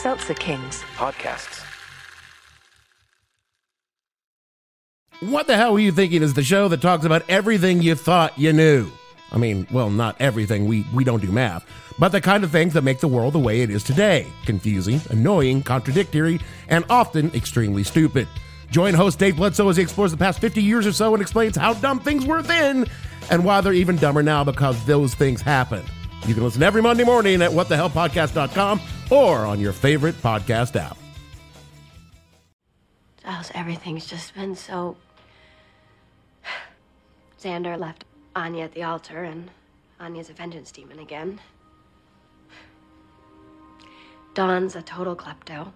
[0.00, 0.82] Seltzer Kings.
[0.96, 1.62] Podcasts.
[5.20, 8.38] What the hell were you thinking is the show that talks about everything you thought
[8.38, 8.90] you knew?
[9.30, 11.66] I mean, well, not everything, we, we don't do math,
[11.98, 15.02] but the kind of things that make the world the way it is today confusing,
[15.10, 18.26] annoying, contradictory, and often extremely stupid.
[18.70, 21.56] Join host Dave Bledsoe as he explores the past 50 years or so and explains
[21.56, 22.86] how dumb things were then
[23.30, 25.84] and why they're even dumber now because those things happen.
[26.26, 28.80] You can listen every Monday morning at whatthehellpodcast.com
[29.10, 30.96] or on your favorite podcast app.
[33.22, 34.96] Giles, everything's just been so.
[37.42, 38.04] Xander left
[38.36, 39.50] Anya at the altar, and
[39.98, 41.40] Anya's a vengeance demon again.
[44.34, 45.72] Dawn's a total klepto.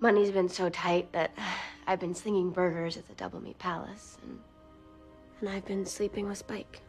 [0.00, 1.30] Money's been so tight that
[1.86, 4.38] I've been slinging burgers at the Double Meat Palace, and,
[5.40, 6.80] and I've been sleeping with Spike.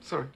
[0.00, 0.26] Sorry.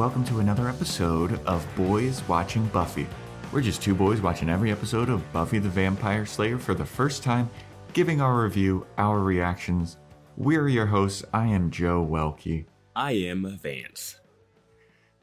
[0.00, 3.06] Welcome to another episode of Boys Watching Buffy.
[3.52, 7.22] We're just two boys watching every episode of Buffy the Vampire Slayer for the first
[7.22, 7.50] time,
[7.92, 9.98] giving our review, our reactions.
[10.38, 11.22] We're your hosts.
[11.34, 12.64] I am Joe Welke.
[12.96, 14.18] I am Vance.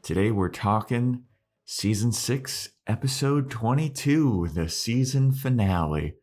[0.00, 1.24] Today we're talking
[1.64, 6.14] season 6, episode 22, the season finale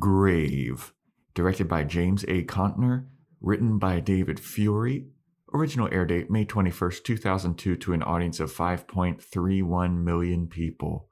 [0.00, 0.92] Grave.
[1.32, 2.42] Directed by James A.
[2.42, 3.06] Contner,
[3.40, 5.06] written by David Fury.
[5.54, 11.08] Original air date May 21st, 2002, to an audience of 5.31 million people.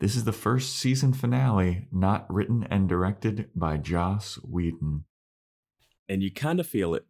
[0.00, 5.04] This is the first season finale not written and directed by Joss Whedon.
[6.08, 7.06] And you kind of feel it.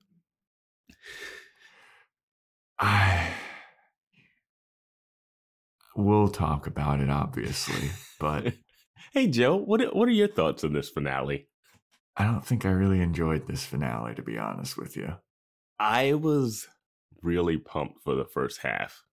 [2.79, 3.31] I.
[5.97, 8.55] We'll talk about it, obviously, but
[9.15, 11.47] Hey, Joe, what what are your thoughts on this finale?
[12.17, 15.15] I don't think I really enjoyed this finale, to be honest with you.
[15.79, 16.69] I was
[17.23, 19.05] really pumped for the first half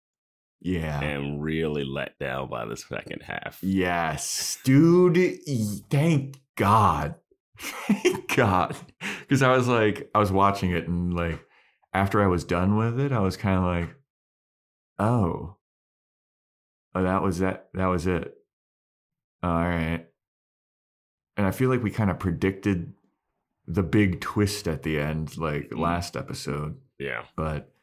[0.61, 1.01] Yeah.
[1.01, 3.59] and really let down by the second half.
[3.61, 5.39] Yes, dude.
[5.89, 7.15] Thank God.
[7.57, 8.75] Thank God.
[9.21, 11.39] Because I was like, I was watching it, and like,
[11.93, 13.95] after I was done with it, I was kind of like,
[14.99, 15.55] oh,
[16.95, 17.69] oh, that was that.
[17.73, 18.33] That was it.
[19.43, 20.05] All right.
[21.37, 22.93] And I feel like we kind of predicted
[23.73, 25.79] the big twist at the end, like Mhm.
[25.79, 26.77] last episode.
[26.99, 27.23] Yeah.
[27.35, 27.73] But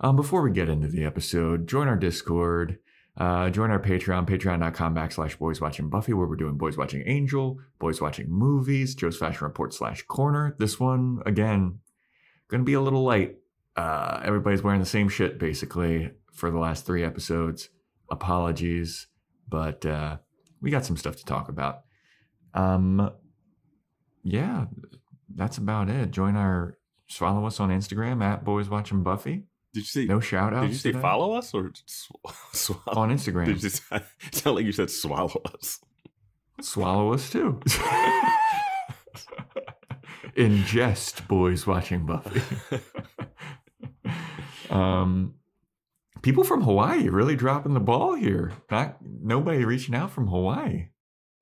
[0.00, 2.78] um, before we get into the episode, join our Discord,
[3.16, 7.58] uh, join our Patreon, patreon.com backslash boys watching Buffy, where we're doing boys watching Angel,
[7.80, 10.54] boys watching movies, Joe's Fashion Report slash corner.
[10.58, 11.80] This one, again,
[12.48, 13.38] going to be a little light.
[13.76, 17.68] Uh, everybody's wearing the same shit basically for the last three episodes.
[18.10, 19.08] Apologies,
[19.48, 20.18] but uh,
[20.60, 21.80] we got some stuff to talk about.
[22.54, 23.10] Um,
[24.22, 24.66] yeah,
[25.34, 26.10] that's about it.
[26.10, 26.76] Join our
[27.10, 29.44] follow us on Instagram at Boys Watching Buffy.
[29.74, 30.06] Did you see?
[30.06, 30.66] No shout outs.
[30.66, 32.10] did you say follow us or sw-
[32.52, 33.00] swallow?
[33.02, 33.46] on Instagram?
[33.46, 35.80] Did you say, it sound like you said swallow us?
[36.60, 37.60] Swallow us too.
[40.36, 42.40] Ingest Boys Watching Buffy.
[44.70, 45.34] um,
[46.22, 48.52] people from Hawaii really dropping the ball here.
[48.70, 50.88] Not nobody reaching out from Hawaii.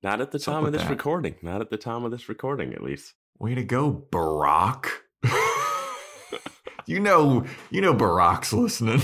[0.03, 0.89] Not at the What's time of this that?
[0.91, 1.35] recording.
[1.41, 3.13] Not at the time of this recording, at least.
[3.39, 4.87] Way to go, Barack.
[6.87, 9.01] you know, you know, Barack's listening.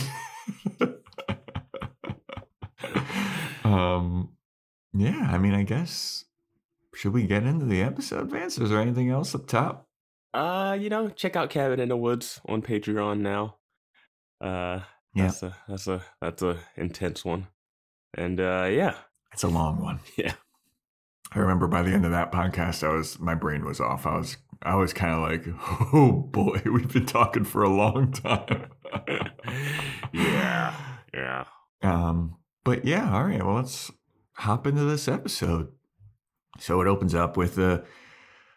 [3.63, 4.29] um,
[4.93, 5.29] yeah.
[5.31, 6.25] I mean, I guess
[6.95, 8.57] should we get into the episode, Vance?
[8.57, 9.87] Is there anything else up top?
[10.33, 13.57] Uh, you know, check out Cabin in the Woods on Patreon now.
[14.41, 14.79] Uh,
[15.13, 15.25] Yeah.
[15.27, 17.47] that's a that's a that's a intense one,
[18.17, 18.95] and uh, yeah,
[19.31, 19.99] It's a long one.
[20.17, 20.33] yeah,
[21.35, 24.05] I remember by the end of that podcast, I was my brain was off.
[24.05, 25.55] I was I was kind of like,
[25.93, 28.67] oh boy, we've been talking for a long time.
[30.13, 30.75] yeah,
[31.13, 31.45] yeah.
[31.81, 33.43] Um, but yeah, all right.
[33.43, 33.91] Well, let's
[34.33, 35.69] hop into this episode.
[36.59, 37.83] So it opens up with a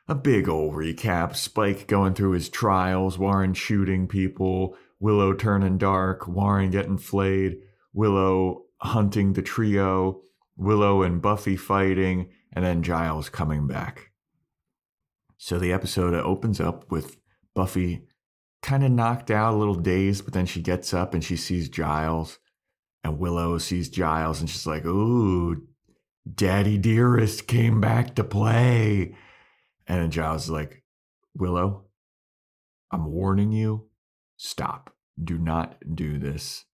[0.09, 1.35] a big old recap.
[1.35, 7.57] Spike going through his trials, Warren shooting people, Willow turning dark, Warren getting flayed,
[7.93, 10.21] Willow hunting the trio,
[10.57, 14.11] Willow and Buffy fighting, and then Giles coming back.
[15.37, 17.19] So the episode opens up with
[17.55, 18.07] Buffy
[18.63, 21.69] kind of knocked out, a little dazed, but then she gets up and she sees
[21.69, 22.39] Giles,
[23.05, 25.67] and Willow sees Giles, and she's like, Ooh,
[26.35, 29.15] Daddy Dearest came back to play.
[29.87, 30.83] And then Giles is like,
[31.37, 31.85] Willow,
[32.91, 33.89] I'm warning you,
[34.39, 34.95] stop.
[35.23, 36.65] Do not do this.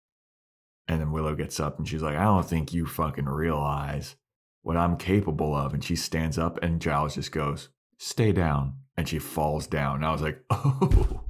[0.87, 4.17] And then Willow gets up and she's like, I don't think you fucking realize
[4.63, 5.75] what I'm capable of.
[5.75, 7.69] And she stands up and Giles just goes,
[7.99, 8.75] Stay down.
[8.97, 9.97] And she falls down.
[9.97, 11.25] And I was like, Oh,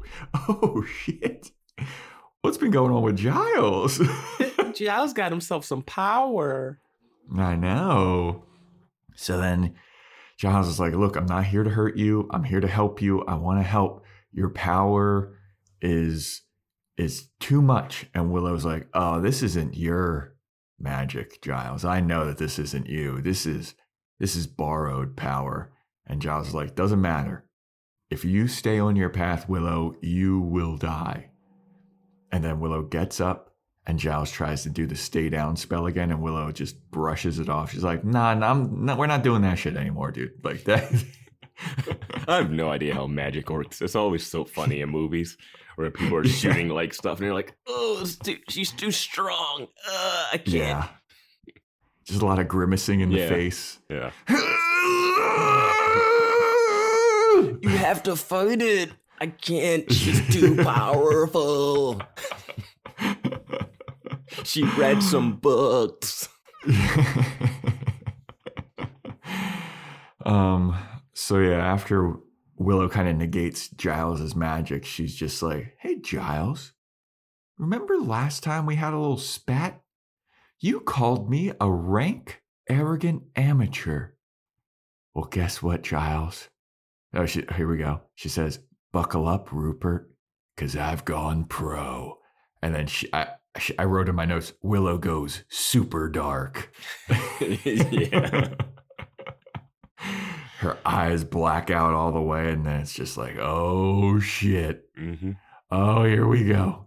[0.49, 1.51] oh shit.
[2.43, 4.01] What's been going on with Giles?
[4.75, 6.81] Giles got himself some power.
[7.37, 8.45] I know.
[9.15, 9.75] So then
[10.39, 12.29] Giles is like, Look, I'm not here to hurt you.
[12.33, 13.23] I'm here to help you.
[13.25, 14.05] I want to help.
[14.33, 15.39] Your power
[15.81, 16.43] is
[16.99, 18.07] is too much.
[18.15, 20.32] And Willow's like, Oh, this isn't your
[20.83, 21.85] magic, Giles.
[21.85, 23.21] I know that this isn't you.
[23.21, 23.75] This is
[24.19, 25.73] this is borrowed power.
[26.07, 27.45] And Giles is like, Doesn't matter.
[28.11, 31.31] If you stay on your path, Willow, you will die.
[32.31, 33.53] And then Willow gets up
[33.87, 37.49] and Giles tries to do the stay down spell again, and Willow just brushes it
[37.49, 37.73] off.
[37.73, 41.05] She's like, "Nah, nah, nah we're not doing that shit anymore, dude." Like that.
[42.29, 43.83] I have no idea how magic works.
[43.83, 45.37] It's always so funny in movies
[45.77, 49.67] where people are shooting like stuff, and you're like, "Oh, it's too, she's too strong.
[49.89, 50.89] Uh, I can't." yeah.
[52.05, 53.79] Just a lot of grimacing in the face.
[53.89, 54.11] Yeah.
[57.63, 58.91] You have to fight it.
[59.21, 59.91] I can't.
[59.91, 62.01] She's too powerful.
[64.45, 66.29] she read some books.
[70.25, 70.77] um.
[71.15, 72.15] So yeah, after
[72.65, 76.73] Willow kind of negates Giles's magic, she's just like, "Hey, Giles,
[77.59, 79.83] remember last time we had a little spat?
[80.61, 84.11] You called me a rank, arrogant amateur.
[85.15, 86.49] Well, guess what, Giles?
[87.15, 88.03] Oh, she, here we go.
[88.15, 88.61] She says,
[88.93, 90.11] "Buckle up, Rupert,
[90.55, 92.19] because I've gone pro."
[92.63, 93.29] And then she, I,
[93.79, 96.73] I wrote in my notes, "Willow goes super dark."
[97.41, 98.55] yeah.
[100.63, 104.85] Her eyes black out all the way, and then it's just like, oh shit.
[104.97, 105.33] hmm
[105.71, 106.87] Oh, here we go.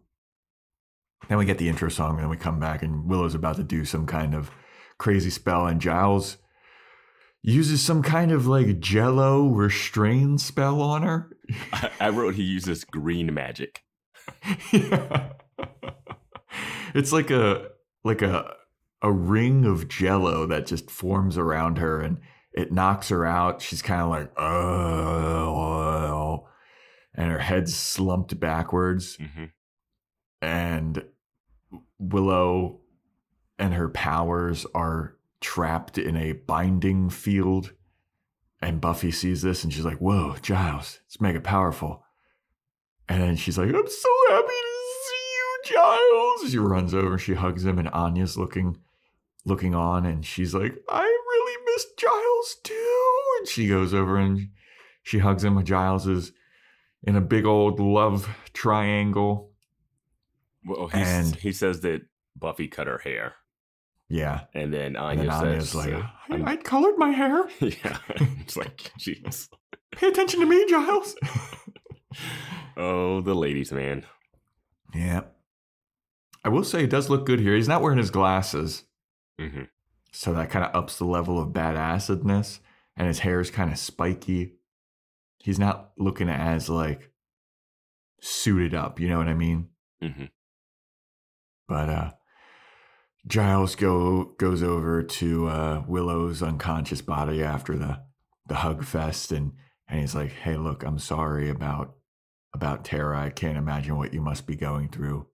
[1.27, 3.63] Then we get the intro song, and then we come back, and Willow's about to
[3.63, 4.51] do some kind of
[4.97, 6.37] crazy spell, and Giles
[7.41, 11.29] uses some kind of like jello restrain spell on her.
[11.73, 13.83] I, I wrote he uses green magic.
[14.71, 15.33] yeah.
[16.95, 17.69] It's like a
[18.03, 18.55] like a
[19.01, 22.19] a ring of jello that just forms around her and
[22.55, 23.61] it knocks her out.
[23.61, 26.47] She's kind of like, oh,
[27.13, 29.17] and her head's slumped backwards.
[29.17, 29.45] hmm
[30.41, 31.03] And
[31.99, 32.79] Willow
[33.59, 37.73] and her powers are trapped in a binding field.
[38.61, 42.03] And Buffy sees this and she's like, whoa, Giles, it's mega powerful.
[43.07, 46.51] And then she's like, I'm so happy to see you, Giles.
[46.51, 48.77] She runs over, she hugs him, and Anya's looking
[49.45, 52.24] looking on, and she's like, I really miss Giles
[52.63, 53.13] too.
[53.39, 54.49] And she goes over and
[55.03, 55.63] she hugs him.
[55.63, 56.31] Giles is
[57.03, 59.51] in a big old love triangle.
[60.65, 62.01] Well, he's, And- he says that
[62.35, 63.35] Buffy cut her hair,
[64.09, 64.41] Yeah.
[64.53, 67.47] and then And Anya then Anya's says, like, I, I'm- colored my hair.
[67.59, 67.97] "Yeah."
[68.39, 69.47] it's like, jeez.
[69.91, 71.15] Pay attention to me, Giles.
[72.77, 74.05] Oh, the ladies' man.
[74.93, 75.21] yeah.
[76.43, 77.55] I will say he does look good here.
[77.55, 78.83] He's not wearing his glasses.
[79.39, 79.63] hmm
[80.15, 82.59] So that kind of ups the level of badassedness.
[82.95, 84.53] And his hair is kind of spiky.
[85.39, 87.11] He's not looking as like
[88.21, 89.67] suited up, you know what I mean?
[90.01, 90.25] hmm
[91.67, 92.11] But uh
[93.27, 98.01] Giles go goes over to uh Willow's unconscious body after the
[98.47, 99.51] the hug fest and
[99.87, 101.95] and he's like, "Hey, look, I'm sorry about
[102.53, 103.19] about Tara.
[103.19, 105.27] I can't imagine what you must be going through."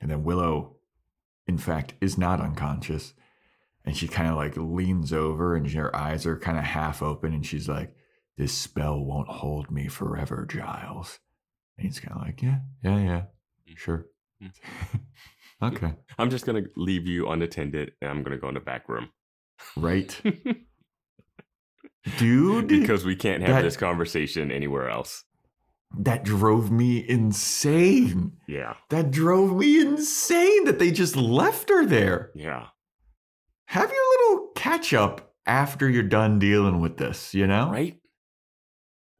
[0.00, 0.76] And then Willow
[1.46, 3.12] in fact is not unconscious
[3.84, 7.32] and she kind of like leans over and her eyes are kind of half open
[7.34, 7.94] and she's like,
[8.36, 11.18] "This spell won't hold me forever, Giles."
[11.78, 13.22] And he's kind of like, "Yeah, yeah, yeah.
[13.70, 13.76] Mm.
[13.78, 14.06] Sure."
[14.42, 14.50] Mm.
[15.74, 15.94] okay.
[16.18, 19.08] I'm just gonna leave you unattended, and I'm gonna go in the back room
[19.76, 20.20] Right.
[22.18, 22.68] Dude.
[22.68, 25.24] because we can't have That- this conversation anywhere else.
[25.96, 28.32] that drove me insane.
[28.48, 28.74] Yeah.
[28.90, 32.30] That drove me insane that they just left her there.
[32.34, 32.66] Yeah.
[33.74, 37.70] Have your little catch up after you're done dealing with this, you know?
[37.70, 37.98] Right?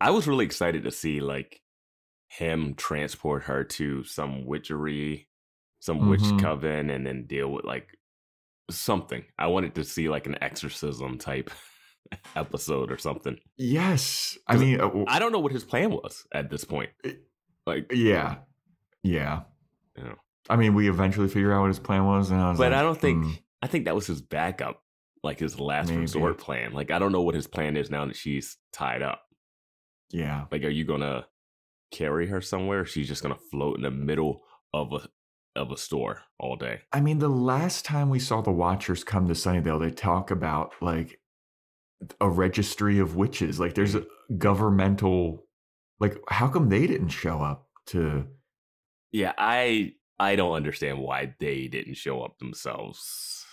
[0.00, 1.60] I was really excited to see like
[2.28, 5.28] him transport her to some witchery,
[5.80, 6.08] some Mhm.
[6.10, 7.98] witch coven, and then deal with like
[8.70, 9.24] something.
[9.38, 11.50] I wanted to see like an exorcism type
[12.36, 13.36] episode or something.
[13.56, 14.38] Yes.
[14.46, 16.90] I mean, uh, I don't know what his plan was at this point.
[17.66, 18.36] Like, yeah.
[19.02, 19.42] Yeah.
[19.96, 20.14] Yeah.
[20.48, 22.78] I mean, we eventually figure out what his plan was, and I was but like,
[22.78, 23.32] I don't think hmm,
[23.64, 24.82] I think that was his backup,
[25.22, 26.02] like his last Maybe.
[26.02, 26.74] resort plan.
[26.74, 29.22] Like, I don't know what his plan is now that she's tied up.
[30.10, 30.44] yeah.
[30.52, 31.24] Like, are you gonna
[31.90, 32.80] carry her somewhere?
[32.80, 34.42] Or she's just gonna float in the middle
[34.74, 35.08] of a
[35.58, 36.82] of a store all day.
[36.92, 40.74] I mean, the last time we saw the Watchers come to Sunnydale, they talk about
[40.82, 41.18] like
[42.20, 43.58] a registry of witches.
[43.58, 44.36] Like, there's a mm-hmm.
[44.36, 45.46] governmental.
[46.00, 48.26] Like, how come they didn't show up to?
[49.10, 53.43] Yeah, I I don't understand why they didn't show up themselves.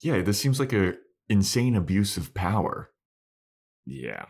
[0.00, 0.94] Yeah, this seems like a
[1.28, 2.90] insane abuse of power.
[3.84, 4.26] Yeah.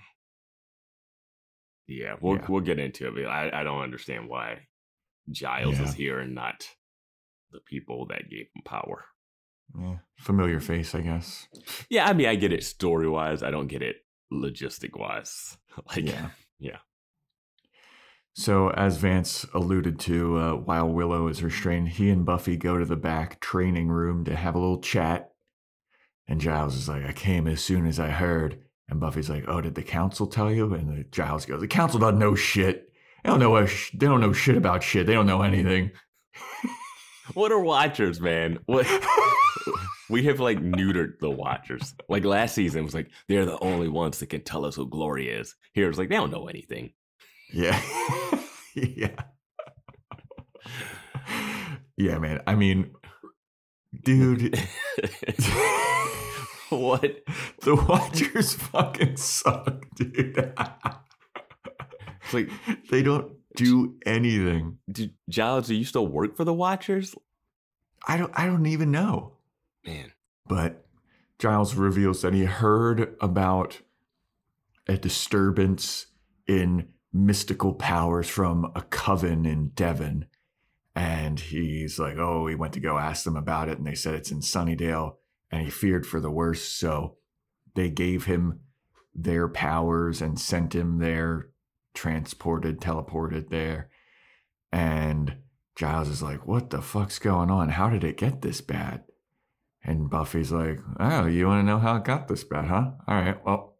[1.87, 2.47] Yeah, we'll Yeah.
[2.49, 3.15] we'll get into it.
[3.15, 4.67] But I, I don't understand why
[5.31, 5.85] Giles Yeah.
[5.85, 6.67] is here and not
[7.51, 9.07] the people that gave him power.
[9.79, 11.47] Yeah, familiar face, I guess.
[11.91, 13.43] Yeah, I mean, I get it story wise.
[13.43, 13.97] I don't get it
[14.33, 15.57] logistic wise.
[15.95, 16.31] Like, yeah.
[16.59, 16.79] yeah.
[18.33, 22.85] So, as Vance alluded to, uh, while Willow is restrained, he and Buffy go to
[22.85, 25.28] the back training room to have a little chat.
[26.29, 28.61] And Giles is like, I came as soon as I heard.
[28.89, 30.73] And Buffy's like, Oh, did the council tell you?
[30.75, 32.93] And the Giles goes, The council doesn't know shit.
[33.25, 33.57] They don't know.
[33.57, 35.07] A sh- they don't know shit about shit.
[35.07, 35.91] They don't know anything.
[37.35, 38.59] what are Watchers, man?
[38.67, 38.87] What
[40.11, 41.95] we have like neutered the Watchers.
[42.09, 45.29] Like last season was like they're the only ones that can tell us who Glory
[45.29, 45.57] is.
[45.73, 46.93] Here it's like they don't know anything.
[47.53, 47.81] yeah,
[48.75, 49.15] yeah,
[51.97, 52.41] yeah, man.
[52.47, 52.93] I mean,
[54.05, 54.59] dude.
[56.77, 57.23] what?
[57.61, 60.53] The Watchers fucking suck, dude.
[62.23, 62.51] It's like,
[62.91, 64.79] they don't do anything.
[64.91, 67.15] do, Giles, do you still work for the Watchers?
[68.07, 69.33] I don't I don't even know.
[69.87, 70.13] Man,
[70.47, 70.87] But
[71.39, 73.81] Giles reveals that he heard about
[74.87, 76.07] a disturbance
[76.47, 80.27] in mystical powers from a coven in Devon.
[80.95, 83.79] And he's like, oh, he went to go ask them about it.
[83.79, 85.17] And they said it's in Sunnydale.
[85.51, 86.79] And he feared for the worst.
[86.79, 87.17] So
[87.75, 88.61] they gave him
[89.15, 91.49] their powers and sent him there,
[91.95, 93.91] transported, teleported there.
[94.71, 95.37] And
[95.75, 97.71] Giles is like, what the fuck's going on?
[97.71, 99.05] How did it get this bad?
[99.83, 102.91] And Buffy's like, oh, you want to know how it got this bad, huh?
[103.07, 103.77] All right, well,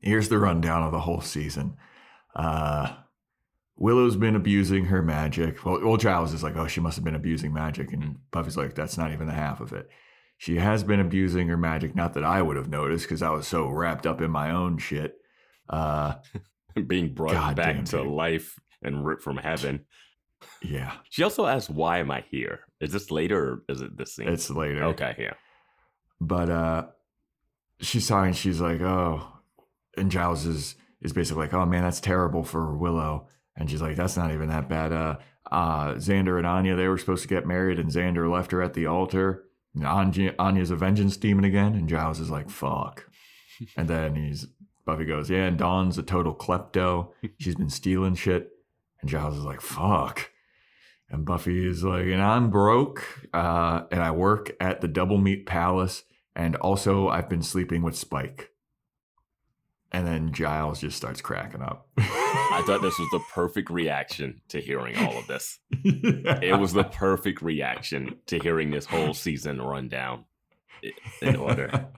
[0.00, 1.76] here's the rundown of the whole season.
[2.34, 2.96] Uh,
[3.76, 5.64] Willow's been abusing her magic.
[5.64, 7.92] Well, well, Giles is like, oh, she must have been abusing magic.
[7.92, 9.88] And Buffy's like, that's not even the half of it.
[10.42, 11.94] She has been abusing her magic.
[11.94, 14.76] Not that I would have noticed because I was so wrapped up in my own
[14.76, 15.14] shit.
[15.70, 16.14] Uh,
[16.88, 18.08] being brought God back to dude.
[18.08, 19.84] life and ripped from heaven.
[20.60, 22.62] yeah, She also asks, "Why am I here?
[22.80, 24.82] Is this later or is it this scene?" it's later.
[24.86, 25.34] okay, yeah.
[26.20, 26.86] but uh
[27.80, 29.24] she's talking she's like oh
[29.96, 33.94] and giles is is basically like oh man that's terrible for willow and she's like
[33.96, 35.16] that's not even that bad uh
[35.52, 38.74] uh xander and anya they were supposed to get married and xander left her at
[38.74, 43.08] the altar and anya anya's a vengeance demon again and giles is like fuck.
[43.76, 44.48] And then he's
[44.84, 47.10] buffy goes yeah and dawn's a total klepto.
[47.38, 48.50] She's been stealing shit.
[49.00, 50.30] And giles is like fuck.
[51.10, 55.46] And buffy is like and i'm broke uh and i work at the double meat
[55.46, 58.51] palace and also, I've been sleeping with Spike.
[59.94, 61.86] And then Giles just starts cracking up.
[61.98, 65.58] I thought this was the perfect reaction to hearing all of this.
[65.84, 70.24] It was the perfect reaction to hearing this whole season rundown
[71.20, 71.88] in order.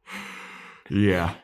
[0.90, 1.34] yeah.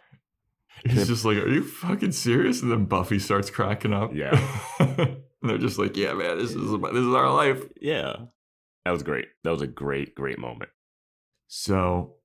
[0.84, 2.62] He's just like, Are you fucking serious?
[2.62, 4.14] And then Buffy starts cracking up.
[4.14, 4.38] Yeah.
[4.78, 7.62] and they're just like, Yeah, man, this is this is our life.
[7.80, 8.16] Yeah.
[8.84, 9.28] That was great.
[9.44, 10.70] That was a great, great moment.
[11.46, 12.16] So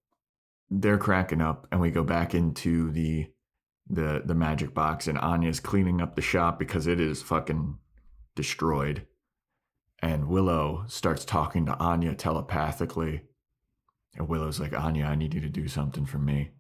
[0.70, 3.28] they're cracking up, and we go back into the
[3.90, 7.78] the the magic box, and Anya's cleaning up the shop because it is fucking
[8.36, 9.06] destroyed.
[10.00, 13.24] And Willow starts talking to Anya telepathically.
[14.16, 16.52] And Willow's like, Anya, I need you to do something for me.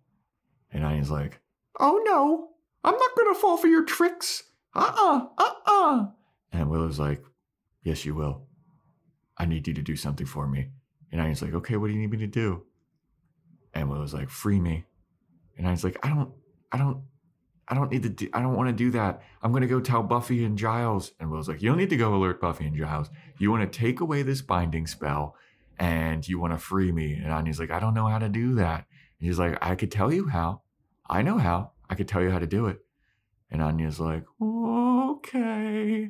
[0.72, 1.39] And Anya's like,
[1.79, 2.50] Oh no,
[2.84, 4.43] I'm not gonna fall for your tricks.
[4.74, 6.07] Uh-uh, uh-uh.
[6.51, 7.24] And Willow's like,
[7.84, 8.48] Yes, you will.
[9.38, 10.69] I need you to do something for me.
[11.12, 12.63] And Anya's like, okay, what do you need me to do?
[13.74, 14.86] And Willow's like, free me.
[15.57, 16.31] And Anya's like, I don't,
[16.72, 17.01] I don't,
[17.69, 18.09] I don't need to.
[18.09, 19.21] Do, I don't want to do that.
[19.41, 21.12] I'm gonna go tell Buffy and Giles.
[21.19, 23.09] And Willow's like, you don't need to go alert Buffy and Giles.
[23.38, 25.36] You want to take away this binding spell,
[25.77, 27.13] and you want to free me.
[27.13, 28.86] And Anya's like, I don't know how to do that.
[29.19, 30.62] And he's like, I could tell you how.
[31.09, 31.71] I know how.
[31.89, 32.79] I could tell you how to do it.
[33.50, 36.09] And Anya's like, okay.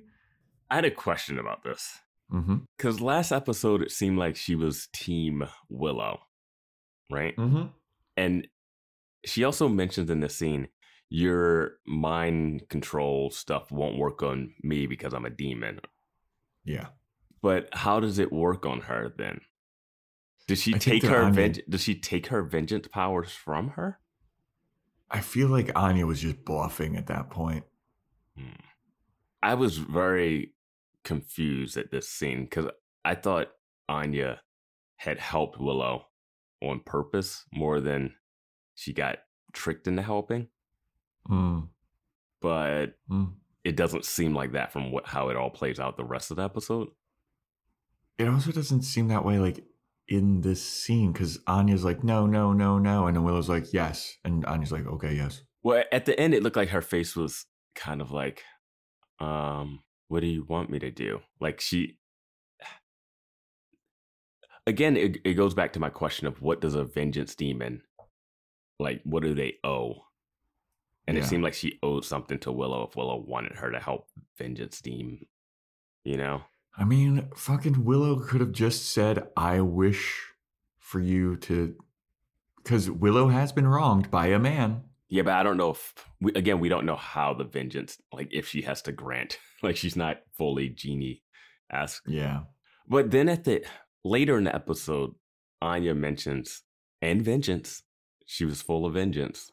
[0.70, 2.00] I had a question about this.
[2.34, 2.58] Mm-hmm.
[2.76, 6.20] Because last episode, it seemed like she was Team Willow,
[7.12, 7.36] right?
[7.38, 7.68] Mm-hmm.
[8.18, 8.48] And
[9.24, 10.68] she also mentions in the scene,
[11.10, 15.80] your mind control stuff won't work on me because I'm a demon.
[16.66, 16.88] Yeah.
[17.42, 19.42] But how does it work on her then?
[20.48, 24.00] Does she I take her Anya- venge- does she take her vengeance powers from her?
[25.10, 27.64] I feel like Anya was just bluffing at that point.
[28.38, 28.60] Hmm.
[29.42, 30.54] I was very
[31.04, 32.70] confused at this scene because
[33.06, 33.48] I thought
[33.88, 34.42] Anya
[34.98, 36.08] had helped Willow
[36.62, 38.16] on purpose more than
[38.76, 39.20] she got
[39.54, 40.48] tricked into helping.
[41.30, 41.70] Mm.
[42.42, 43.34] But Mm.
[43.64, 46.38] it doesn't seem like that from what how it all plays out the rest of
[46.38, 46.90] the episode.
[48.18, 49.64] It also doesn't seem that way, like
[50.08, 54.16] in this scene, because Anya's like, no, no, no, no, and then Willow's like, yes,
[54.24, 55.44] and Anya's like, okay, yes.
[55.64, 58.44] Well, at the end, it looked like her face was kind of like,
[59.20, 61.20] um, what do you want me to do?
[61.42, 61.98] Like she,
[64.66, 67.82] again, it, it goes back to my question of what does a vengeance demon,
[68.80, 70.07] like, what do they owe?
[71.08, 74.10] And it seemed like she owed something to Willow if Willow wanted her to help
[74.38, 75.26] vengeance demon,
[76.04, 76.42] you know?
[76.78, 80.34] I mean, fucking Willow could have just said, I wish
[80.80, 81.76] for you to,
[82.62, 84.84] because Willow has been wronged by a man.
[85.10, 88.28] Yeah, but I don't know if we, again we don't know how the vengeance like
[88.32, 91.24] if she has to grant like she's not fully genie
[91.72, 92.04] esque.
[92.08, 92.42] Yeah.
[92.88, 93.66] But then at the
[94.04, 95.16] later in the episode,
[95.62, 96.64] Anya mentions
[97.02, 97.84] and vengeance.
[98.26, 99.52] She was full of vengeance,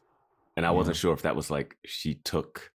[0.55, 2.71] and I wasn't sure if that was like she took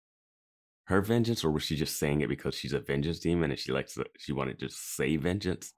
[0.85, 3.73] her vengeance or was she just saying it because she's a vengeance demon and she
[3.73, 5.73] likes to, she wanted to just say vengeance.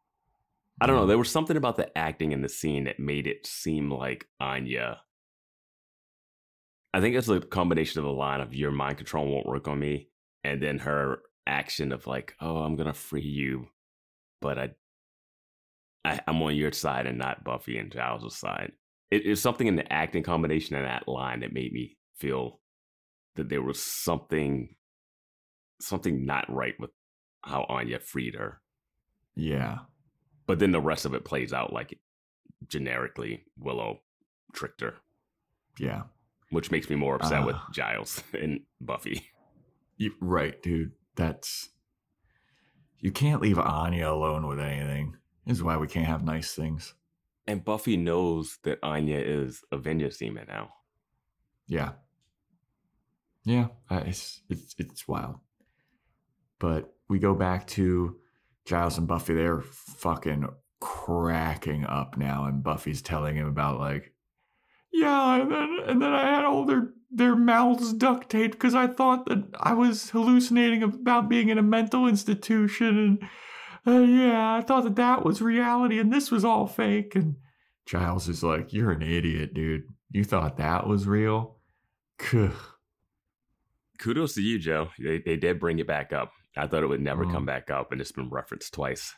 [0.81, 1.07] I don't know.
[1.07, 5.01] There was something about the acting in the scene that made it seem like Anya.
[6.95, 9.79] I think it's a combination of the line of your mind control won't work on
[9.79, 10.09] me,
[10.45, 13.69] and then her action of like, oh, I'm gonna free you,
[14.41, 14.71] but I,
[16.05, 18.73] I I'm on your side and not Buffy and Giles' side.
[19.11, 22.61] It is something in the acting combination and that line that made me feel
[23.37, 24.75] that there was something,
[25.81, 26.91] something not right with
[27.43, 28.61] how Anya freed her.
[29.35, 29.79] Yeah.
[30.47, 31.99] But then the rest of it plays out like
[32.69, 34.01] generically Willow
[34.53, 34.95] tricked her,
[35.79, 36.03] Yeah.
[36.51, 37.69] which makes me more upset with Ah.
[37.73, 39.31] Giles and Buffy.
[39.97, 40.93] You, right, dude.
[41.17, 41.71] That's.
[43.01, 45.17] You can't leave Anya alone with anything.
[45.47, 46.95] This is why we can't have nice things.
[47.49, 50.69] And Buffy knows that Anya is a vengeance demon now.
[51.67, 51.93] Yeah.
[53.45, 55.37] Yeah, uh, it's it's it's wild.
[56.59, 58.19] But we go back to
[58.67, 59.33] Giles and Buffy.
[59.33, 60.47] They're fucking
[60.81, 64.13] cracking up now, and Buffy's telling him about like,
[64.93, 68.87] yeah, and then and then I had all their their mouths duct taped because I
[68.87, 73.29] thought that I was hallucinating about being in a mental institution, and
[73.87, 77.15] uh, yeah, I thought that that was reality, and this was all fake.
[77.15, 77.37] And
[77.87, 79.85] Giles is like, "You're an idiot, dude.
[80.11, 81.57] You thought that was real."
[83.99, 84.89] Kudos to you, Joe.
[84.99, 86.33] They, they did bring it back up.
[86.57, 87.33] I thought it would never Mm.
[87.33, 89.15] come back up, and it's been referenced twice.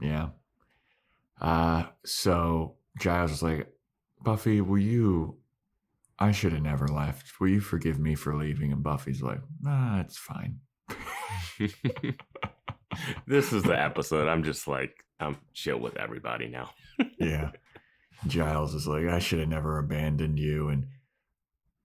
[0.00, 0.28] Yeah.
[1.40, 3.72] Uh so Giles is like,
[4.22, 5.38] Buffy, will you
[6.18, 7.38] I should have never left.
[7.40, 8.72] Will you forgive me for leaving?
[8.72, 10.58] And Buffy's like, nah, it's fine.
[13.26, 14.28] this is the episode.
[14.28, 16.70] I'm just like, I'm chill with everybody now.
[17.20, 17.50] Yeah.
[18.26, 20.68] Giles is like, I should have never abandoned you.
[20.68, 20.86] And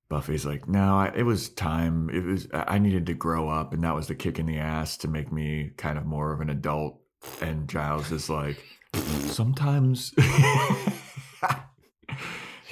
[0.10, 2.10] Buffy's like, no, I, it was time.
[2.10, 4.58] It was I I needed to grow up, and that was the kick in the
[4.58, 7.00] ass to make me kind of more of an adult.
[7.42, 8.64] And Giles is like,
[8.96, 10.14] sometimes.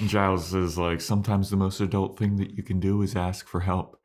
[0.06, 3.60] Giles is like, sometimes the most adult thing that you can do is ask for
[3.60, 4.00] help.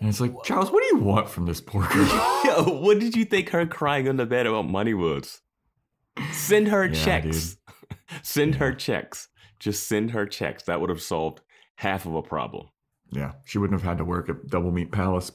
[0.00, 2.06] And it's like, Charles, what do you want from this poor girl?
[2.44, 5.40] Yo, what did you think her crying on the bed about money was?
[6.32, 7.56] Send her Yeah, checks.
[8.22, 9.28] send her checks.
[9.60, 10.64] Just send her checks.
[10.64, 11.40] That would have solved
[11.76, 12.68] half of a problem.
[13.10, 15.30] yeah, she wouldn't have had to work at Double Meat Palace.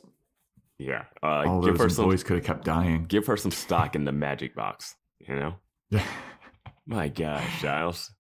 [0.77, 1.05] Yeah.
[1.23, 3.05] Uh, All give her those some employees could have kept dying.
[3.05, 5.55] give her some stock in the magic box, you know?
[5.89, 6.03] Yeah.
[6.85, 8.11] my gosh, Giles.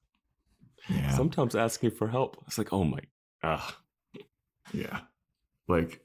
[0.88, 1.10] yeah.
[1.14, 2.36] Sometimes asking for help.
[2.46, 3.00] It's like, oh my
[3.42, 3.72] ugh.
[4.72, 5.00] Yeah.
[5.70, 6.00] Like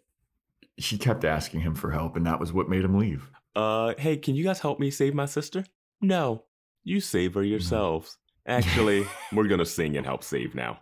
[0.77, 3.29] she kept asking him for help and that was what made him leave.
[3.55, 5.65] Uh hey, can you guys help me save my sister?
[6.01, 6.43] No.
[6.83, 8.17] You save her yourselves.
[8.47, 10.79] Actually, we're gonna sing and help save now.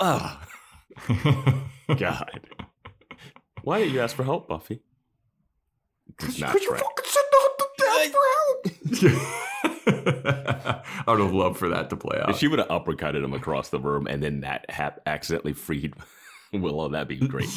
[0.00, 0.38] Ugh.
[1.96, 2.40] God.
[3.62, 4.82] Why did you ask for help, Buffy?
[6.38, 9.44] Not you fucking said not to ask for help.
[11.06, 12.30] I would have loved for that to play out.
[12.30, 15.94] If she would have uppercutted him across the room and then that hap- accidentally freed
[16.60, 17.48] Willow, that'd be great.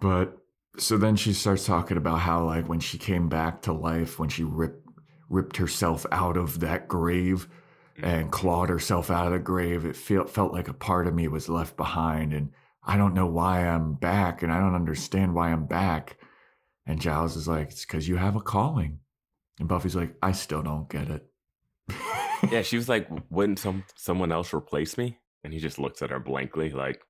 [0.00, 0.38] but
[0.78, 4.28] so then she starts talking about how like when she came back to life, when
[4.28, 4.78] she ripped
[5.28, 7.48] ripped herself out of that grave
[7.98, 8.06] mm.
[8.06, 11.28] and clawed herself out of the grave, it felt felt like a part of me
[11.28, 12.50] was left behind and
[12.84, 16.18] I don't know why I'm back and I don't understand why I'm back.
[16.84, 18.98] And Giles is like, it's because you have a calling.
[19.60, 21.26] And Buffy's like, I still don't get it.
[22.50, 25.18] yeah, she was like, wouldn't some someone else replace me?
[25.44, 27.00] And he just looks at her blankly, like,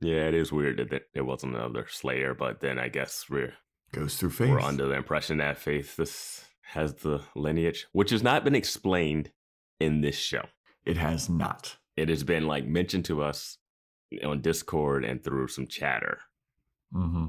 [0.00, 3.54] yeah, it is weird that it wasn't another Slayer, but then I guess we're
[3.92, 4.50] Goes through faith.
[4.50, 9.30] we're under the impression that Faith this has the lineage, which has not been explained
[9.80, 10.46] in this show.
[10.84, 11.76] It has not.
[11.96, 13.58] It has been like mentioned to us
[14.24, 16.18] on Discord and through some chatter,
[16.94, 17.26] Mm-hmm.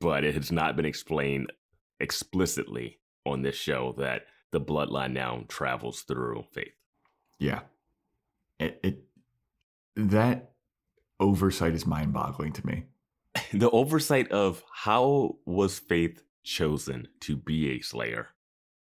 [0.00, 1.52] but it has not been explained
[2.00, 6.72] explicitly on this show that the bloodline now travels through Faith.
[7.38, 7.60] Yeah.
[8.58, 9.02] It, it
[9.98, 10.52] that
[11.20, 12.84] oversight is mind boggling to me.
[13.52, 18.28] the oversight of how was Faith chosen to be a Slayer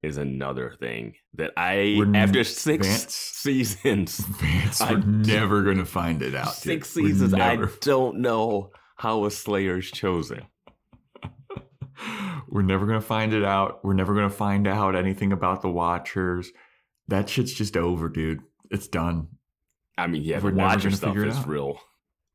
[0.01, 6.23] is another thing that I, We're after six Vance- seasons, Vance, we're never gonna find
[6.23, 6.55] it out.
[6.55, 10.41] six We're seasons, I don't know how a Slayer is chosen.
[12.47, 13.83] We're never gonna find it out.
[13.83, 16.51] We're never gonna find out anything about the Watchers.
[17.07, 18.41] That shit's just over, dude.
[18.71, 19.27] It's done.
[19.97, 21.47] I mean, yeah, We're the Watcher stuff is out.
[21.47, 21.79] real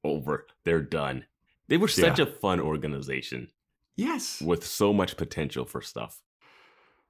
[0.05, 0.47] over.
[0.65, 1.25] They're done.
[1.69, 2.25] They were such Yeah.
[2.27, 3.49] a fun organization
[3.97, 6.23] Yes, with so much potential for stuff.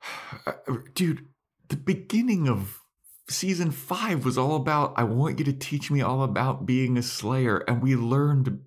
[0.47, 0.53] Uh,
[0.95, 1.27] dude.
[1.69, 2.81] The beginning of
[3.29, 4.95] season five was all about.
[4.97, 8.61] I want you to teach me all about being a Slayer, and we learned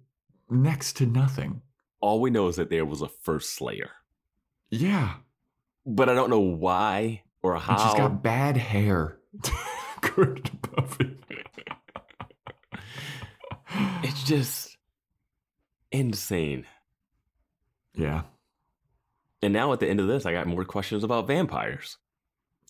[0.49, 1.61] next to nothing.
[2.01, 3.91] All we know is that there was a first Slayer,
[4.69, 5.13] Yeah,
[5.85, 7.77] but I don't know why or and how.
[7.77, 9.17] she's got bad hair.
[9.97, 11.17] According to Buffy.
[14.03, 14.77] It's just
[15.91, 16.65] insane.
[17.93, 18.23] Yeah.
[19.41, 21.97] And now at the end of this, I got more questions about vampires.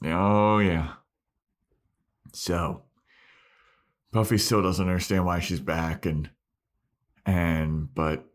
[0.03, 0.93] Oh yeah.
[2.33, 2.83] So
[4.12, 6.29] Buffy still doesn't understand why she's back and
[7.25, 8.25] and but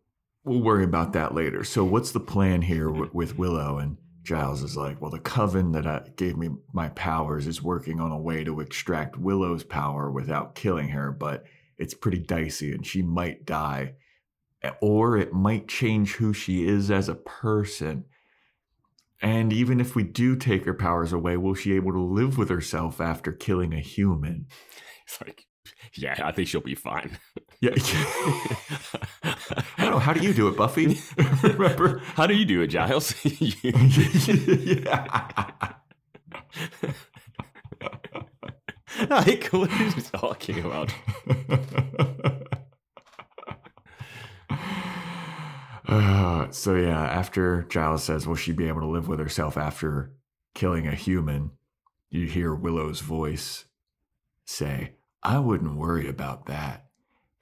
[0.44, 1.64] we'll worry about that later.
[1.64, 5.72] So what's the plan here w- with Willow and Giles is like, well, the coven
[5.72, 10.10] that I, gave me my powers is working on a way to extract Willow's power
[10.10, 11.44] without killing her, but
[11.78, 13.94] it's pretty dicey and she might die.
[14.62, 18.04] Eh, or it might change who she is as a person.
[19.20, 22.36] And even if we do take her powers away, will she be able to live
[22.36, 24.46] with herself after killing a human?
[25.06, 25.46] It's like,
[25.94, 27.18] yeah, I think she'll be fine.
[27.60, 27.74] Yeah.
[29.22, 29.36] I
[29.78, 29.98] don't know.
[29.98, 30.98] How do you do it, Buffy?
[31.42, 31.98] Remember?
[31.98, 33.14] How do you do it, Giles?
[33.24, 34.94] yeah.
[39.10, 40.94] like, what are you talking about?
[45.86, 50.12] Uh, so yeah, after Giles says, "Will she be able to live with herself after
[50.54, 51.50] killing a human?"
[52.10, 53.64] You hear Willow's voice
[54.44, 56.86] say, "I wouldn't worry about that."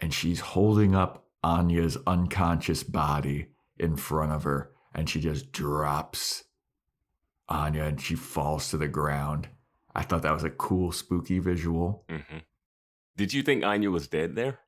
[0.01, 6.45] And she's holding up Anya's unconscious body in front of her, and she just drops
[7.49, 9.49] Anya, and she falls to the ground.
[9.95, 12.05] I thought that was a cool, spooky visual.
[12.09, 12.39] hmm
[13.17, 14.61] Did you think Anya was dead there?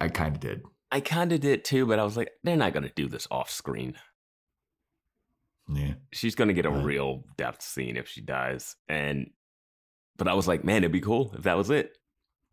[0.00, 0.62] I kind of did.
[0.90, 3.26] I kind of did too, but I was like, they're not going to do this
[3.30, 3.94] off screen.
[5.68, 5.94] Yeah.
[6.12, 6.84] She's going to get a Right.
[6.84, 8.76] real depth scene if she dies.
[8.88, 9.30] And,
[10.16, 11.96] but I was like, man, it'd be cool if that was it.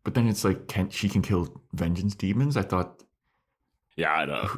[0.04, 2.56] But then it's like, can she can kill vengeance demons?
[2.56, 3.02] I thought,
[3.96, 4.48] Yeah, I know.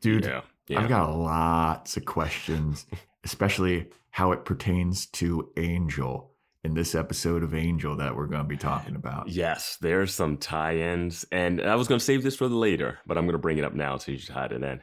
[0.00, 0.42] dude, Yeah.
[0.68, 0.80] Yeah.
[0.80, 2.86] I've got lots of questions,
[3.24, 6.30] especially how it pertains to Angel
[6.62, 9.28] in this episode of Angel that we're going to be talking about.
[9.28, 13.24] Yes, there's some tie-ins, and I was going to save this for later, but I'm
[13.24, 14.80] going to bring it up now so you hide it in.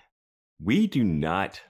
[0.64, 1.62] We do not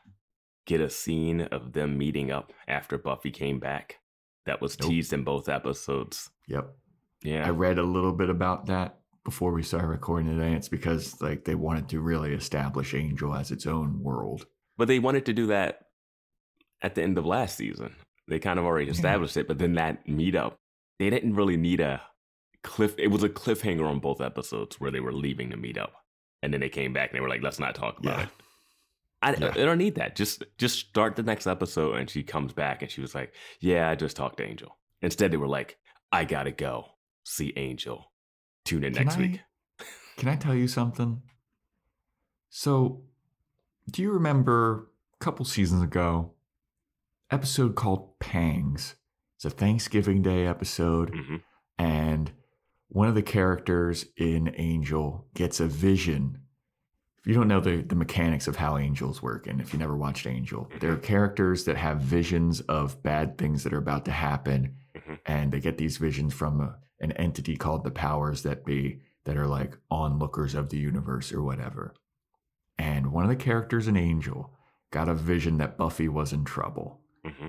[0.66, 4.00] get a scene of them meeting up after Buffy came back.
[4.46, 4.90] That was Nope.
[4.90, 6.30] teased in both episodes.
[6.48, 6.76] Yep.
[7.24, 10.54] Yeah, I read a little bit about that before we started recording today.
[10.56, 14.48] It's because like they wanted to really establish Angel as its own world.
[14.78, 15.86] but they wanted to do that
[16.82, 17.96] at the end of last season.
[18.28, 18.92] They kind of already Yeah.
[18.94, 20.56] established it, but then that meetup,
[21.00, 22.02] they didn't really need a
[22.64, 22.96] cliff.
[22.98, 25.92] It was a cliffhanger on both episodes where they were leaving the meetup,
[26.42, 28.24] and then they came back and they were like, "Let's not talk about Yeah.
[28.26, 28.30] it."
[29.24, 29.48] I, Yeah.
[29.52, 30.16] I don't need that.
[30.16, 33.90] Just just start the next episode, and she comes back and she was like, "Yeah,
[33.90, 35.78] I just talked to Angel." Instead, they were like,
[36.12, 38.12] "I gotta go see Angel.
[38.66, 39.42] Tune in Can next I- week."
[40.18, 41.22] Can I tell you something?
[42.50, 43.04] So,
[43.90, 46.34] do you remember a couple seasons ago,
[47.32, 48.96] episode called Pangs?
[49.38, 51.38] It's a Thanksgiving Day episode, hmm
[51.78, 52.32] and
[52.90, 56.42] one of the characters in Angel gets a vision.
[57.18, 59.96] If you don't know the, the mechanics of how angels work, and if you never
[59.98, 64.12] watched Angel, there are characters that have visions of bad things that are about to
[64.12, 65.20] happen, Mhm.
[65.26, 69.38] and they get these visions from a, an entity called the powers that be that
[69.38, 71.96] are like onlookers of the universe or whatever.
[72.78, 74.54] And one of the characters in Angel
[74.92, 77.01] got a vision that Buffy was in trouble.
[77.26, 77.48] Hmm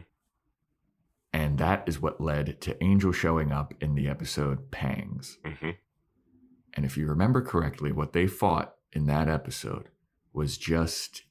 [1.32, 5.38] And that is what led to Angel showing up in the episode Pangs.
[5.44, 5.70] hmm
[6.74, 9.88] And if you remember correctly, what they fought in that episode
[10.32, 11.22] was just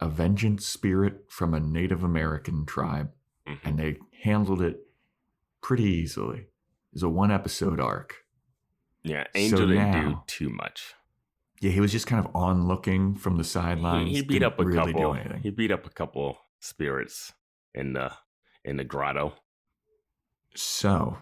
[0.00, 3.10] a vengeance spirit from a Native American tribe,
[3.46, 4.80] hmm and they handled it
[5.60, 6.38] pretty easily.
[6.40, 8.14] It was a one episode arc.
[9.02, 10.94] Yeah, So Angel didn't do too much.
[11.60, 14.10] Yeah, he was just kind of on looking from the sidelines.
[14.10, 15.14] He, he beat up a really couple.
[15.42, 17.32] He beat up a couple spirits
[17.78, 18.10] in the
[18.64, 19.34] in the grotto.
[20.54, 21.18] So,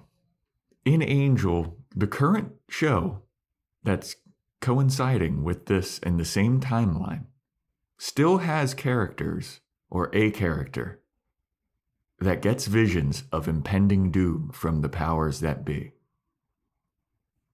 [0.85, 3.23] in Angel, the current show
[3.85, 4.16] that's
[4.61, 7.27] coinciding with this in the same timeline
[7.99, 11.01] still has characters or a character
[12.19, 15.92] that gets visions of impending doom from the powers that be.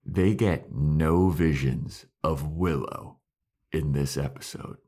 [0.05, 3.19] They get no visions of Willow
[3.73, 4.79] in this episode.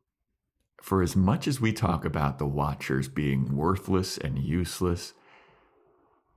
[0.84, 5.14] For as much as we talk about the Watchers being worthless and useless,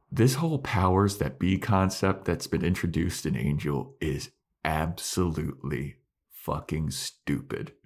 [0.09, 4.29] this whole powers that be concept that's been introduced in Angel is
[4.63, 5.97] absolutely
[6.31, 7.73] fucking stupid.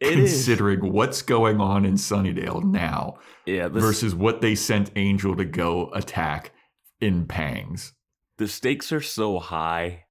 [0.00, 0.32] It is.
[0.32, 5.44] Considering what's going on in Sunnydale now Yeah, the, versus what they sent Angel to
[5.44, 6.52] go attack
[7.00, 7.92] in Pangs.
[8.38, 10.04] the stakes are so high.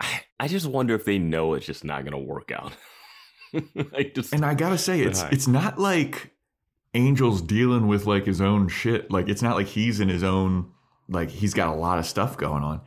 [0.00, 2.72] I, I just wonder if they know it's just not gonna work out.
[3.96, 6.32] I just And I gotta say, it's it's not like
[6.92, 9.10] Angel's dealing with like his own shit.
[9.10, 10.70] Like it's not like he's in his own
[11.08, 12.80] like he's got a lot of stuff going on.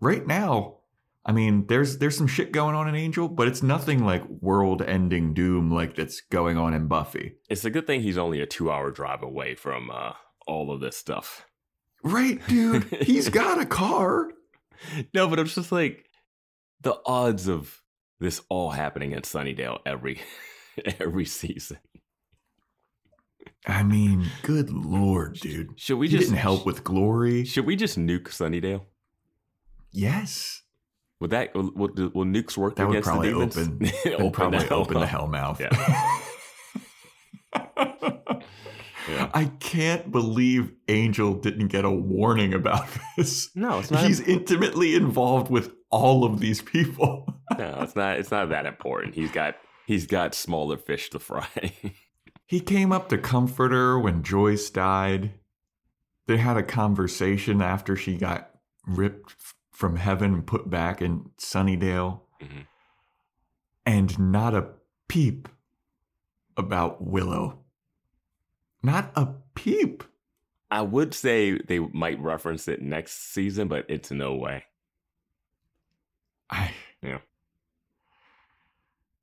[0.00, 0.78] Right now,
[1.24, 4.82] I mean, there's there's some shit going on in Angel, but it's nothing like world
[4.82, 7.36] ending doom like that's going on in Buffy.
[7.48, 10.12] it's a good thing he's only a two hour drive away from uh,
[10.46, 11.46] all of this stuff.
[12.02, 12.84] Right, dude.
[13.02, 14.30] he's got a car.
[15.12, 16.06] No, but it's just like
[16.80, 17.79] the odds of
[18.20, 20.20] this all happening in Sunnydale every
[21.00, 21.78] every season.
[23.66, 25.78] I mean, good lord, dude.
[25.78, 27.44] Should we he just didn't help with glory.
[27.44, 28.84] Should we just nuke Sunnydale?
[29.92, 30.62] Yes.
[31.20, 33.58] Would that will, will, will nukes work That would probably the demons?
[33.58, 35.60] open, that would probably hell open the hell mouth.
[39.08, 39.30] Yeah.
[39.34, 43.50] I can't believe Angel didn't get a warning about this.
[43.56, 44.04] No, it's not.
[44.04, 47.26] He's intimately involved with all of these people.
[47.58, 48.18] no, it's not.
[48.18, 49.14] It's not that important.
[49.14, 51.72] He's got he's got smaller fish to fry.
[52.46, 55.32] he came up to comfort her when Joyce died.
[56.26, 58.50] They had a conversation after she got
[58.86, 59.34] ripped
[59.70, 62.20] from heaven and put back in Sunnydale.
[62.40, 62.66] Mhm.
[63.84, 64.68] And not a
[65.08, 65.48] peep
[66.56, 67.58] about Willow.
[68.82, 70.04] Not a peep.
[70.70, 74.64] I would say they might reference it next season, but it's no way.
[76.50, 77.18] I Yeah.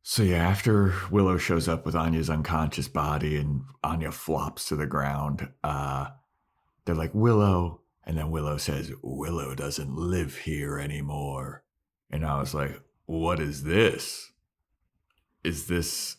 [0.01, 4.85] So yeah, after Willow shows up with Anya's unconscious body and Anya flops to the
[4.87, 6.07] ground, uh,
[6.85, 11.63] they're like Willow, and then Willow says Willow doesn't live here anymore,
[12.09, 14.31] and I was like, what is this?
[15.43, 16.17] Is this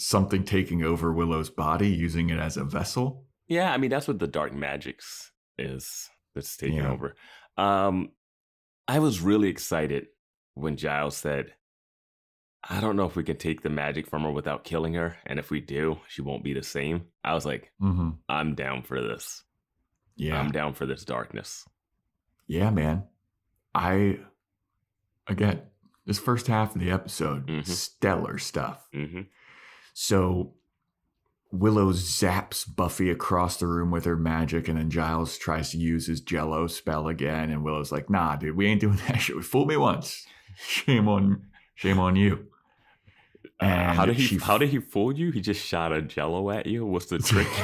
[0.00, 3.24] something taking over Willow's body, using it as a vessel?
[3.46, 6.90] Yeah, I mean that's what the dark magics is that's taking Yeah.
[6.90, 7.14] over.
[7.56, 8.10] Um,
[8.88, 10.08] I was really excited
[10.58, 11.54] when Giles said,
[12.68, 15.38] "I don't know if we can take the magic from her without killing her, and
[15.38, 18.10] if we do, she won't be the same." I was like, Mm-hmm.
[18.28, 19.44] "I'm down for this.
[20.16, 21.64] Yeah, I'm down for this darkness."
[22.46, 23.04] yeah, man.
[23.74, 24.20] I
[25.26, 25.60] again,
[26.06, 27.66] this first half of the episode, Mhm.
[27.66, 28.88] stellar stuff.
[28.92, 29.22] hmm
[29.92, 30.54] So
[31.50, 36.06] Willow zaps Buffy across the room with her magic, and then Giles tries to use
[36.06, 39.42] his Jello spell again, and Willow's like, "Nah, dude, we ain't doing that shit.
[39.44, 40.26] Fooled me once.
[40.60, 42.46] Shame on, shame on you."
[43.60, 44.38] Uh, how did he?
[44.38, 45.30] How did he fool you?
[45.32, 46.84] He just shot a Jello at you.
[46.86, 47.48] What's the trick?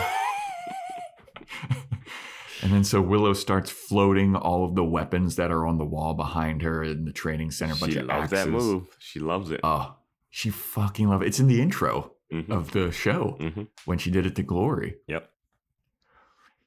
[2.63, 6.15] and then so Willow starts floating all of the weapons that are on the wall
[6.15, 7.75] behind her in the training center.
[7.77, 8.45] Bunch she of loves axes.
[8.45, 8.97] that move.
[8.99, 9.61] She loves it.
[9.63, 9.97] Oh,
[10.31, 11.29] she fucking loves it.
[11.29, 12.51] It's in the intro Mhm.
[12.51, 13.69] of the show Mhm.
[13.85, 14.97] when she did it to Glory.
[15.07, 15.31] Yep.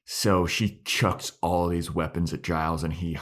[0.04, 3.18] So she chucks all these weapons at Giles and he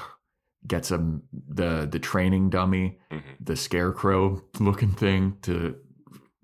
[0.66, 3.22] gets him the the training dummy, Mhm.
[3.40, 5.76] the scarecrow looking thing to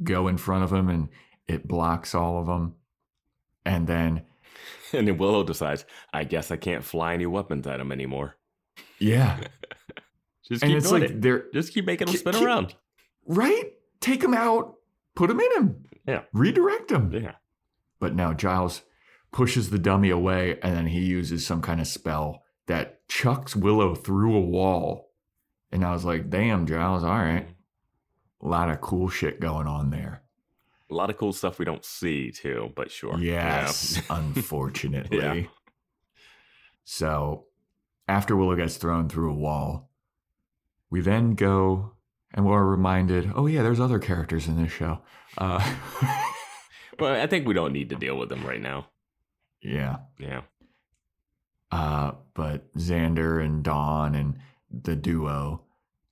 [0.03, 1.09] go in front of him, and
[1.47, 2.75] it blocks all of them.
[3.65, 4.23] And then,
[4.93, 8.37] And then Willow decides, I guess I can't fly any weapons at him anymore.
[8.99, 9.39] yeah,
[10.49, 11.23] Just and keep it's doing like it.
[11.23, 12.75] they're Just keep making them spin ki- around.
[13.27, 13.73] right.
[14.01, 14.75] Take him out,
[15.15, 16.23] put him in him, Yeah.
[16.33, 17.13] redirect him.
[17.13, 17.37] Yeah.
[18.01, 18.83] But now Giles
[19.31, 23.95] pushes the dummy away, and then he uses some kind of spell that chucks Willow
[23.95, 25.11] through a wall.
[25.71, 27.49] And I was like, damn, Giles, all right.
[28.43, 30.23] A lot of cool shit going on there.
[30.91, 33.19] A lot of cool stuff we don't see too, but sure.
[33.19, 34.03] Yes, Yeah.
[34.17, 35.19] unfortunately.
[35.19, 35.43] Yeah.
[36.85, 37.47] So
[38.09, 39.91] after Willow gets thrown through a wall,
[40.91, 41.93] we then go
[42.35, 45.01] and we're reminded, oh, yeah, there's other characters in this show.
[45.39, 45.75] Uh,
[46.99, 48.87] Well, I think we don't need to deal with them right now.
[49.63, 49.97] yeah.
[50.19, 50.43] Yeah.
[51.73, 54.39] Uh, but Xander and Dawn and
[54.71, 55.65] the duo,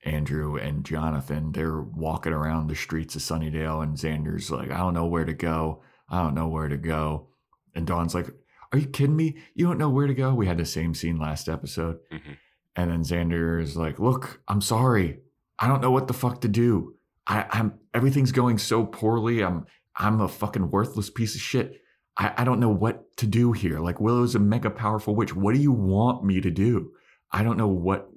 [0.05, 4.95] Andrew and Jonathan, they're walking around the streets of Sunnydale, and Xander's like, I don't
[4.95, 5.83] know where to go.
[6.09, 7.29] I don't know where to go.
[7.75, 8.29] And Dawn's like,
[8.73, 9.37] Are you kidding me?
[9.55, 10.35] You don't know where to go?
[10.35, 11.99] We had the same scene last episode.
[12.11, 12.37] Mhm.
[12.75, 15.21] And then Xander is like, Look, I'm sorry.
[15.59, 16.95] I don't know what the fuck to do.
[17.27, 19.45] I, I'm everything's going so poorly.
[19.45, 21.81] I'm I'm a fucking worthless piece of shit.
[22.17, 23.79] I, I don't know what to do here.
[23.81, 25.35] Like Willow's a mega powerful witch.
[25.35, 26.93] What do you want me to do?
[27.33, 28.09] I don't know what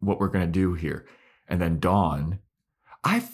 [0.00, 1.06] what we're gonna do here.
[1.48, 2.38] And then Dawn,
[3.04, 3.24] I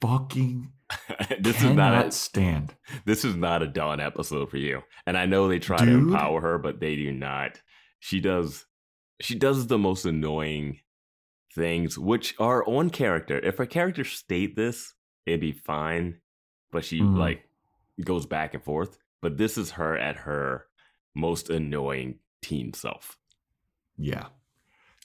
[0.00, 0.72] fucking
[1.40, 2.74] this is cannot not a, stand.
[3.06, 4.82] this is not a Dawn episode for you.
[5.06, 7.60] And I know they try to empower her, but they do not.
[8.00, 8.66] She does
[9.20, 10.80] she does the most annoying
[11.54, 13.38] things which are on character.
[13.38, 14.94] If a character state this,
[15.26, 16.20] it'd be fine.
[16.72, 17.16] But she Mhm.
[17.18, 17.44] like
[18.04, 18.98] goes back and forth.
[19.22, 20.66] But this is her at her
[21.14, 23.16] most annoying teen self.
[23.96, 24.26] Yeah.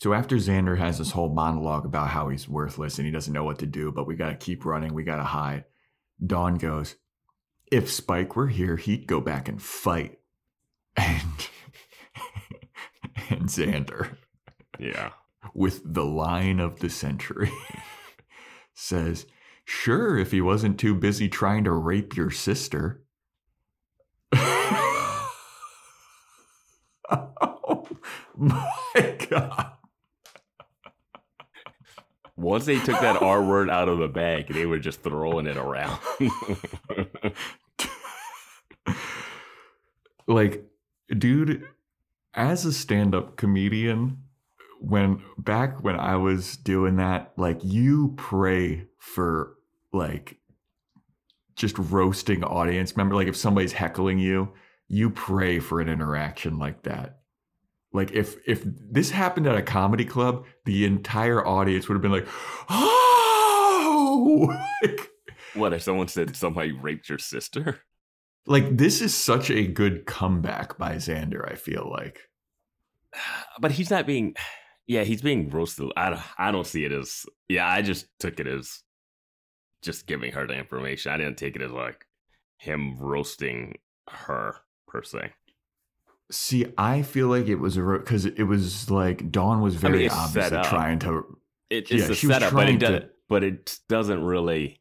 [0.01, 3.43] So after Xander has this whole monologue about how he's worthless and he doesn't know
[3.43, 5.63] what to do, but we gotta keep running, we gotta hide.
[6.25, 6.95] Dawn goes,
[7.71, 10.19] if Spike were here, he'd go back and fight.
[10.97, 11.49] And
[13.29, 14.15] and Xander,
[14.79, 15.11] Yeah.
[15.53, 17.51] with the line of the century,
[18.73, 19.25] says,
[19.65, 23.03] Sure, if he wasn't too busy trying to rape your sister.
[27.09, 27.87] Oh
[28.37, 29.71] my God.
[32.35, 35.57] Once they took that R word out of the bag, they were just throwing it
[35.57, 35.99] around.
[40.27, 40.63] like
[41.17, 41.65] dude
[42.33, 44.17] as a stand-up comedian
[44.79, 49.55] when back when i was doing that like you pray for
[49.93, 50.37] like
[51.55, 54.51] just roasting audience member like if somebody's heckling you
[54.87, 57.19] you pray for an interaction like that
[57.93, 62.11] like if if this happened at a comedy club the entire audience would have been
[62.11, 62.27] like
[62.69, 65.09] oh like,
[65.53, 67.79] what if someone said somebody raped your sister?
[68.45, 72.27] like this is such a good comeback by xander i feel like
[73.59, 74.35] But he's not being.
[74.89, 75.91] Yeah, he's being roasted.
[75.97, 76.21] I don't.
[76.37, 77.25] I don't see it as.
[77.49, 78.83] Yeah, I just took it as
[79.81, 81.11] just giving her the information.
[81.11, 82.05] I didn't take it as like
[82.57, 84.55] him roasting her
[84.87, 85.31] per se.
[86.31, 90.15] See, I feel like it was a because it was like Dawn was very it's
[90.33, 91.37] set obviously trying to.
[91.69, 93.05] It, Yeah, it's a she was setup, but it to- doesn't.
[93.29, 94.79] But it doesn't really.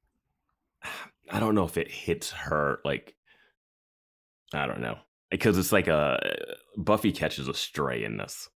[1.30, 3.14] I don't know if it hits her like.
[4.54, 4.98] I don't know
[5.30, 6.18] because it's like a
[6.76, 8.48] Buffy catches a stray in this.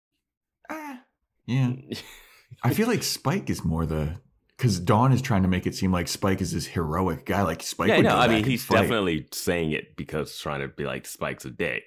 [0.70, 1.02] Ah,
[1.48, 1.74] yeah,
[2.64, 4.20] I feel like Spike is more the
[4.60, 7.44] because Dawn is trying to make it seem like Spike is this heroic guy.
[7.44, 7.88] Like Spike.
[7.88, 8.82] yeah, no, I mean he's fight.
[8.82, 11.84] definitely saying it because trying to be like Spike's a dick.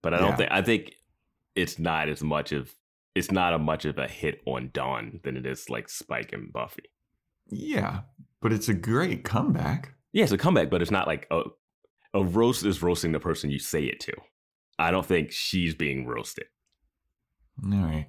[0.00, 0.36] But I don't Yeah.
[0.36, 0.92] think I think
[1.54, 2.74] it's not as much of
[3.14, 6.50] it's not a much of a hit on Dawn than it is like Spike and
[6.50, 6.84] Buffy.
[7.50, 8.00] Yeah,
[8.40, 9.92] but it's a great comeback.
[10.12, 11.42] Yeah, it's a comeback, but it's not like a
[12.14, 14.12] a roast is roasting the person you say it to.
[14.78, 16.46] I don't think she's being roasted.
[17.62, 18.06] All right,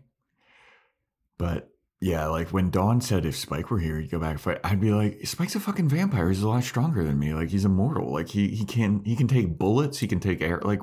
[1.38, 1.71] but
[2.02, 4.60] yeah, like when Dawn said if Spike were here, he'd go back and fight.
[4.64, 6.30] I'd be like, Spike's a fucking vampire.
[6.30, 7.36] He's a lot stronger than me.
[7.36, 8.12] Like he's immortal.
[8.12, 10.00] Like he he can he can take bullets.
[10.00, 10.60] He can take air.
[10.64, 10.80] Like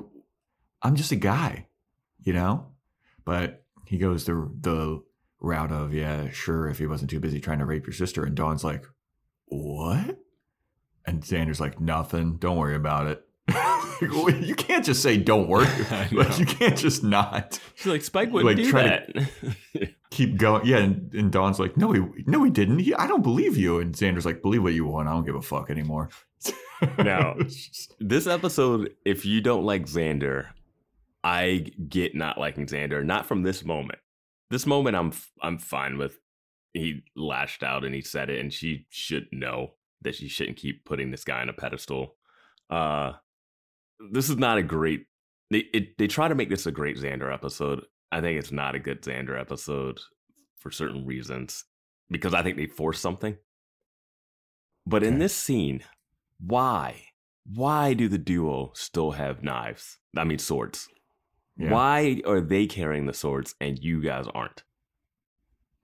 [0.80, 1.66] I'm just a guy,
[2.20, 2.68] you know.
[3.24, 5.02] But he goes the the
[5.40, 6.68] route of yeah, sure.
[6.68, 8.84] If he wasn't too busy trying to rape your sister, and Dawn's like,
[9.46, 10.20] what?
[11.04, 12.36] And Xander's like, nothing.
[12.36, 13.27] Don't worry about it.
[14.40, 15.68] you can't just say don't work.
[16.12, 19.92] Like you can't just not She's like Spike wouldn't Like, do try that.
[20.10, 20.64] keep going.
[20.66, 22.80] Yeah, and, and Dawn's like, no, he no, he didn't.
[22.80, 23.78] He, I don't believe you.
[23.78, 25.08] And Xander's like, believe what you want.
[25.08, 26.08] I don't give a fuck anymore.
[26.98, 27.34] now,
[27.98, 30.48] this episode, if you don't like Xander,
[31.24, 33.98] I get not liking Xander, not from this moment.
[34.50, 36.18] this moment I'm f- I'm fine with.
[36.74, 39.72] He lashed out and he said it, and she should know
[40.02, 42.14] that she shouldn't keep putting this guy on a pedestal.
[42.70, 43.12] Uh,
[44.12, 45.06] this is not a great.
[45.50, 47.84] They it, they try to make this a great Xander episode.
[48.10, 50.00] I think it's not a good Xander episode
[50.58, 51.64] for certain reasons
[52.10, 53.36] because I think they force something.
[54.86, 55.82] But in this scene,
[56.38, 57.04] why?
[57.44, 59.98] Why do the duo still have knives?
[60.16, 60.88] I mean swords.
[61.58, 61.70] Yeah.
[61.72, 64.62] Why are they carrying the swords and you guys aren't?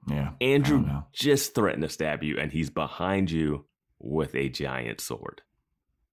[0.09, 0.33] Yeah.
[0.41, 3.67] Andrew just threatened to stab you and he's behind you
[3.99, 5.43] with a giant sword.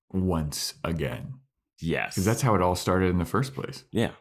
[0.10, 1.36] Once again.
[1.82, 2.14] Yes.
[2.16, 3.84] Because that's how it all started in the first place.
[3.92, 4.12] yeah.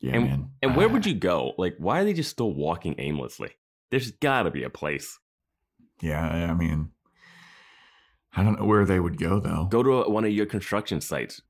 [0.00, 0.50] Yeah, And, man.
[0.62, 1.54] and where would you go?
[1.56, 3.52] Like, why are they just still walking aimlessly?
[3.90, 5.18] There's got to be a place.
[6.02, 6.90] Yeah, I mean,
[8.36, 9.64] I don't know where they would go though.
[9.70, 11.40] Go to one of your construction sites.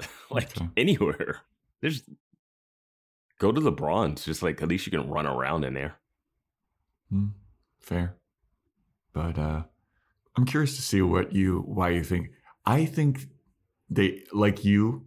[0.30, 0.68] like, Okay.
[0.76, 1.40] anywhere.
[1.80, 2.02] There's.
[3.38, 4.24] Go to the bronze.
[4.24, 5.94] Just like, at least you can run around in there.
[7.10, 7.28] Hmm,
[7.80, 8.16] fair.
[9.14, 9.62] But uh
[10.36, 12.28] I'm curious to see what you why you think
[12.66, 13.28] I think
[13.90, 15.06] they like you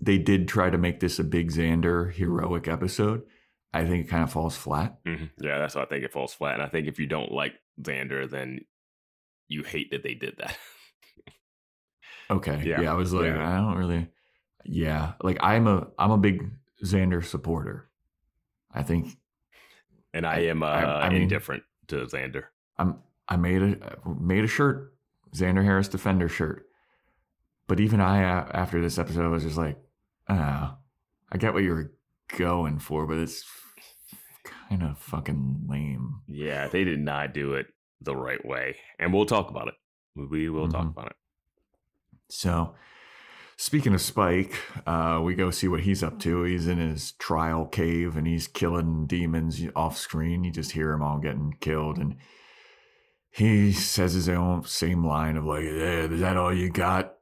[0.00, 3.22] they did try to make this a big Xander heroic episode.
[3.74, 5.02] I think it kind of falls flat.
[5.04, 5.30] Mhm.
[5.40, 6.54] Yeah, that's why I think it falls flat.
[6.54, 8.60] And I think if you don't like Xander, then
[9.48, 10.56] you hate that they did that.
[12.30, 12.62] Okay.
[12.64, 12.82] Yeah.
[12.82, 13.48] Yeah, I was like Yeah.
[13.48, 14.08] I don't really
[14.64, 16.50] Yeah, like I'm a I'm a big
[16.84, 17.88] Xander supporter.
[18.70, 19.16] I think
[20.12, 22.44] and I am uh, I- I mean- indifferent to Xander.
[22.76, 24.94] I'm I made a made a shirt,
[25.34, 26.67] Xander Harris Defender shirt.
[27.68, 29.78] But even I, after this episode, was just like,
[30.28, 30.78] ah,
[31.30, 31.92] I get what you were
[32.36, 33.44] going for, but it's
[34.42, 36.22] kind of fucking lame.
[36.26, 37.66] Yeah, they did not do it
[38.00, 38.76] the right way.
[38.98, 39.74] And we'll talk about it.
[40.16, 40.90] We will talk Mhm.
[40.92, 41.16] about it.
[42.30, 42.74] So,
[43.56, 44.54] speaking of Spike,
[44.86, 46.42] uh, we go see what he's up to.
[46.44, 50.44] He's in his trial cave and he's killing demons off screen.
[50.44, 52.16] You just hear them all getting killed, and
[53.30, 57.14] he says his own same line of like, eh, "Is that all you got?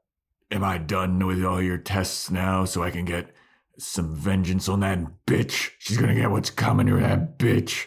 [0.51, 3.34] Am I done with all your tests now, so I can get
[3.78, 5.70] some vengeance on that bitch?
[5.78, 7.86] She's gonna get what's coming to her, that bitch."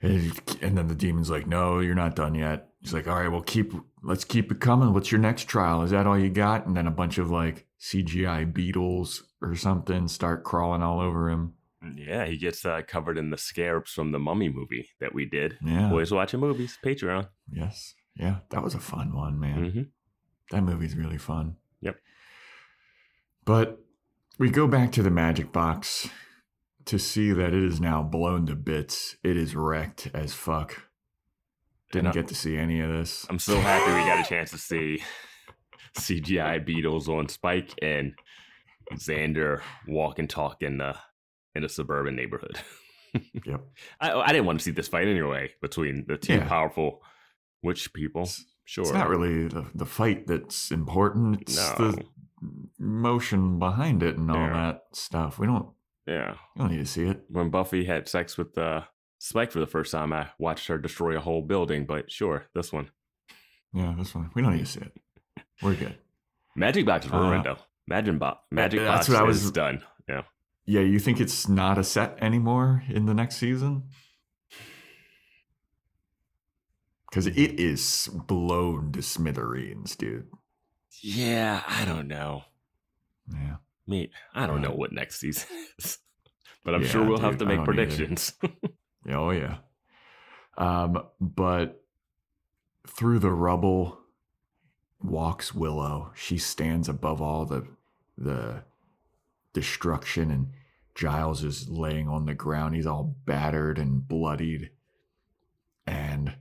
[0.00, 3.42] And then the demon's like, "No, you're not done yet." He's like, "All right, well,
[3.42, 4.92] keep let's keep it coming.
[4.92, 5.82] What's your next trial?
[5.82, 10.08] Is that all you got?" And then a bunch of like CGI beetles or something
[10.08, 11.54] start crawling all over him.
[11.96, 15.58] Yeah, he gets uh, covered in the scarabs from the Mummy movie that we did.
[15.64, 15.88] Yeah.
[15.88, 17.28] Boys watching movies, Patreon.
[17.50, 17.94] Yes.
[18.16, 19.70] Yeah, that was a fun one, man.
[19.70, 19.82] hmm
[20.52, 21.56] That movie's really fun.
[21.80, 21.96] Yep.
[23.44, 23.80] But
[24.38, 26.08] we go back to the magic box
[26.84, 29.16] to see that it is now blown to bits.
[29.24, 30.82] It is wrecked as fuck.
[31.90, 33.26] Didn't get to see any of this.
[33.28, 35.02] I'm so happy we got a chance to see
[35.98, 38.14] CGI beetles on Spike and
[38.94, 40.96] Xander walk and talk in the uh,
[41.54, 42.58] in a suburban neighborhood.
[43.44, 43.60] Yep.
[44.00, 46.48] I, I didn't want to see this fight anyway between the two Yeah.
[46.48, 47.02] powerful
[47.62, 48.28] witch people.
[48.72, 51.42] It's- Sure, It's not really the, the fight that's important.
[51.42, 51.90] It's No.
[51.90, 52.04] the
[52.78, 54.52] motion behind it and all Yeah.
[54.52, 55.38] that stuff.
[55.38, 55.68] We don't
[56.06, 57.24] Yeah, we don't need to see it.
[57.28, 58.82] when Buffy had sex with uh,
[59.18, 61.86] Spike for the first time, I watched her destroy a whole building.
[61.86, 62.90] But sure, this one,
[63.72, 64.30] Yeah, this one.
[64.34, 64.96] We don't need to see it.
[65.62, 65.96] We're good.
[66.56, 67.58] Magic Box is Uh, ruined though.
[67.86, 69.82] Magic Box, Magic that's Box what I is was- done.
[70.08, 70.22] Yeah,
[70.64, 73.90] Yeah, you think it's not a set anymore in the next season?
[77.12, 80.28] Because it is blown to smithereens, dude.
[81.02, 81.62] yeah.
[81.68, 82.44] I don't know.
[83.30, 83.56] Yeah.
[83.86, 85.46] Me, I don't know what next season
[85.78, 85.98] is,
[86.64, 88.32] but I'm Yeah, sure we'll have to make predictions.
[89.10, 89.56] Oh yeah.
[90.56, 91.82] Um, but
[92.86, 93.98] through the rubble
[95.02, 96.12] walks Willow.
[96.14, 97.66] She stands above all the
[98.16, 98.62] the
[99.52, 100.52] destruction and
[100.94, 102.76] Giles is laying on the ground.
[102.76, 104.70] He's all battered and bloodied.
[105.84, 106.36] And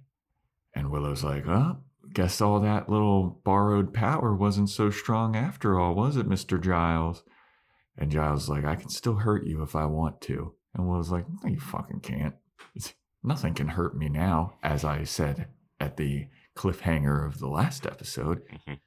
[0.73, 1.77] and Willow's like, "Oh,
[2.13, 6.59] guess all that little borrowed power wasn't so strong after all, was it, Mr.
[6.61, 7.23] Giles?"
[7.97, 11.11] And Giles is like, "I can still hurt you if I want to." And Willow's
[11.11, 12.35] like, "No, you fucking can't.
[12.75, 12.93] It's,
[13.23, 15.47] nothing can hurt me now," as I said
[15.79, 18.43] at the cliffhanger of the last episode.
[18.67, 18.79] Mhm.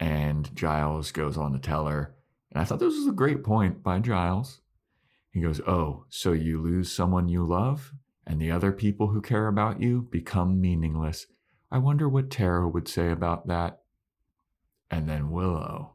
[0.00, 2.14] And Giles goes on to tell her,
[2.50, 4.60] and I thought this was a great point by Giles.
[5.30, 7.92] He goes, Oh, so you lose someone you love,
[8.26, 11.26] and the other people who care about you become meaningless.
[11.70, 13.80] I wonder what Tara would say about that.
[14.90, 15.94] And then Willow,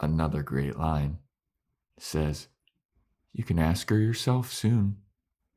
[0.00, 1.18] another great line,
[1.98, 2.48] says,
[3.32, 4.98] You can ask her yourself soon.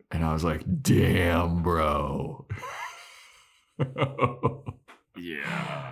[0.09, 2.47] And I was like, Damn, bro.
[5.17, 5.91] yeah,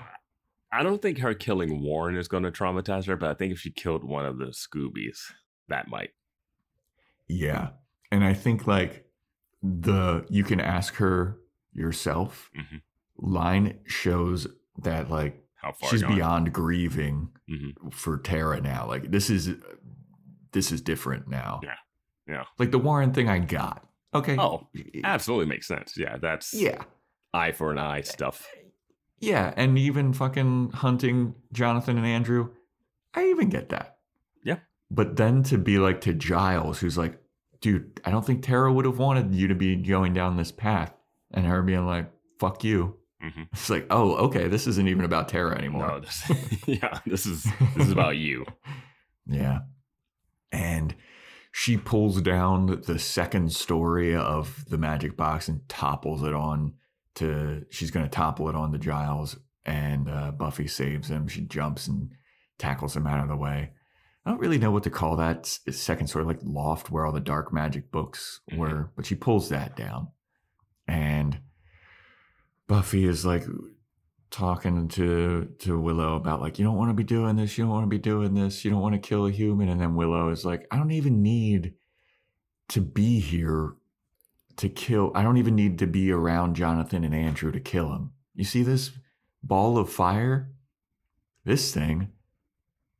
[0.71, 3.59] I don't think her killing Warren is going to traumatize her, but I think if
[3.59, 5.31] she killed one of the Scoobies,
[5.67, 6.11] that might.
[7.27, 7.69] Yeah.
[8.11, 9.08] And I think like
[9.61, 11.37] the you can ask her
[11.73, 12.81] yourself Mhm.
[13.17, 14.47] line shows
[14.77, 16.15] that like How far she's gone?
[16.15, 17.93] beyond grieving Mhm.
[17.93, 18.87] for Tara now.
[18.87, 19.55] Like this is
[20.51, 21.59] this is different now.
[21.63, 21.75] Yeah.
[22.27, 22.43] Yeah.
[22.57, 23.85] Like the Warren thing I got.
[24.13, 24.35] Okay.
[24.39, 24.67] Oh,
[25.03, 25.95] absolutely makes sense.
[25.97, 26.83] Yeah, that's Yeah.
[27.33, 28.47] eye for an eye stuff.
[29.19, 32.49] Yeah, and even fucking hunting Jonathan and Andrew,
[33.13, 33.99] I even get that.
[34.43, 34.59] Yeah.
[34.89, 37.21] But then to be like to Giles, who's like,
[37.61, 40.93] dude, I don't think Tara would have wanted you to be going down this path.
[41.31, 42.95] And her being like, fuck you.
[43.23, 43.47] Mhm.
[43.51, 45.87] It's like, oh, okay, this isn't even about Tara anymore.
[45.87, 46.23] No, this,
[46.65, 47.43] yeah, this is
[47.75, 48.45] this is about you.
[49.31, 49.59] Yeah.
[50.51, 50.95] And
[51.51, 56.73] she pulls down the second story of the magic box and topples it on
[57.15, 59.37] to, she's going to topple it on to Giles.
[59.65, 61.27] And uh, Buffy saves him.
[61.27, 62.09] She jumps and
[62.57, 63.71] tackles him out of the way.
[64.29, 67.11] I don't really know what to call that second sort of like loft where all
[67.11, 68.57] the dark magic books Mhm.
[68.59, 70.09] were, but she pulls that down.
[70.87, 71.39] And
[72.67, 73.43] Buffy is like
[74.29, 77.73] talking to to Willow about like you don't want to be doing this, you don't
[77.73, 80.29] want to be doing this, you don't want to kill a human, and then Willow
[80.29, 81.73] is like, I don't even need
[82.67, 83.77] to be here
[84.57, 85.11] to kill.
[85.15, 88.11] I don't even need to be around Jonathan and Andrew to kill him.
[88.35, 88.91] You see this
[89.41, 90.51] ball of fire?
[91.45, 92.09] This thing,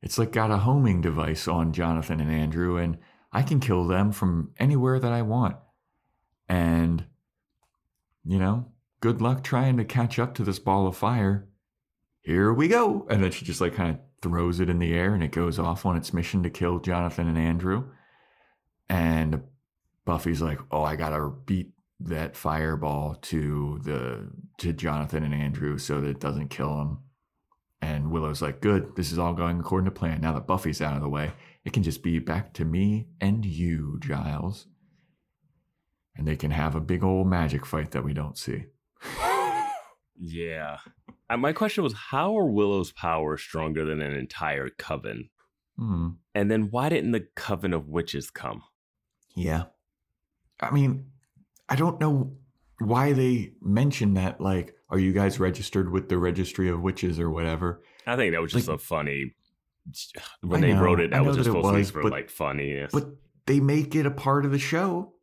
[0.02, 2.98] it's like got a homing device on Jonathan and Andrew, and
[3.32, 5.56] I can kill them from anywhere that I want.
[6.48, 7.04] And
[8.24, 8.66] you know,
[9.00, 11.48] good luck trying to catch up to this ball of fire.
[12.22, 13.06] Here we go.
[13.08, 15.58] And then she just like kind of throws it in the air and it goes
[15.58, 17.90] off on its mission to kill Jonathan and Andrew.
[18.88, 19.42] And
[20.04, 25.78] Buffy's like, "Oh, I got to beat that fireball to the to Jonathan and Andrew
[25.78, 26.98] so that it doesn't kill them."
[27.82, 28.94] And Willow's like, "Good.
[28.96, 30.20] This is all going according to plan.
[30.20, 31.32] Now that Buffy's out of the way,
[31.64, 34.66] it can just be back to me and you, Giles."
[36.16, 38.66] And they can have a big old magic fight that we don't see.
[40.20, 40.78] Yeah.
[41.30, 45.30] Uh, my question was, how are Willow's powers stronger than an entire coven?
[45.78, 46.08] Hmm.
[46.34, 48.62] And then why didn't the coven of witches come?
[49.34, 49.64] Yeah.
[50.60, 51.06] I mean,
[51.70, 52.36] I don't know
[52.80, 54.40] why they mention that.
[54.40, 57.82] Like, are you guys registered with the Registry of Witches or whatever?
[58.06, 59.34] I think that was just Like- a funny.
[60.42, 62.30] When I they know, wrote it, that was just that supposed to be for like
[62.30, 62.86] funny.
[62.92, 63.06] But
[63.46, 65.14] they make it a part of the show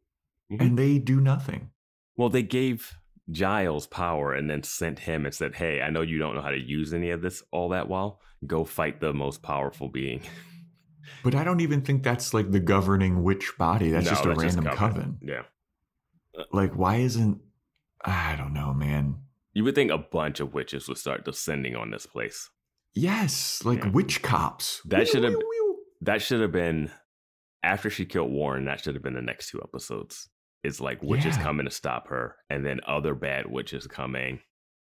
[0.51, 0.61] Mhm.
[0.61, 1.69] and they do nothing.
[2.17, 2.97] well, they gave
[3.29, 6.49] Giles power and then sent him and said, "Hey, I know you don't know how
[6.49, 8.19] to use any of this all that well.
[8.45, 10.21] Go fight the most powerful being."
[11.23, 13.91] But I don't even think that's like the governing witch body.
[13.91, 14.75] That's No, just a random coven.
[14.75, 15.19] coven.
[15.21, 15.43] Yeah.
[16.51, 17.39] Like, why isn't.
[18.03, 19.17] I don't know, man.
[19.57, 22.47] You would think a bunch of witches would start descending on this place.
[22.93, 23.89] Yes, like Yeah.
[23.89, 24.81] witch cops.
[24.85, 25.33] That should have-.
[26.01, 26.91] That should have been
[27.63, 28.65] after she killed Warren.
[28.65, 30.29] That should have been the next two episodes.
[30.63, 31.41] It's like witches Yeah.
[31.41, 34.41] coming to stop her, and then other bad witches coming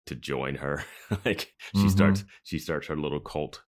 [0.08, 0.84] to join her.
[1.24, 1.92] like she Mhm.
[1.92, 3.62] starts, she starts her little cult,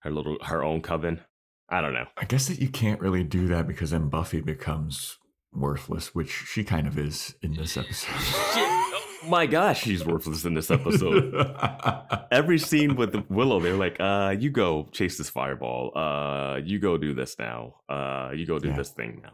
[0.00, 1.22] her little her own coven.
[1.70, 2.08] I don't know.
[2.18, 5.16] I guess that you can't really do that because then Buffy becomes
[5.50, 8.82] worthless, which she kind of is in this episode.
[9.28, 11.34] My gosh, she's worthless in this episode.
[12.30, 15.96] Every scene with Willow, they're like, "Uh, you go chase this fireball.
[15.96, 17.76] Uh, you go do this now.
[17.88, 18.76] Uh, you go do Yeah.
[18.76, 19.32] this thing now."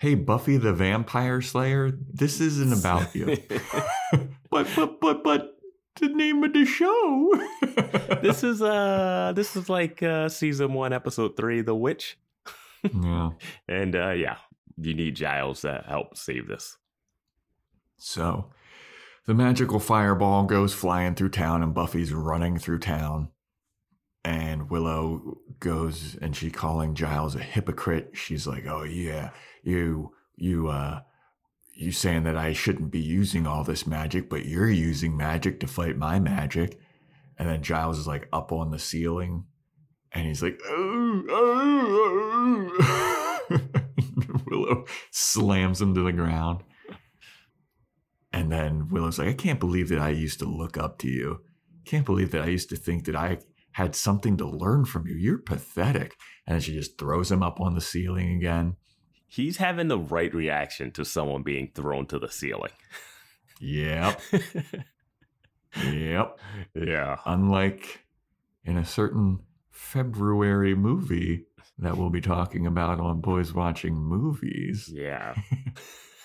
[0.00, 3.26] hey, Buffy the Vampire Slayer, this isn't about you.
[4.48, 5.58] but but but but
[6.00, 7.32] the name of the show.
[8.22, 12.16] this is uh this is like uh season one episode three the witch
[12.94, 13.30] yeah.
[13.66, 14.36] and uh yeah
[14.80, 16.76] you need giles to help save this
[17.96, 18.50] So
[19.28, 23.28] the magical fireball goes flying through town, and Buffy's running through town.
[24.24, 28.12] And Willow goes and she calling Giles a hypocrite.
[28.14, 29.30] She's like, "Oh yeah,
[29.62, 31.02] you you uh
[31.74, 35.66] you saying that I shouldn't be using all this magic, but you're using magic to
[35.66, 36.80] fight my magic."
[37.38, 39.44] And then Giles is like up on the ceiling,
[40.10, 43.60] and he's like, "Oh, oh, oh."
[44.46, 46.62] Willow slams him to the ground.
[48.38, 51.40] And then Willow's like, I can't believe that I used to look up to you.
[51.84, 53.38] Can't believe that I used to think that I
[53.72, 55.16] had something to learn from you.
[55.16, 56.14] You're pathetic.
[56.46, 58.76] And then she just throws him up on the ceiling again.
[59.26, 62.70] he's having the right reaction to someone being thrown to the ceiling
[63.60, 64.20] Yep.
[65.84, 66.38] Yep.
[66.74, 68.04] yeah Unlike
[68.64, 71.46] in a certain February movie
[71.78, 74.88] that we'll be talking about on Boys Watching Movies.
[74.94, 75.34] yeah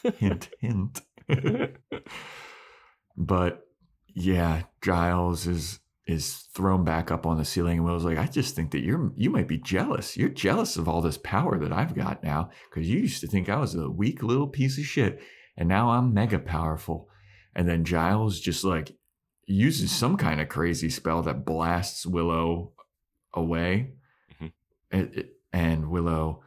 [0.20, 1.02] hint, hint.
[3.18, 3.68] but
[4.16, 7.78] yeah, Giles is is thrown back up on the ceiling.
[7.78, 10.18] And Willow's like, I just think that you're you might be jealous.
[10.18, 13.50] You're jealous of all this power that I've got now because you used to think
[13.50, 15.22] I was a weak little piece of shit,
[15.58, 17.08] and now I'm mega powerful.
[17.56, 18.96] And then Giles just like
[19.46, 22.72] uses some kind of crazy spell that blasts Willow
[23.34, 23.92] away,
[24.42, 24.52] Mhm.
[24.92, 26.42] It- it- and Willow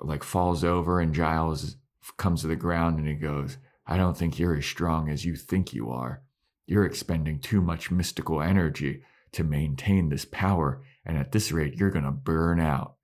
[0.00, 1.76] like falls over, and Giles
[2.16, 5.36] comes to the ground, and he goes, "I don't think you're as strong as you
[5.36, 6.22] think you are."
[6.66, 9.02] You're expending too much mystical energy
[9.32, 10.82] to maintain this power.
[11.04, 12.96] And at this rate, you're going to burn out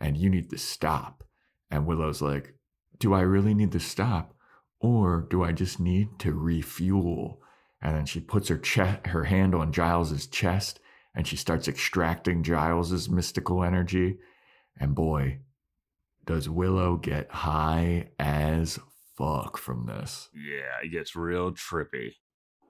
[0.00, 1.24] and you need to stop.
[1.70, 2.54] And Willow's like,
[2.98, 4.34] Do I really need to stop?
[4.80, 7.40] Or do I just need to refuel?
[7.80, 8.60] And then she puts her
[9.06, 10.80] her hand on Giles's chest
[11.14, 14.18] and she starts extracting Giles's mystical energy.
[14.78, 15.40] And boy,
[16.26, 18.78] does Willow get high as
[19.16, 22.14] fuck from this Yeah, it gets real trippy.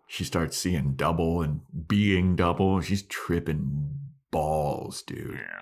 [0.07, 2.81] she starts seeing double and being double.
[2.81, 3.91] She's tripping
[4.31, 5.35] balls, dude.
[5.41, 5.61] Yeah.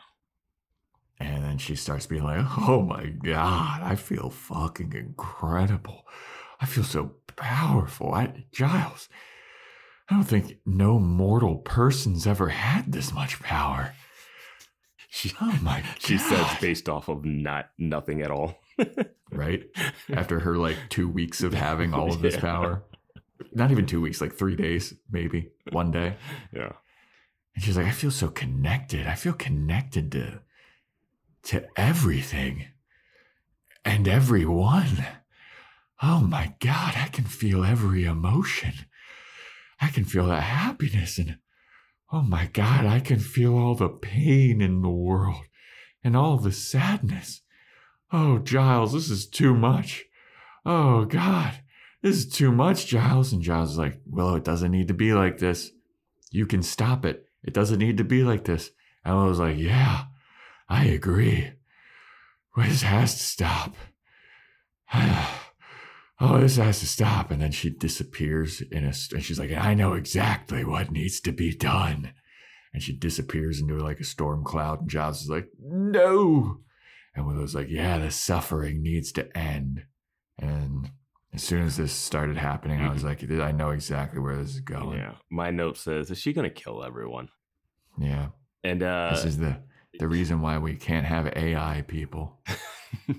[1.21, 6.05] And then she starts being like, oh my God, I feel fucking incredible.
[6.61, 8.13] I feel so powerful.
[8.13, 9.09] I, Giles,
[10.11, 13.95] I don't think no mortal person's ever had this much power.
[15.09, 18.57] She, Oh my she says based off of not nothing at all.
[19.31, 19.65] Right?
[20.13, 22.41] After her like two weeks of having all of this Yeah.
[22.41, 22.85] power.
[23.53, 26.15] Not even two weeks, like three days, maybe one day.
[26.53, 26.73] Yeah.
[27.55, 29.07] And she's like, I feel so connected.
[29.07, 30.41] I feel connected to
[31.45, 32.67] to everything
[33.85, 35.05] and everyone.
[36.03, 38.73] Oh my God, I can feel every emotion.
[39.81, 41.39] I can feel that happiness and
[42.13, 45.43] oh my God, I can feel all the pain in the world
[46.05, 47.42] and all the sadness.
[48.13, 50.05] Oh, Giles, this is too much.
[50.67, 51.61] Oh God,
[52.03, 53.33] this is too much, Giles.
[53.33, 55.71] And Giles is like, Willow, it doesn't need to be like this.
[56.31, 57.27] You can stop it.
[57.43, 58.71] It doesn't need to be like this.
[59.05, 60.05] And I was like, yeah,
[60.69, 61.53] I agree.
[62.57, 63.75] This has to stop.
[64.95, 67.31] oh, this has to stop.
[67.31, 71.33] And then she disappears in a, and she's like, I know exactly what needs to
[71.33, 72.13] be done.
[72.75, 74.83] And she disappears into like a storm cloud.
[74.83, 76.61] And Giles is like, no.
[77.15, 79.85] And Willow's like, yeah, the suffering needs to end.
[80.39, 80.91] And
[81.35, 84.61] as soon as this started happening, I was like, I know exactly where this is
[84.61, 84.99] going.
[84.99, 85.15] Yeah.
[85.31, 87.29] My note says, is she gonna kill everyone?
[87.99, 88.29] Yeah.
[88.65, 89.59] And uh This is the
[89.99, 92.41] the reason why we can't have AI people.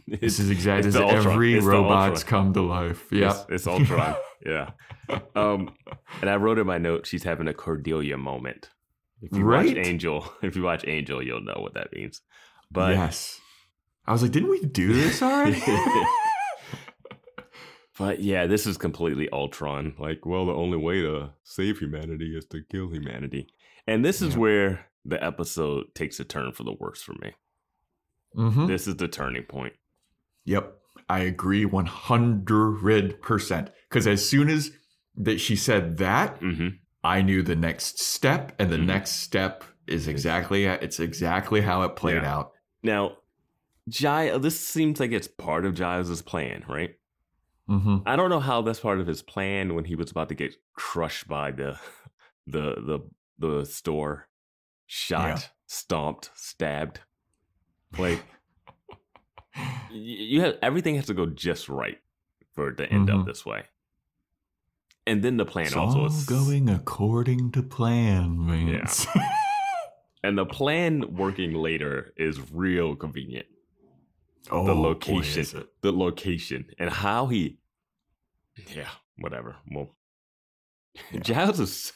[0.07, 3.11] This is exactly this every It's robots come to life.
[3.11, 3.31] Yeah.
[3.31, 4.15] it's, it's Ultron.
[4.45, 4.71] yeah.
[5.35, 5.73] Um
[6.21, 8.69] and I wrote in my note she's having a Cordelia moment.
[9.23, 9.75] If you Right?
[9.75, 12.21] watch Angel, if you watch Angel, you'll know what that means.
[12.71, 13.39] But yes.
[14.05, 15.61] I was like, didn't we do this already?
[17.97, 19.93] But yeah, this is completely Ultron.
[19.99, 23.47] Like, well, the only way to save humanity is to kill humanity.
[23.85, 24.39] And this is Yeah.
[24.39, 27.33] where the episode takes a turn for the worse for me.
[28.35, 28.65] mm-hmm.
[28.65, 29.73] This is the turning point.
[30.45, 30.75] Yep.
[31.07, 33.69] I agree 100%.
[33.89, 34.71] Because as soon as
[35.15, 36.69] that she said that, hmm
[37.03, 38.87] I knew the next step, and the Mhm.
[38.87, 42.33] next step is exactly it's exactly how it played Yeah.
[42.37, 42.53] out.
[42.81, 43.17] Now,
[43.89, 46.95] Giles, this seems like it's part of Giles' plan, right?
[47.69, 47.97] Mm-hmm.
[48.05, 50.55] I don't know how that's part of his plan when he was about to get
[50.73, 51.79] crushed by the
[52.47, 52.99] the the
[53.39, 54.27] the store,
[54.85, 55.39] shot, Yeah.
[55.67, 56.99] stomped, stabbed.
[57.97, 58.23] Like
[59.91, 61.99] you have everything has to go just right
[62.53, 63.21] for it to end Mhm.
[63.21, 63.63] up this way.
[65.05, 69.05] And then the plan It's also all is going according to plan, Vance.
[70.23, 73.47] and the plan working later is real convenient.
[74.51, 75.67] Oh, the location, it.
[75.81, 77.57] the location, and how he,
[78.75, 79.55] yeah, whatever.
[79.71, 79.95] Well,
[81.11, 81.19] Yeah.
[81.21, 81.93] Giles is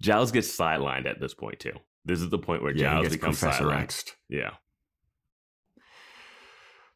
[0.00, 1.74] Giles gets sidelined at this point too.
[2.04, 3.82] This is the point where Yeah, Giles gets becomes Professor sidelined.
[3.82, 4.12] X'd.
[4.28, 4.50] Yeah,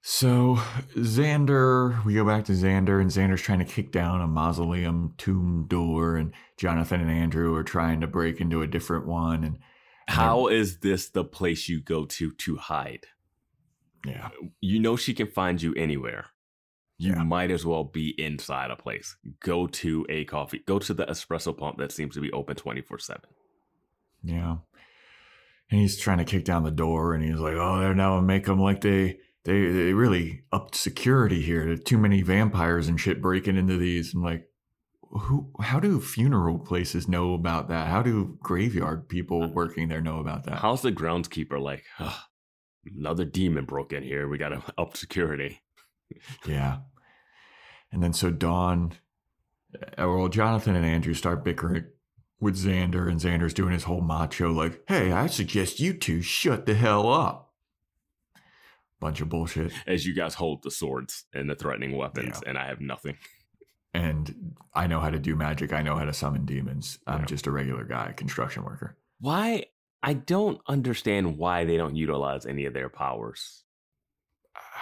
[0.00, 0.56] So
[0.96, 5.66] Xander, we go back to Xander, and Xander's trying to kick down a mausoleum tomb
[5.68, 9.58] door, and Jonathan and Andrew are trying to break into a different one, and
[10.08, 13.06] how is this the place you go to to hide?
[14.06, 14.30] Yeah,
[14.60, 16.26] You know she can find you anywhere.
[16.98, 17.24] You Yeah.
[17.24, 19.16] might as well be inside a place.
[19.40, 20.62] Go to a coffee.
[20.66, 23.28] Go to the espresso pump that seems to be open twenty four seven.
[24.22, 24.56] yeah.
[25.70, 28.46] And he's trying to kick down the door, and he's like, "Oh, they're now make
[28.46, 31.64] them like they." They, they really upped security here.
[31.64, 34.12] There are too many vampires and shit breaking into these.
[34.12, 34.48] I'm like,
[35.02, 35.52] who?
[35.60, 37.86] How do funeral places know about that?
[37.86, 40.58] How do graveyard people uh, working there know about that?
[40.58, 41.84] How's the groundskeeper like?
[42.00, 42.12] "Ugh,
[42.96, 44.28] another demon broke in here.
[44.28, 45.60] We got to up security.
[46.46, 46.78] Yeah.
[47.92, 48.92] And then so Dawn,
[49.74, 51.84] uh, well, Jonathan and Andrew start bickering
[52.40, 56.66] with Xander, and Xander's doing his whole macho, like, hey, I suggest you two shut
[56.66, 57.54] the hell up.
[59.00, 59.72] Bunch of bullshit.
[59.86, 62.50] As you guys hold the swords and the threatening weapons, Yeah.
[62.50, 63.16] and I have nothing.
[63.94, 65.72] And I know how to do magic.
[65.72, 66.98] I know how to summon demons.
[67.06, 67.26] I'm Yeah.
[67.26, 68.96] just a regular guy, construction worker.
[69.20, 69.66] Why?
[70.02, 73.64] I don't understand why they don't utilize any of their powers.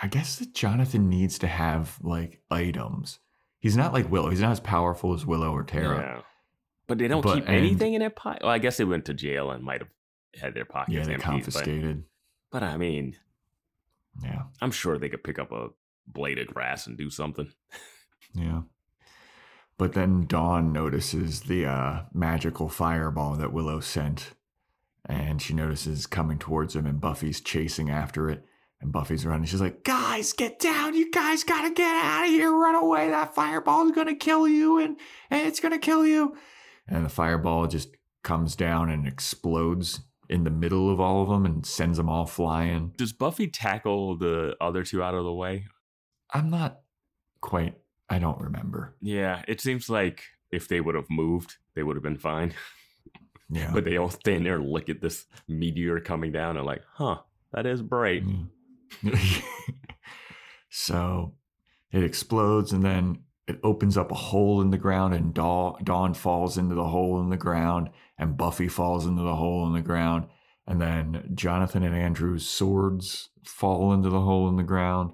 [0.03, 3.21] I guess that Jonathan needs to have like items.
[3.59, 4.29] He's not like Willow.
[4.31, 5.97] He's not as powerful as Willow or Tara.
[5.99, 6.23] Yeah.
[6.87, 8.43] But they don't But- keep anything in their pocket.
[8.43, 9.91] Well, I guess they went to jail and might have
[10.41, 11.15] had their pockets Yeah, they.
[11.17, 12.05] But, confiscated.
[12.51, 13.17] but I mean,
[14.23, 15.69] Yeah, I'm sure they could pick up a
[16.07, 17.51] blade of grass and do something.
[18.35, 18.63] yeah.
[19.79, 24.35] But then Dawn notices the uh, magical fireball that Willow sent,
[25.07, 28.45] and she notices coming towards him, and Buffy's chasing after it.
[28.81, 29.47] And Buffy's running.
[29.47, 30.95] She's like, "Guys, get down!
[30.95, 32.53] You guys gotta get out of here!
[32.53, 33.09] Run away!
[33.09, 34.97] That fireball's gonna kill you, and,
[35.31, 36.37] and it's gonna kill you!"
[36.87, 41.47] And the fireball just comes down and explodes in the middle of all of them
[41.47, 42.93] and sends them all flying.
[42.97, 45.67] Does Buffy tackle the other two out of the way?
[46.33, 46.81] I'm not
[47.41, 47.77] quite.
[48.09, 48.97] I don't remember.
[49.01, 52.55] Yeah, it seems like if they would have moved, they would have been fine.
[53.51, 53.71] Yeah.
[53.73, 57.19] But they all stand there and look at this meteor coming down and like, huh,
[57.53, 58.23] that is bright.
[58.25, 58.35] Yeah.
[59.03, 59.43] Mm.
[60.71, 61.35] so
[61.93, 66.15] it explodes and then it opens up a hole in the ground and Dawn, Dawn
[66.15, 69.83] falls into the hole in the ground and Buffy falls into the hole in the
[69.83, 70.27] ground
[70.67, 75.13] and then Jonathan and Andrew's swords fall into the hole in the ground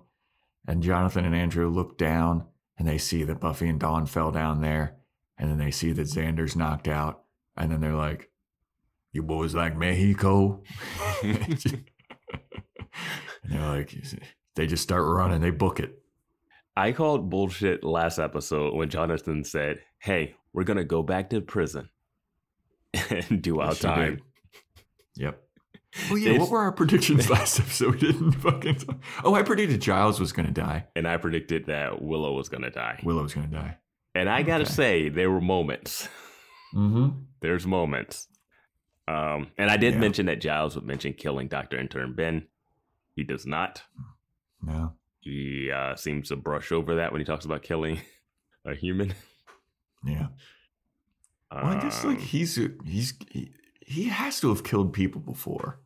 [0.66, 2.46] and Jonathan and Andrew look down
[2.78, 4.96] and they see that Buffy and Dawn fell down there
[5.36, 7.24] and then they see that Xander's knocked out
[7.60, 8.28] and then they're like
[9.12, 10.62] you boys like Mexico
[11.22, 11.58] and
[13.44, 13.94] they're like,
[14.56, 15.98] they just start running, they book it.
[16.76, 21.40] I called bullshit last episode when Jonathan said, hey, we're going to go back to
[21.40, 21.88] prison
[23.10, 24.20] and do our Yes, time.
[25.16, 25.40] Yep.
[26.08, 27.94] Oh yeah, It's- what were our predictions last episode?
[27.94, 28.78] We didn't fucking.
[29.24, 30.86] Oh, I predicted Giles was gonna die.
[30.94, 33.00] And I predicted that Willow was going to die.
[33.02, 33.76] Willow was gonna die.
[34.14, 36.08] And I got to say, there were moments.
[36.76, 37.08] Mm-hmm.
[37.40, 38.28] There's moments.
[39.08, 40.00] Um, and I did Yeah.
[40.00, 41.78] mention that Giles would mention killing Dr.
[41.78, 42.46] Intern Ben.
[43.16, 43.82] He does not.
[44.62, 44.94] No.
[45.20, 48.00] He uh, seems to brush over that when he talks about killing
[48.64, 49.14] a human.
[50.04, 50.28] Yeah.
[51.52, 52.54] Well, I guess like Um, he's
[52.86, 55.80] he's he, he has to have killed people before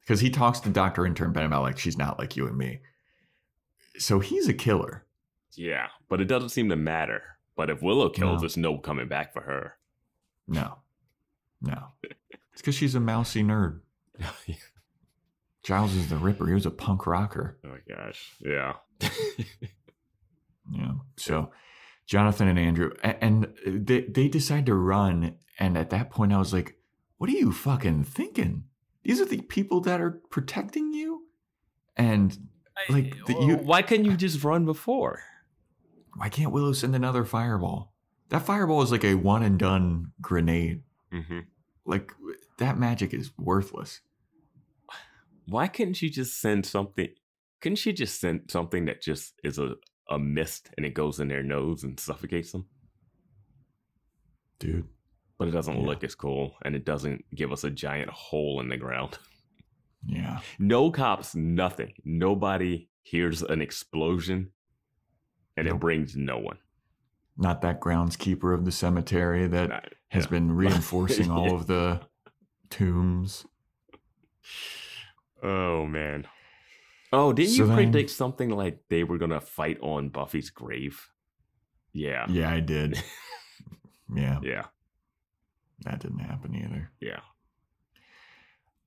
[0.00, 2.80] because he talks to Doctor Intern Ben about like she's not like you and me.
[3.98, 5.04] So he's a killer.
[5.56, 7.22] Yeah, but it doesn't seem to matter.
[7.56, 8.40] But if Willow kills, No.
[8.40, 9.74] there's no coming back for her.
[10.48, 10.78] No.
[11.62, 11.88] No.
[12.02, 13.80] It's because she's a mousy nerd.
[15.62, 16.46] Giles is the Ripper.
[16.46, 17.58] He was a punk rocker.
[17.64, 18.32] Oh my gosh.
[18.40, 18.74] Yeah.
[20.72, 20.92] Yeah.
[21.16, 21.50] So
[22.06, 25.34] Jonathan and Andrew, and they, they decide to run.
[25.58, 26.76] And at that point, I was like,
[27.18, 28.64] what are you fucking thinking?
[29.02, 31.26] These are the people that are protecting you?
[31.96, 32.38] And
[32.88, 35.22] Like, the- you- Why couldn't you just run before?
[36.16, 37.92] why can't Willow send another fireball?
[38.28, 40.82] That fireball is like a one and done grenade.
[41.12, 41.40] Mm-hmm.
[41.86, 42.12] Like,
[42.58, 44.00] that magic is worthless.
[45.46, 47.08] Why couldn't she just send something?
[47.60, 49.74] Couldn't she just send something that just is a,
[50.08, 52.66] a mist and it goes in their nose and suffocates them?
[54.58, 54.86] Dude.
[55.38, 55.86] But it doesn't Yeah.
[55.86, 59.18] look as cool and it doesn't give us a giant hole in the ground.
[60.06, 60.40] Yeah.
[60.58, 61.92] No cops, nothing.
[62.06, 64.50] Nobody hears an explosion
[65.58, 66.56] and it brings no one.
[67.36, 70.30] Not that groundskeeper of the cemetery that Not- has yeah.
[70.30, 72.00] been reinforcing all of the
[72.68, 73.46] tombs.
[75.42, 76.26] Oh man.
[77.12, 81.08] Oh, didn't So you then- predict something like they were gonna fight on Buffy's grave?
[81.92, 82.26] Yeah.
[82.28, 83.02] Yeah, I did.
[84.14, 84.66] yeah, Yeah.
[85.84, 86.92] that didn't happen either.
[87.00, 87.20] Yeah.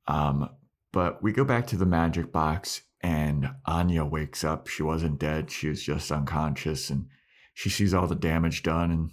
[0.08, 0.50] Um,
[0.92, 4.68] but we go back to the magic box, and Anya wakes up.
[4.68, 7.08] She wasn't dead; she was just unconscious, and
[7.54, 8.92] she sees all the damage done.
[8.92, 9.12] And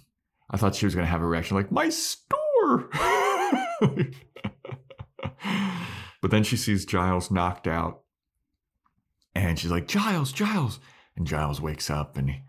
[0.53, 2.89] I thought she was going to have a reaction like "My store,"
[6.21, 8.01] but then she sees Giles knocked out,
[9.33, 10.79] and she's like, "Giles, Giles!"
[11.15, 12.41] And Giles wakes up, and he,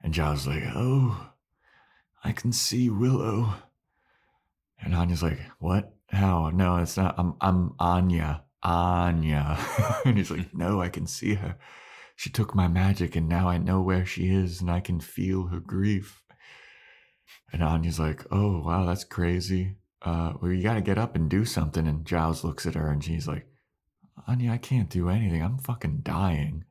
[0.00, 1.32] and Giles is like, "Oh,
[2.22, 3.54] I can see Willow."
[4.80, 5.92] And Anya's like, "What?
[6.10, 6.50] How?
[6.50, 7.16] No, it's not.
[7.18, 8.44] I'm I'm Anya.
[8.62, 9.58] Anya."
[10.04, 11.58] and he's like, "No, I can see her.
[12.14, 15.48] She took my magic, and now I know where she is, and I can feel
[15.48, 16.22] her grief."
[17.52, 19.76] And Anya's like, "Oh, wow, that's crazy.
[20.02, 22.90] Uh, well, you got to get up and do something." And Giles looks at her,
[22.90, 23.46] and she's like,
[24.26, 25.42] "Anya, I can't do anything.
[25.42, 26.64] I'm fucking dying."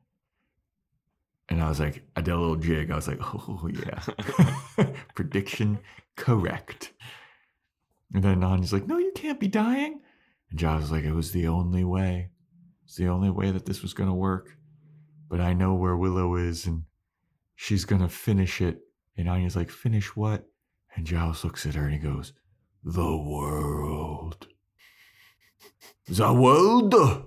[1.48, 2.90] And I was like, I did a little jig.
[2.90, 5.80] I was like, "Oh yeah, prediction
[6.16, 6.92] correct."
[8.12, 10.00] And then Anya's like, no, you can't be dying.
[10.50, 12.30] And Giles is like, it was the only way.
[12.84, 14.56] It's the only way that this was going to work.
[15.28, 16.84] But I know where Willow is and
[17.54, 18.80] she's going to finish it.
[19.16, 20.46] And Anya's like, finish what?
[20.96, 22.32] And Giles looks at her and he goes,
[22.84, 24.46] the world.
[26.08, 26.94] The world.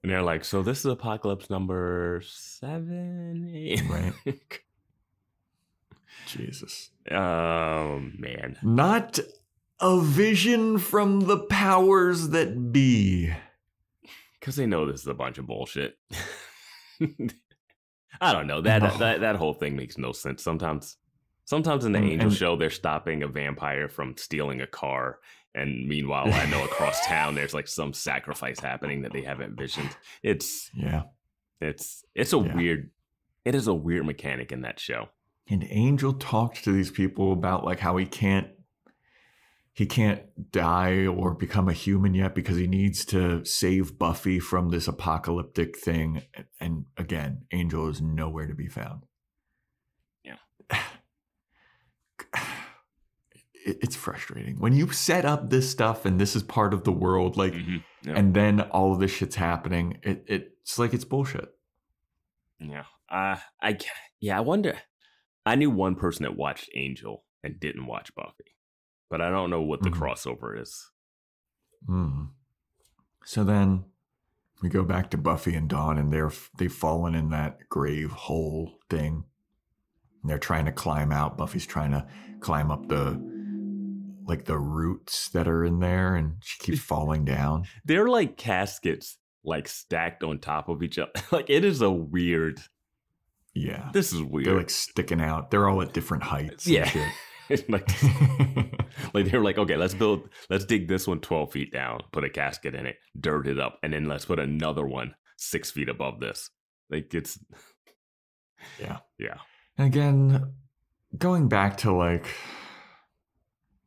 [0.00, 3.82] And they're like, so this is apocalypse number seven, eight.
[3.90, 4.12] Right.
[6.28, 6.90] Jesus.
[7.10, 8.56] oh man.
[8.62, 9.18] Not
[9.80, 13.34] a vision from the powers that be.
[14.38, 15.98] Because they know this is a bunch of bullshit.
[18.20, 18.60] I don't know.
[18.60, 18.96] That, No.
[18.98, 20.44] that that whole thing makes no sense.
[20.44, 20.96] Sometimes
[21.48, 25.18] sometimes in the And- Angel show they're stopping a vampire from stealing a car.
[25.54, 29.96] And meanwhile, I know across town there's like some sacrifice happening that they haven't envisioned.
[30.22, 31.04] It's Yeah.
[31.60, 32.54] it's it's a Yeah.
[32.54, 32.90] weird
[33.46, 35.08] it is a weird mechanic in that show.
[35.50, 38.48] And Angel talked to these people about like how he can't
[39.72, 40.22] he can't
[40.52, 45.78] die or become a human yet because he needs to save Buffy from this apocalyptic
[45.78, 46.24] thing.
[46.60, 49.04] And again, Angel is nowhere to be found.
[50.22, 50.36] Yeah.
[53.66, 56.92] It- It's frustrating when you set up this stuff and this is part of the
[56.92, 57.84] world, like, Mhm.
[58.02, 58.14] Yeah.
[58.16, 59.98] and then all of this shit's happening.
[60.02, 61.54] It, it's like it's bullshit.
[62.60, 62.84] Yeah.
[63.10, 63.78] Uh, I
[64.20, 64.78] yeah, I wonder.
[65.44, 68.56] I knew one person that watched Angel and didn't watch Buffy,
[69.10, 69.98] but I don't know what the Mhm.
[69.98, 70.90] crossover is.
[71.86, 72.30] Mm.
[73.24, 73.84] So then
[74.62, 78.78] we go back to Buffy and Dawn, and they're they've fallen in that grave hole
[78.88, 79.24] thing.
[80.24, 81.36] They're trying to climb out.
[81.38, 82.06] Buffy's trying to
[82.40, 83.20] climb up the
[84.26, 87.64] like the roots that are in there, and she keeps falling down.
[87.84, 91.12] They're like caskets, like stacked on top of each other.
[91.32, 92.60] like it is a weird.
[93.54, 94.46] Yeah, This is weird.
[94.46, 95.50] they're like sticking out.
[95.50, 96.66] They're all at different heights.
[96.66, 97.10] and Yeah.
[97.68, 97.88] like
[99.14, 102.22] like they were like, okay, let's build, let's dig this one 12 feet down, put
[102.22, 105.88] a casket in it, dirt it up, and then let's put another one six feet
[105.88, 106.50] above this.
[106.90, 107.38] Like it's
[108.78, 108.98] Yeah.
[109.18, 109.38] yeah.
[109.78, 110.52] And again,
[111.16, 112.26] going back to like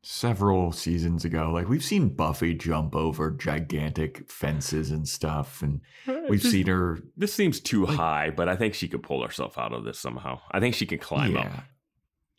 [0.03, 5.81] several seasons ago, like we've seen Buffy jump over gigantic fences and stuff, and
[6.29, 9.21] we've This- seen her This seems too Like- high, but I think she could pull
[9.23, 10.39] herself out of this somehow.
[10.51, 11.41] I think she can climb yeah.
[11.41, 11.63] up,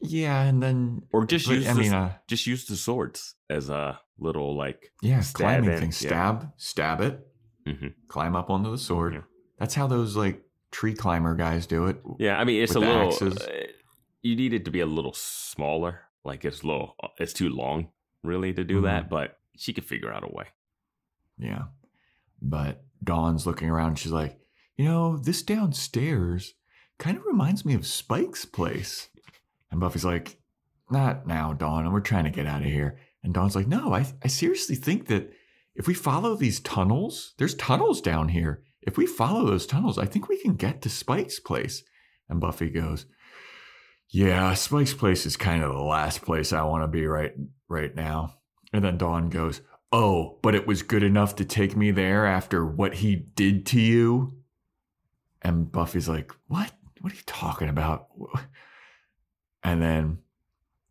[0.01, 1.69] Yeah, and then or just but, use.
[1.69, 4.93] I the, mean, uh, just use the swords as a little like.
[5.03, 5.89] yeah, stab climbing in, thing.
[5.91, 6.09] yeah.
[6.09, 7.27] Stab, stab it,
[7.67, 7.95] Mhm.
[8.09, 9.15] climb up onto the sword.
[9.15, 9.21] Yeah.
[9.59, 10.43] That's how those like
[10.73, 12.01] tree climber guys do it.
[12.19, 13.13] Yeah, I mean it's a little.
[13.23, 13.35] uh,
[14.23, 16.01] you need it to be a little smaller.
[16.25, 16.97] Like it's little.
[17.19, 17.89] It's too long,
[18.25, 18.85] really, to do Mm-hmm.
[18.87, 19.11] that.
[19.11, 20.47] But she could figure out a way.
[21.39, 21.65] Yeah.
[22.41, 23.99] But Dawn's looking around.
[23.99, 24.39] She's like,
[24.77, 26.55] you know, this downstairs
[26.99, 29.09] kind of reminds me of Spike's place.
[29.71, 30.39] And Buffy's like,
[30.91, 31.91] not now, Dawn.
[31.93, 32.99] We're trying to get out of here.
[33.25, 35.33] And Dawn's like, no, I, I seriously think that
[35.75, 38.63] if we follow these tunnels, there's tunnels down here.
[38.83, 41.85] If we follow those tunnels, I think we can get to Spike's place.
[42.29, 43.07] And Buffy goes,
[44.13, 47.33] yeah, Spike's place is kind of the last place I want to be right
[47.69, 48.35] right now.
[48.73, 52.65] And then Dawn goes, Oh, but it was good enough to take me there after
[52.65, 54.37] what he did to you?
[55.41, 56.71] And Buffy's like, What?
[57.01, 58.09] What are you talking about?
[59.65, 60.19] And then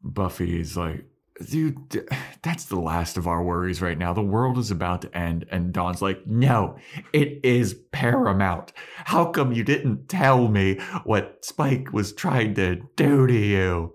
[0.01, 1.05] Buffy's like,
[1.49, 2.07] Dude,
[2.41, 4.13] that's the last of our worries right now.
[4.13, 5.45] The world is about to end.
[5.51, 6.77] And Dawn's like, No,
[7.13, 8.73] it is paramount.
[9.05, 13.93] How come you didn't tell me what Spike was trying to do to you?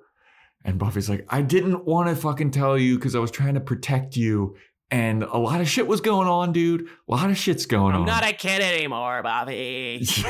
[0.64, 3.60] And Buffy's like, I didn't want to fucking tell you because I was trying to
[3.60, 4.56] protect you.
[4.90, 6.82] And a lot of shit was going on, dude.
[6.82, 8.08] A lot of shit's going I'm on.
[8.08, 10.06] I'm not a kid anymore, Bobby.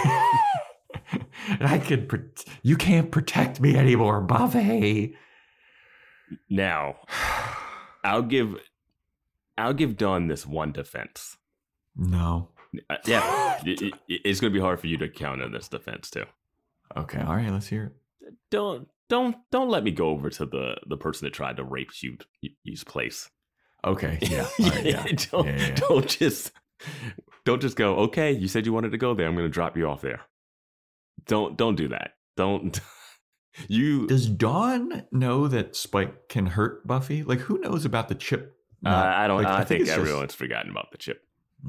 [1.48, 2.20] and I could, pro-
[2.62, 5.16] you can't protect me anymore, Buffy.
[6.48, 6.96] Now,
[8.04, 8.56] I'll give,
[9.58, 11.36] I'll give Dawn this one defense.
[11.94, 12.48] No.
[12.90, 16.10] Uh, yeah, it- it- it's going to be hard for you to counter this defense
[16.10, 16.24] too.
[16.96, 17.92] Okay, all right, let's hear
[18.24, 18.34] it.
[18.50, 21.90] Don't, don't, don't let me go over to the the person that tried to rape
[22.02, 22.18] you,
[22.64, 23.30] you's place.
[23.84, 25.02] Okay, yeah, right, yeah.
[25.30, 25.74] don't, Yeah, yeah, yeah.
[25.74, 26.52] don't just,
[27.44, 27.96] don't just go.
[27.96, 29.26] Okay, you said you wanted to go there.
[29.26, 30.20] I'm going to drop you off there.
[31.26, 32.12] Don't, don't do that.
[32.36, 32.78] Don't.
[33.68, 37.22] You, Does Dawn know that Spike can hurt Buffy?
[37.22, 38.56] Like, who knows about the chip?
[38.84, 39.42] uh, I don't.
[39.42, 41.22] Like, I, think, it's just- everyone's forgotten about the chip.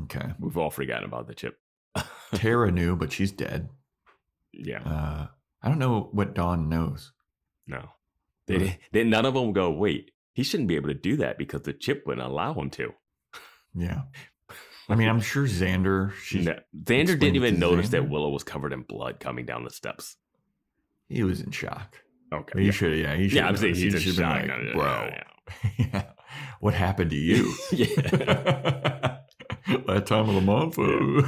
[0.03, 0.33] Okay.
[0.39, 1.59] We've all forgotten about the chip.
[2.35, 3.69] Tara knew, but she's dead.
[4.53, 4.81] Yeah.
[4.83, 5.27] Uh,
[5.63, 7.13] I don't know what Dawn knows.
[7.65, 7.89] No.
[8.47, 11.61] They, they, none of them go, wait, he shouldn't be able to do that because
[11.63, 12.93] the chip wouldn't allow him to.
[13.75, 14.03] Yeah.
[14.89, 16.57] I mean, I'm sure Xander, she's, No.
[16.83, 20.15] Xander didn't even notice that Willow was covered in blood coming down the steps.
[21.09, 22.01] He was in shock.
[22.33, 22.59] Okay.
[22.59, 22.71] He Yeah.
[22.71, 23.37] should, yeah, he should.
[23.37, 25.09] Yeah, I'm saying he's a should have been like, Yeah, bro.
[25.09, 25.23] yeah,
[25.93, 26.03] Yeah.
[26.59, 27.53] What happened to you?
[27.71, 27.85] Yeah.
[29.87, 30.77] that time of the month.
[30.79, 31.21] Oh.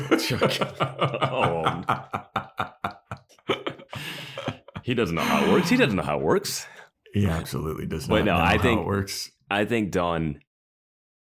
[4.84, 5.69] He doesn't know how it works.
[5.69, 6.65] He doesn't know how it works.
[7.13, 9.32] he absolutely does not But no, know I how think- it works.
[9.51, 10.39] I think Dawn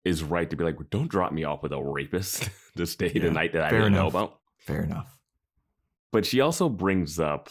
[0.04, 3.30] is right to be like, don't drop me off with a rapist to stay the
[3.30, 4.38] night that I didn't know about.
[4.58, 5.16] Fair enough.
[6.12, 7.50] But she also brings up,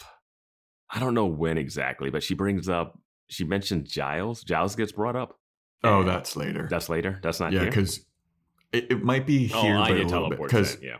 [0.90, 4.42] I don't know when exactly, but she brings up, she mentioned Giles.
[4.42, 5.38] Giles gets brought up.
[5.84, 6.66] Oh, that's later.
[6.70, 7.20] that's later.
[7.22, 8.04] That's not yeah, because
[8.72, 10.40] it, it might be Oh, here, I but a little bit.
[10.40, 10.96] Because yeah.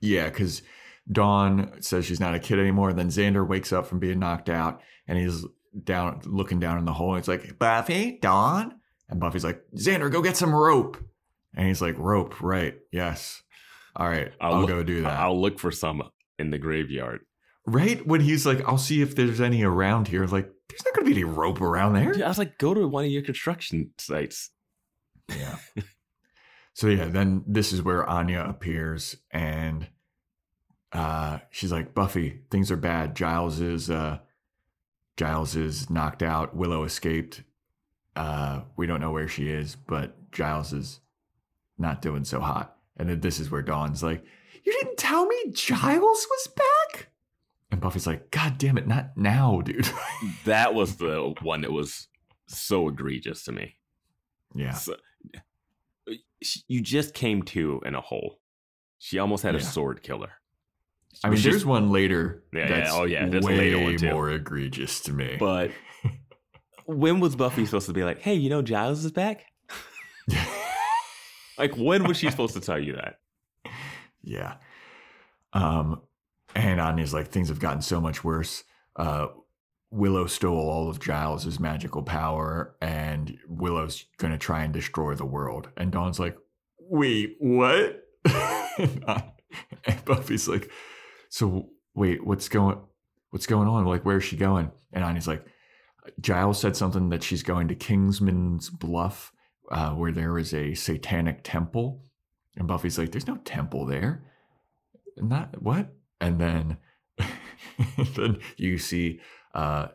[0.00, 0.62] Yeah, because
[1.10, 2.92] Dawn says she's not a kid anymore.
[2.92, 5.44] Then Xander wakes up from being knocked out and he's
[5.84, 7.10] down looking down in the hole.
[7.10, 8.74] And it's like, Buffy, Dawn?
[9.08, 10.96] And Buffy's like, Xander, go get some rope.
[11.54, 12.76] And he's like, Rope, right.
[12.92, 13.42] Yes.
[13.96, 15.18] All right, I'll I'll, look- go do that.
[15.18, 16.02] I'll look for some
[16.38, 17.20] in the graveyard.
[17.72, 18.04] Right?
[18.06, 20.26] When he's like, I'll see if there's any around here.
[20.26, 22.16] Like, there's not gonna be any rope around there.
[22.16, 24.50] Yeah, I was like, go to one of your construction sites.
[25.28, 25.56] Yeah.
[26.74, 29.88] so yeah, then this is where Anya appears and
[30.92, 33.14] uh she's like, Buffy, things are bad.
[33.14, 34.18] Giles is uh
[35.16, 36.54] Giles is knocked out.
[36.54, 37.42] Willow escaped.
[38.16, 41.00] Uh we don't know where she is, but Giles is
[41.78, 42.76] not doing so hot.
[42.96, 44.24] And then this is where Dawn's like,
[44.64, 47.09] You didn't tell me Giles was back?
[47.70, 49.88] And Buffy's like, God damn it, not now, dude.
[50.44, 52.08] That was the one that was
[52.48, 53.76] so egregious to me.
[54.54, 54.72] yeah.
[54.74, 54.96] So-
[56.66, 58.40] you just came to in a hole.
[58.98, 59.64] She almost had a Yeah.
[59.64, 60.30] sword killer.
[61.22, 63.96] I mean, there's one later Yeah, yeah, that's oh, yeah, there's a way later one,
[63.98, 64.10] too.
[64.10, 65.36] more egregious to me.
[65.38, 65.70] But
[66.86, 69.44] when was Buffy supposed to be like, hey, you know Giles is back?
[71.58, 73.16] Like, when was she supposed to tell you that?
[74.22, 74.54] yeah.
[75.52, 76.00] Um,
[76.54, 78.64] and Anya's like, things have gotten so much worse.
[78.96, 79.28] Uh,
[79.90, 85.68] Willow stole all of Giles's magical power, and Willow's gonna try and destroy the world.
[85.76, 86.36] And Dawn's like,
[86.78, 88.04] wait, what?
[88.24, 90.70] and Buffy's like,
[91.28, 92.78] so wait, what's going,
[93.30, 93.84] what's going on?
[93.84, 94.70] Like, where's she going?
[94.92, 95.44] And Anya's like,
[96.20, 99.32] Giles said something that she's going to Kingman's Bluff,
[99.70, 102.04] uh, where there is a satanic temple.
[102.56, 104.24] And Buffy's like, there's no temple there.
[105.16, 105.92] Not what?
[106.20, 106.76] And then,
[108.16, 109.20] then you see
[109.54, 109.88] uh,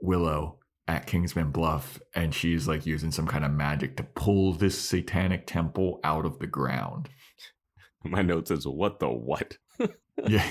[0.00, 4.78] Willow at Kingman Bluff, and she's like using some kind of magic to pull this
[4.78, 7.08] satanic temple out of the ground.
[8.04, 9.58] My note says, what the what?
[10.28, 10.48] Yeah.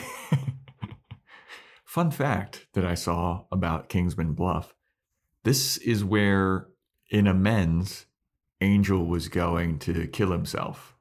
[1.86, 4.76] Fun fact that I saw about Kingman Bluff
[5.44, 6.68] this is where,
[7.10, 8.06] in amends,
[8.62, 10.96] Angel was going to kill himself.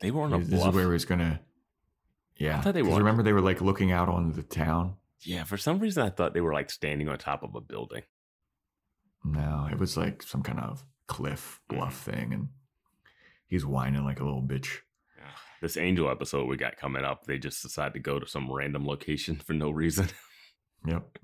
[0.00, 0.68] They were on a This bluff.
[0.68, 1.40] is where he was going to.
[2.38, 2.58] Yeah.
[2.58, 4.96] I thought they were- Remember, they were like looking out on the town?
[5.22, 8.02] Yeah, for some reason I thought they were like standing on top of a building.
[9.24, 12.10] No, it was like some kind of cliff bluff Mm-hmm.
[12.18, 12.32] thing.
[12.32, 12.48] And
[13.48, 14.78] he's whining like a little bitch.
[15.62, 18.86] This angel episode we got coming up, they just decided to go to some random
[18.86, 20.08] location for no reason.
[20.86, 21.18] Yep.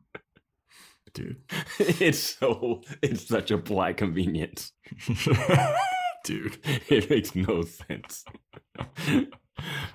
[1.12, 1.42] Dude.
[1.78, 4.72] it's so it's such a plot convenience.
[6.24, 6.58] Dude.
[6.88, 8.24] It makes no sense.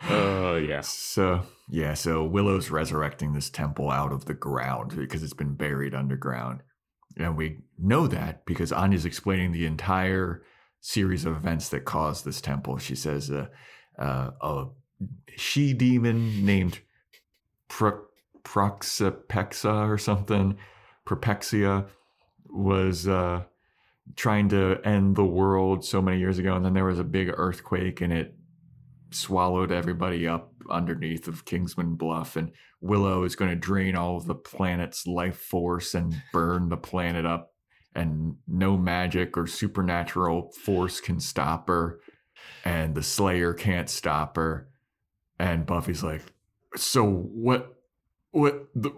[0.09, 0.81] Oh yeah.
[0.81, 5.93] So yeah, so Willow's resurrecting this temple out of the ground because it's been buried
[5.93, 6.61] underground.
[7.17, 10.43] And we know that because Anya's explaining the entire
[10.79, 12.77] series of events that caused this temple.
[12.77, 13.47] She says uh,
[13.97, 14.65] uh, a
[15.35, 16.79] she demon named
[17.67, 18.05] Pro-
[18.43, 20.57] Proxapexa or something,
[21.05, 21.85] Propexia,
[22.45, 23.43] was uh,
[24.15, 26.55] trying to end the world so many years ago.
[26.55, 28.36] And then there was a big earthquake and it
[29.11, 32.51] swallowed everybody up underneath of Kingman Bluff, and
[32.81, 37.25] Willow is going to drain all of the planet's life force and burn the planet
[37.25, 37.53] up,
[37.95, 41.99] and no magic or supernatural force can stop her,
[42.65, 44.69] and the Slayer can't stop her.
[45.39, 46.21] And Buffy's like,
[46.75, 47.75] "So what?
[48.31, 48.67] What?
[48.75, 48.91] The,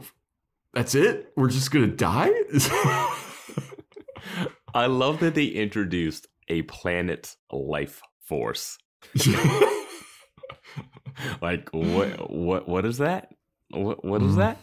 [0.74, 1.32] that's it?
[1.36, 2.32] We're just gonna die?"
[4.74, 8.78] I love that they introduced a planet's life force.
[11.42, 13.34] Like what what what is that?
[13.72, 14.38] What what is Mhm.
[14.38, 14.58] that?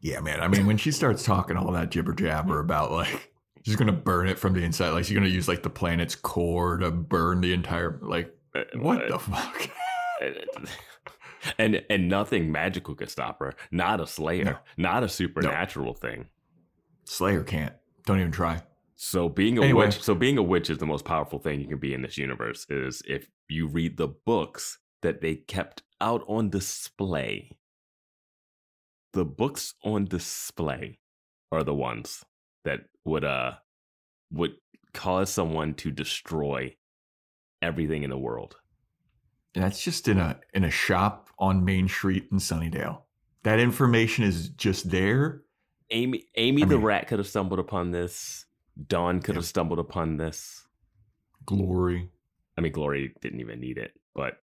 [0.00, 0.40] Yeah, man.
[0.40, 3.32] I mean, when she starts talking all that jibber jabber about like
[3.64, 6.76] she's gonna burn it from the inside, like she's gonna use like the planet's core
[6.78, 9.70] to burn the entire like Uh, what the uh, fuck?
[11.58, 13.54] and and nothing magical could stop her.
[13.70, 14.56] Not a slayer, No.
[14.76, 16.26] not a supernatural thing.
[17.04, 17.74] Slayer can't.
[18.06, 18.62] Don't even try.
[18.96, 19.86] So being a Anyway.
[19.86, 22.18] witch, so being a witch is the most powerful thing you can be in this
[22.18, 22.66] universe.
[22.68, 27.50] Is if you read the books that they kept out on display.
[29.12, 30.98] The books on display
[31.50, 32.24] are the ones
[32.64, 33.52] that would uh
[34.30, 34.54] would
[34.92, 36.76] cause someone to destroy
[37.62, 38.56] everything in the world.
[39.54, 43.02] And that's just in a in a shop on Main Street in Sunnydale.
[43.44, 45.42] That information is just there.
[45.90, 48.44] Amy Amy I the mean- rat could have stumbled upon this.
[48.86, 50.66] Dawn could have stumbled upon this.
[51.46, 52.10] Glory.
[52.56, 54.34] I mean, Glory didn't even need it, but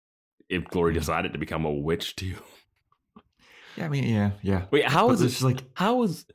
[0.49, 2.37] if Glory decided to become a witch too,
[3.77, 4.67] Yeah, I mean, yeah, yeah.
[4.71, 6.27] wait, how But is it's like How is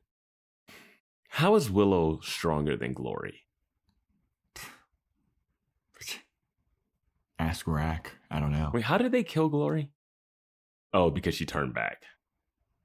[1.29, 3.41] how is Willow stronger than Glory?
[7.39, 8.13] ask Rack.
[8.29, 8.71] I don't know.
[8.73, 9.89] Wait, how did they kill Glory?
[10.93, 12.03] Oh, because she turned back.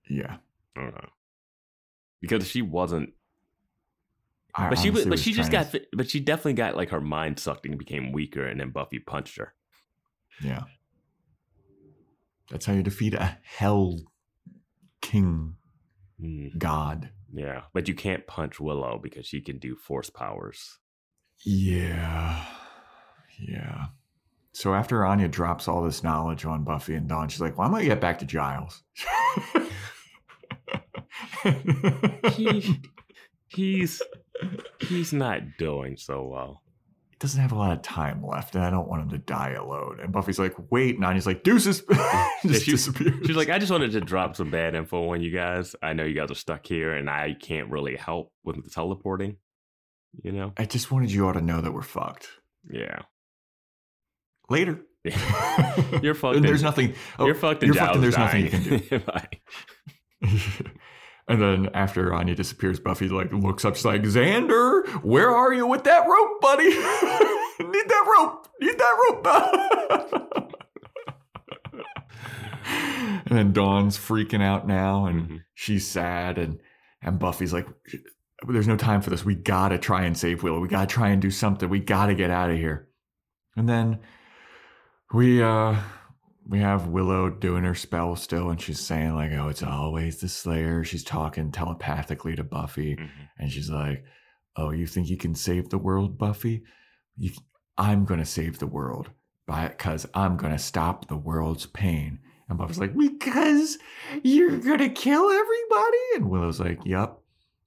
[0.08, 0.36] Yeah.
[0.76, 1.08] I don't know.
[2.20, 3.12] Because she wasn't,
[4.54, 7.00] I but she was, but she just got, to- but she definitely got like her
[7.00, 9.52] mind sucked and became weaker, and then Buffy punched her.
[10.42, 10.62] Yeah.
[12.50, 13.98] That's how you defeat a hell
[15.00, 15.56] king
[16.20, 17.10] Hmm, god.
[17.32, 20.78] yeah, but you can't punch Willow because she can do force powers.
[21.44, 22.44] Yeah.
[23.38, 23.86] Yeah.
[24.52, 27.72] So after Anya drops all this knowledge on Buffy and Dawn, she's like, Well, I'm
[27.72, 28.82] gonna get back to Giles.
[32.32, 32.80] He,
[33.48, 34.00] he's
[34.80, 36.62] he's not doing so well.
[37.24, 39.98] Doesn't have a lot of time left, and I don't want him to die alone.
[40.02, 41.82] And Buffy's like, wait, and Anya's like, deuces.
[42.42, 43.26] just she- disappears.
[43.26, 45.74] She's like, I just wanted to drop some bad info on you guys.
[45.82, 49.38] I know you guys are stuck here, and I can't really help with the teleporting.
[50.22, 50.52] You know?
[50.58, 52.28] I just wanted you all to know that we're fucked.
[52.70, 53.00] Yeah.
[54.50, 54.82] Later.
[56.02, 56.36] You're fucked.
[56.36, 56.92] And there's nothing.
[57.18, 57.62] oh, you're fucked.
[57.62, 59.00] You're fucked, and there's Giles nothing you can
[60.20, 60.78] do.
[61.28, 63.76] And then after Anya disappears, Buffy like looks up.
[63.76, 66.64] She's like, "Xander, where are you with that rope, buddy?
[67.60, 68.48] Need that rope?
[68.60, 70.54] Need that rope?"
[72.66, 75.40] and then Dawn's freaking out now, and Mhm.
[75.54, 76.60] she's sad, and
[77.02, 77.66] and Buffy's like,
[78.48, 79.24] "There's no time for this.
[79.26, 80.60] We gotta try and save Willow.
[80.60, 81.68] We gotta try and do something.
[81.68, 82.88] We gotta get out of here."
[83.56, 84.00] And then
[85.12, 85.76] we uh
[86.46, 90.28] we have Willow doing her spell still, and she's saying like, "Oh, it's always the
[90.28, 93.08] Slayer." She's talking telepathically to Buffy, Mhm.
[93.38, 94.04] and she's like,
[94.56, 96.64] "Oh, you think you can save the world, Buffy?
[97.16, 97.30] You,
[97.78, 99.10] I'm gonna save the world,
[99.46, 102.18] because I'm gonna stop the world's pain."
[102.48, 103.78] And Buffy's like, "Because
[104.22, 107.18] you're gonna kill everybody?" And Willow's like, "Yep."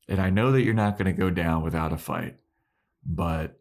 [0.08, 2.38] And I know that you're not gonna go down without a fight,
[3.04, 3.60] but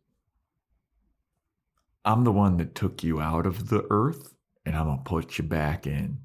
[2.05, 4.35] I'm the one that took you out of the earth
[4.67, 6.19] and I'm gonna put you back in.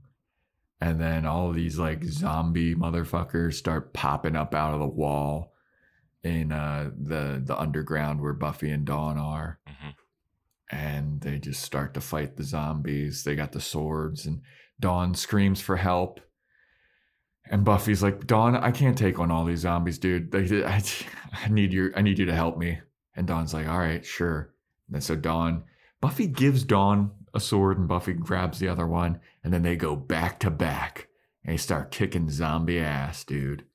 [0.81, 5.53] And then all these like zombie motherfuckers start popping up out of the wall
[6.23, 9.59] in uh, the the underground where Buffy and Dawn are.
[9.67, 9.93] Mhm.
[10.71, 13.23] And they just start to fight the zombies.
[13.23, 14.41] They got the swords and
[14.79, 16.19] Dawn screams for help.
[17.45, 20.31] And Buffy's like, Dawn, I can't take on all these zombies, dude.
[20.31, 20.81] They, I,
[21.33, 22.79] I need your, I need you to help me.
[23.15, 24.53] And Dawn's like, all right, sure.
[24.91, 25.65] And so Dawn,
[26.01, 29.95] Buffy gives Dawn a sword, and Buffy grabs the other one, and then they go
[29.95, 31.07] back to back,
[31.43, 33.65] and they start kicking zombie ass, dude.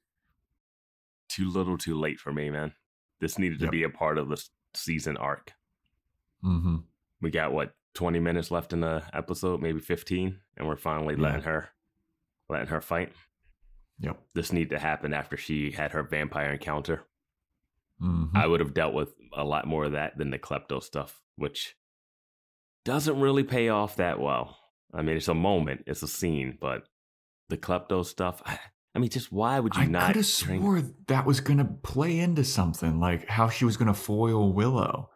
[1.29, 2.73] Too little, too late for me, man.
[3.21, 3.73] This needed to Yep.
[3.73, 4.43] be a part of the
[4.75, 5.53] season arc.
[6.45, 6.77] Mm-hmm.
[7.21, 11.23] We got what 20 minutes left in the episode, maybe 15, and we're finally Yeah.
[11.23, 11.71] letting her
[12.49, 13.13] letting her fight.
[13.99, 14.23] Yep.
[14.35, 17.07] This need to happen after she had her vampire encounter.
[18.01, 18.37] Mm-hmm.
[18.37, 21.75] I would have dealt with a lot more of that than the klepto stuff, which
[22.87, 24.57] doesn't really pay off that well.
[24.95, 26.85] I mean, it's a moment, it's a scene, but
[27.51, 28.59] the klepto stuff, I,
[28.95, 32.19] I mean, just why would you I not could have swore that was gonna play
[32.19, 35.11] into something, like how she was gonna foil Willow.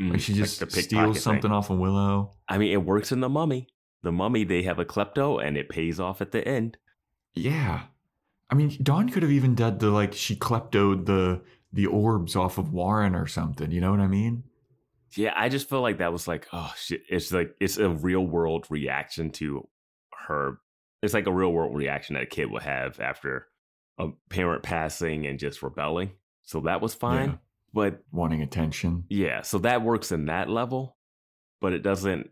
[0.00, 1.22] Mm, Like she just pickpocket steals thing.
[1.22, 2.32] something off of Willow.
[2.48, 3.68] I mean, it works in the mummy.
[4.02, 6.76] The mummy, they have a klepto and it pays off at the end.
[7.34, 7.82] Yeah.
[8.50, 11.42] I mean, Dawn could have even done the like she kleptoed the
[11.72, 13.70] the orbs off of Warren or something.
[13.70, 14.44] You know what I mean?
[15.16, 17.02] Yeah, I just feel like that was like, oh shit.
[17.08, 19.66] It's like it's a real world reaction to
[20.26, 20.58] her.
[21.02, 23.46] It's like a real world reaction that a kid would have after
[23.98, 26.10] a parent passing and just rebelling.
[26.42, 27.28] So that was fine.
[27.30, 27.34] Yeah.
[27.74, 29.04] But Wanting attention.
[29.10, 30.96] yeah, so that works in that level,
[31.60, 32.30] but it doesn't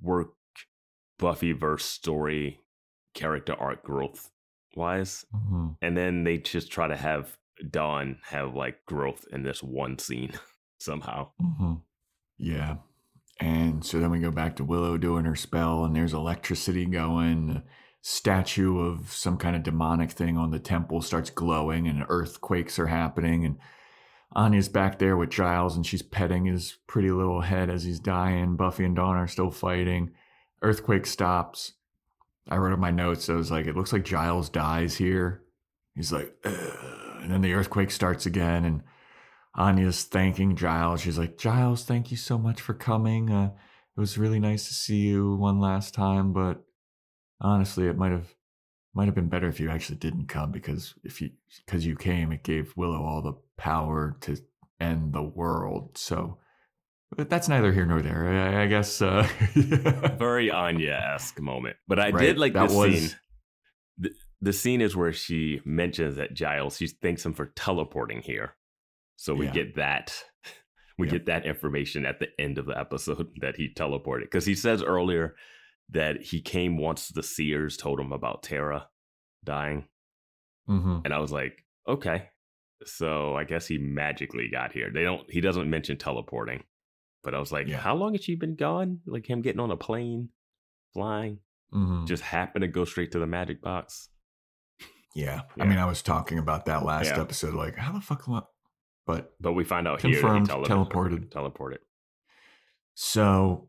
[0.00, 0.30] work
[1.18, 2.60] Buffy verse story
[3.14, 4.30] character arc growth
[4.74, 5.26] wise.
[5.34, 5.76] Mhm.
[5.82, 7.36] And then they just try to have
[7.70, 10.32] Dawn have like growth in this one scene
[10.80, 11.30] somehow.
[11.38, 11.74] hmm
[12.40, 12.76] Yeah.
[13.38, 17.50] And so then we go back to Willow doing her spell, and there's electricity going.
[17.50, 17.64] A
[18.02, 22.86] statue of some kind of demonic thing on the temple starts glowing, and earthquakes are
[22.86, 23.44] happening.
[23.44, 23.58] And
[24.32, 28.56] Anya's back there with Giles, and she's petting his pretty little head as he's dying.
[28.56, 30.12] Buffy and Dawn are still fighting.
[30.62, 31.72] Earthquake stops.
[32.48, 35.42] I wrote in my notes, I was like, it looks like Giles dies here.
[35.94, 36.52] He's like, Ugh.
[37.22, 38.82] and then the earthquake starts again, and
[39.54, 41.00] Anya's thanking Giles.
[41.00, 43.30] She's like, Giles, thank you so much for coming.
[43.30, 43.50] Uh,
[43.96, 46.64] it was really nice to see you one last time, but
[47.40, 48.34] honestly, it might have
[48.94, 51.30] might have been better if you actually didn't come because if you
[51.64, 54.36] because you came, it gave Willow all the power to
[54.80, 55.96] end the world.
[55.98, 56.38] So
[57.16, 58.28] but that's neither here nor there.
[58.28, 59.02] I, I guess.
[59.02, 59.26] Uh,
[60.18, 63.18] Very Anya esque moment, but I Right, did like that the was- scene.
[63.98, 64.10] The,
[64.40, 66.76] the scene is where she mentions that Giles.
[66.78, 68.54] She thanks him for teleporting here,
[69.20, 69.52] so we Yeah.
[69.52, 70.24] get that.
[70.98, 71.12] We Yeah.
[71.12, 74.82] get that information at the end of the episode that he teleported because he says
[74.82, 75.34] earlier
[75.88, 78.88] that he came once the seers told him about Tara
[79.42, 79.88] dying,
[80.68, 81.02] Mhm.
[81.04, 82.28] and I was like, okay,
[82.84, 84.90] so I guess he magically got here.
[84.92, 85.28] They don't.
[85.30, 86.64] He doesn't mention teleporting,
[87.22, 87.78] but I was like, Yeah.
[87.80, 89.00] how long has she been gone?
[89.06, 90.28] Like him getting on a plane,
[90.92, 91.40] flying
[91.72, 92.06] Mhm.
[92.06, 94.10] just happened to go straight to the magic box.
[95.14, 95.42] Yeah.
[95.56, 95.64] Yeah.
[95.64, 97.20] I mean, I was talking about that last Yeah.
[97.22, 97.54] episode.
[97.54, 98.26] Like, how the fuck?
[99.12, 101.28] But But we find out Confirmed, here he tele- teleported.
[101.30, 101.78] teleported.
[102.94, 103.68] so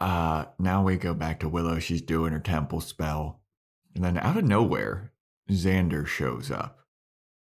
[0.00, 1.78] uh now we go back to Willow.
[1.78, 3.40] She's doing her temple spell.
[3.94, 5.12] And then out of nowhere,
[5.50, 6.78] Xander shows up.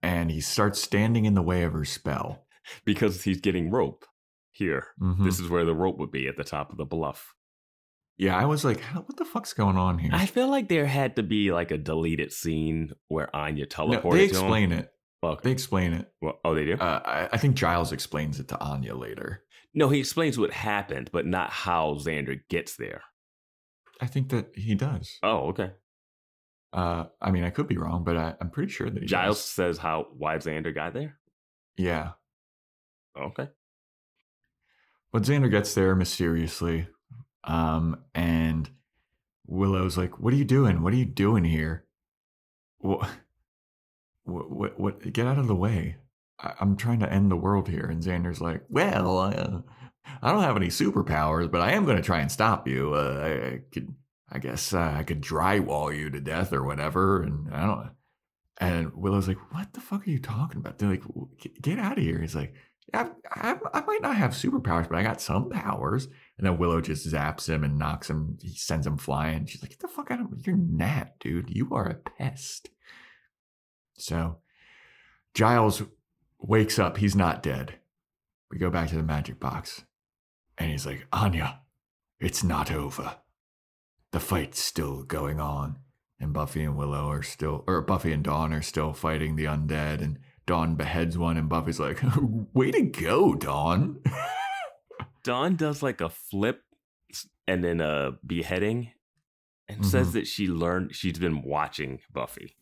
[0.02, 2.44] And he starts standing in the way of her spell.
[2.84, 4.04] because he's getting rope
[4.50, 4.88] here.
[5.00, 5.24] Mhm.
[5.24, 7.34] This is where the rope would be at the top of the bluff.
[8.18, 10.10] yeah, I was like, what the fuck's going on here?
[10.12, 14.12] I feel like there had to be like a deleted scene where Anya No, teleported.
[14.12, 14.40] they to him.
[14.40, 14.90] explain it.
[15.22, 15.40] Okay.
[15.44, 16.12] They explain it.
[16.20, 16.74] Well, oh, they do.
[16.74, 19.42] Uh, I, I think Giles explains it to Anya later.
[19.74, 23.02] no, he explains what happened, but not how Xander gets there.
[24.00, 25.18] I think that he does.
[25.22, 25.72] Oh, okay.
[26.72, 29.38] Uh, I mean, I could be wrong, but I, I'm pretty sure that he Giles
[29.38, 29.44] does.
[29.44, 31.18] says how why Xander got there.
[31.78, 32.12] Yeah,
[33.18, 33.48] Okay.
[35.12, 36.88] but Xander gets there mysteriously,
[37.44, 38.68] um, and
[39.46, 40.82] Willow's like, "What are you doing?
[40.82, 41.84] What are you doing here?
[42.78, 43.08] What?
[44.26, 44.50] What?
[44.50, 44.80] What?
[44.80, 45.96] what get out of the way!
[46.38, 49.60] I, I'm trying to end the world here." And Xander's like, "Well, uh,
[50.22, 52.94] I don't have any superpowers, but I am going to try and stop you.
[52.94, 53.94] Uh, I, I could,
[54.30, 57.90] I guess, uh, I could drywall you to death or whatever." And I don't.
[58.58, 61.04] And Willow's like, "What the fuck are you talking about?" They're like,
[61.40, 62.54] "Get- "Get out of here!" He's like,
[62.94, 66.06] I, I, I might not have superpowers, but I got some powers.
[66.38, 68.38] And then Willow just zaps him and knocks him.
[68.40, 69.46] He sends him flying.
[69.46, 70.54] She's like, "Get the fuck out of here.
[70.54, 71.50] You're gnat, dude.
[71.50, 72.70] You are a pest."
[73.98, 74.38] So
[75.34, 75.82] Giles
[76.38, 76.96] wakes up.
[76.98, 77.74] He's not dead.
[78.50, 79.84] We go back to the magic box,
[80.56, 81.60] and he's like, "Anya,
[82.20, 83.16] it's not over.
[84.12, 85.78] The fight's still going on."
[86.18, 90.00] And Buffy and Willow are still, or Buffy and Dawn are still fighting the undead.
[90.00, 92.00] And Dawn beheads one, and Buffy's like,
[92.54, 94.00] "Way to go, Dawn!"
[95.24, 96.62] Dawn does like a flip
[97.48, 98.92] and then a beheading
[99.68, 100.18] and says mm-hmm.
[100.18, 102.56] that she learned she's been watching Buffy.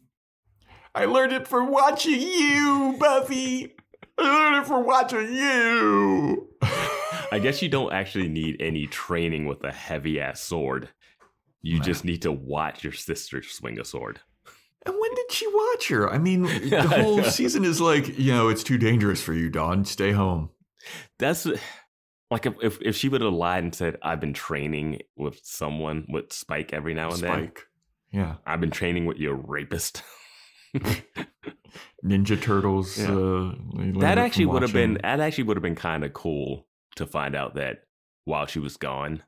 [0.94, 3.74] I learned it for watching you, Buffy.
[4.16, 6.48] I learned it for watching you.
[7.32, 10.88] I guess you don't actually need any training with a heavy ass sword.
[11.62, 14.20] You just need to watch your sister swing a sword.
[14.86, 16.12] And when did she watch her?
[16.12, 19.84] I mean, the whole season is like, you know, it's too dangerous for you, Dawn.
[19.86, 20.50] Stay home.
[21.18, 21.46] That's
[22.30, 26.06] like if if, if she would have lied and said, "I've been training with someone
[26.08, 27.32] with Spike every now and then.
[27.32, 27.66] Spike.
[28.12, 28.34] Yeah.
[28.46, 30.02] I've been training with your rapist."
[32.04, 32.98] Ninja Turtles.
[32.98, 33.06] Yeah.
[33.06, 36.04] Uh, they learned it that actually would have been that actually would have been kind
[36.04, 37.84] of cool to find out that
[38.24, 39.22] while she was gone,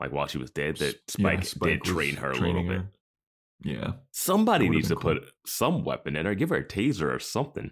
[0.00, 2.78] like while she was dead, that Yeah, Spike, Spike did train her a little bit.
[2.78, 2.86] her.
[3.62, 3.92] Yeah.
[4.12, 5.14] Somebody needs to cool.
[5.14, 6.34] put some weapon in her.
[6.34, 7.70] Give her a taser or something.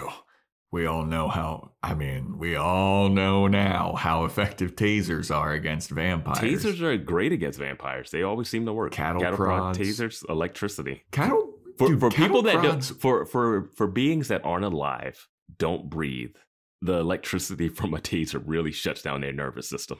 [0.00, 0.22] Oh,
[0.70, 5.90] we all know how, I mean, we all know now how effective tasers are against
[5.90, 6.38] vampires.
[6.38, 8.10] Tasers are great against vampires.
[8.10, 8.92] They always seem to work.
[8.92, 9.78] Cattle prod prods.
[9.78, 11.02] tasers, electricity.
[11.10, 11.51] Cattle.
[11.78, 15.28] For dude, for people that don't, for for for beings that aren't alive,
[15.58, 16.36] don't breathe.
[16.80, 19.98] The electricity from a taser really shuts down their nervous system.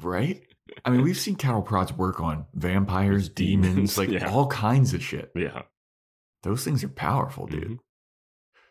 [0.00, 0.42] Right?
[0.84, 4.30] I mean, we've seen cattle prods work on vampires, demons, like yeah.
[4.30, 5.30] all kinds of shit.
[5.34, 5.62] Yeah.
[6.42, 7.64] Those things are powerful, dude.
[7.64, 7.78] Mhm.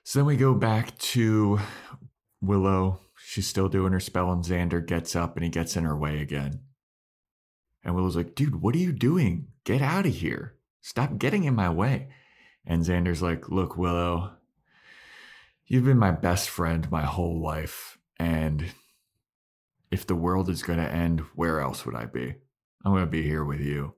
[0.04, 1.60] So then we go back to
[2.42, 3.02] Willow.
[3.18, 6.20] She's still doing her spell, and Xander gets up and he gets in her way
[6.20, 6.62] again.
[7.84, 9.48] And Willow's like, dude, what are you doing?
[9.66, 10.56] Get out of here.
[10.90, 12.08] Stop getting in my way.
[12.66, 14.32] And Xander's like, look, Willow,
[15.68, 18.00] you've been my best friend my whole life.
[18.18, 18.66] And
[19.92, 22.34] if the world is going to end, where else would I be?
[22.84, 23.94] I'm going to be here with you.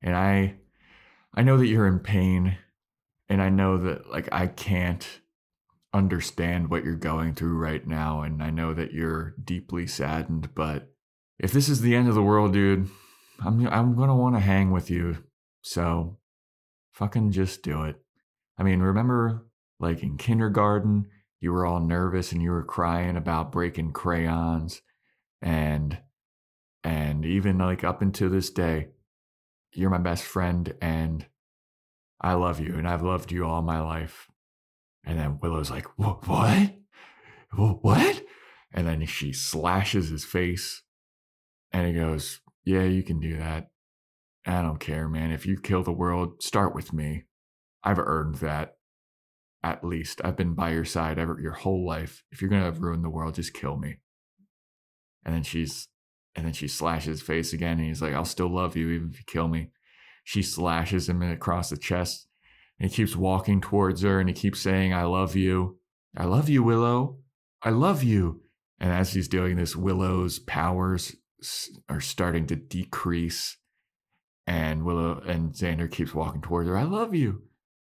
[0.00, 0.54] And I
[1.34, 2.56] I know that you're in pain
[3.28, 5.06] and I know that like I can't
[5.92, 10.94] understand what you're going through right now and I know that you're deeply saddened, but
[11.38, 12.88] if this is the end of the world, dude,
[13.44, 15.24] I'm I'm going to want to hang with you.
[15.60, 16.16] So
[16.92, 17.96] fucking just do it.
[18.58, 19.46] I mean, remember
[19.80, 21.06] like in kindergarten,
[21.40, 24.82] you were all nervous and you were crying about breaking crayons
[25.40, 25.98] and
[26.84, 28.88] and even like up until this day,
[29.72, 31.26] you're my best friend and
[32.20, 34.28] I love you and I've loved you all my life.
[35.04, 36.74] And then Willow's like, "Wh- "What?
[37.82, 38.24] What?"
[38.72, 40.82] And then she slashes his face
[41.72, 43.70] and he goes, Yeah, you can do that.
[44.46, 45.30] I don't care, man.
[45.30, 47.24] If you kill the world, start with me.
[47.84, 48.76] I've earned that.
[49.64, 52.24] At least I've been by your side ever your whole life.
[52.32, 52.82] If you're gonna mm-hmm.
[52.82, 53.98] ruin the world, just kill me.
[55.24, 55.88] And then she's
[56.34, 59.10] and then she slashes his face again and he's like, I'll still love you even
[59.10, 59.70] if you kill me.
[60.24, 62.26] She slashes him across the chest
[62.78, 65.78] and he keeps walking towards her and he keeps saying, I love you.
[66.16, 67.18] I love you, Willow.
[67.62, 68.42] I love you.
[68.80, 71.14] And as he's doing this, Willow's powers
[71.88, 73.56] are starting to decrease.
[74.46, 76.76] And Willow and Xander keeps walking towards her.
[76.76, 77.42] I love you.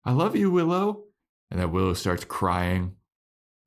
[0.04, 1.04] I love you, Willow.
[1.50, 2.94] And then Willow starts crying.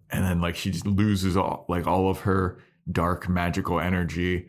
[0.09, 2.59] And then like she just loses all like all of her
[2.91, 4.47] dark magical energy.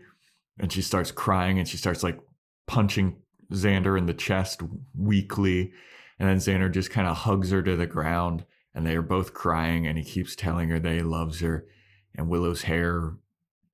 [0.58, 2.18] And she starts crying and she starts like
[2.66, 3.16] punching
[3.52, 4.62] Xander in the chest
[4.96, 5.72] weakly.
[6.18, 8.44] And then Xander just kind of hugs her to the ground.
[8.74, 9.86] And they are both crying.
[9.86, 11.66] And he keeps telling her that he loves her
[12.14, 13.14] and Willow's hair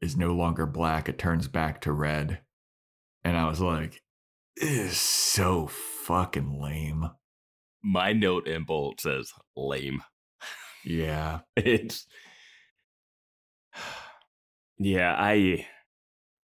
[0.00, 2.40] is no longer black, it turns back to red.
[3.24, 4.02] And I was like,
[4.60, 7.10] is so fucking lame.
[7.82, 10.02] My note in bold says lame.
[10.84, 11.40] Yeah.
[11.56, 12.06] It's
[14.78, 15.66] yeah, I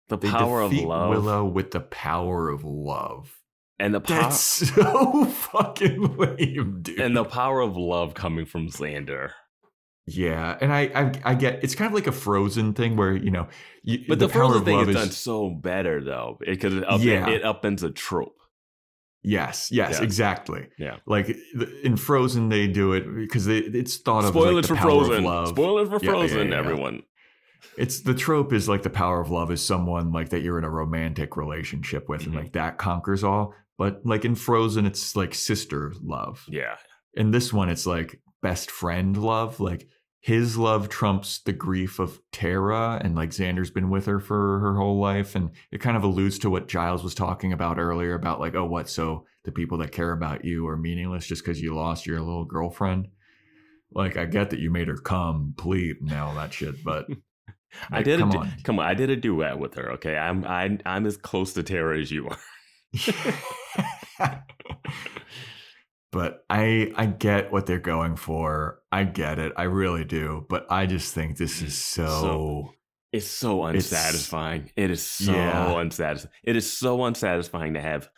[0.09, 3.35] the They power of love Willow with the power of love.
[3.79, 4.39] and the power That's
[4.75, 6.99] so fucking lame, dude.
[6.99, 9.31] and the power of love coming from Xander.
[10.07, 13.31] Yeah, and I, I I get it's kind of like a frozen thing where you
[13.31, 13.47] know,
[13.83, 16.87] you, But the, power frozen of thing love is done so better though, because it,
[16.87, 17.27] up, Yeah.
[17.29, 18.35] it upends a trope.
[19.23, 20.03] Yes, yes, Yeah.
[20.03, 20.67] exactly.
[20.77, 20.97] Yeah.
[21.07, 21.35] Like
[21.83, 25.01] in Frozen, they do it because they, it's thought of Spoilers like the for power
[25.01, 25.23] of Frozen.
[25.23, 25.47] love.
[25.49, 26.57] Spoilers for Yeah, Frozen, yeah.
[26.59, 27.01] everyone.
[27.75, 30.63] It's the trope is like the power of love is someone like that you're in
[30.63, 32.25] a romantic relationship with, Mhm.
[32.27, 33.55] and like that conquers all.
[33.79, 36.45] But like in Frozen, it's like sister love.
[36.47, 36.75] Yeah.
[37.15, 39.59] In this one, it's like best friend love.
[39.59, 39.87] Like
[40.25, 44.75] his love trumps the grief of Tara, and like Xander's been with her for her
[44.75, 48.39] whole life, and it kind of alludes to what Giles was talking about earlier about
[48.39, 48.89] like, oh, what?
[48.89, 52.43] So the people that care about you are meaningless just because you lost your little
[52.43, 53.09] girlfriend.
[53.93, 57.05] Like I get that you made her come, please, and all that shit, but
[57.91, 58.53] I like, did come a, du- on.
[58.63, 60.17] come on, I did a duet with her, okay?
[60.17, 62.39] I'm I I'm as close to Tara as you are.
[66.15, 68.79] but I I get what they're going for.
[68.89, 69.51] I get it.
[69.57, 70.45] I really do.
[70.47, 72.73] But I just think this is so, So-
[73.11, 74.71] It's so unsatisfying.
[74.77, 75.75] it is so Yeah.
[75.75, 76.33] unsatisfying.
[76.43, 78.09] It is so unsatisfying to have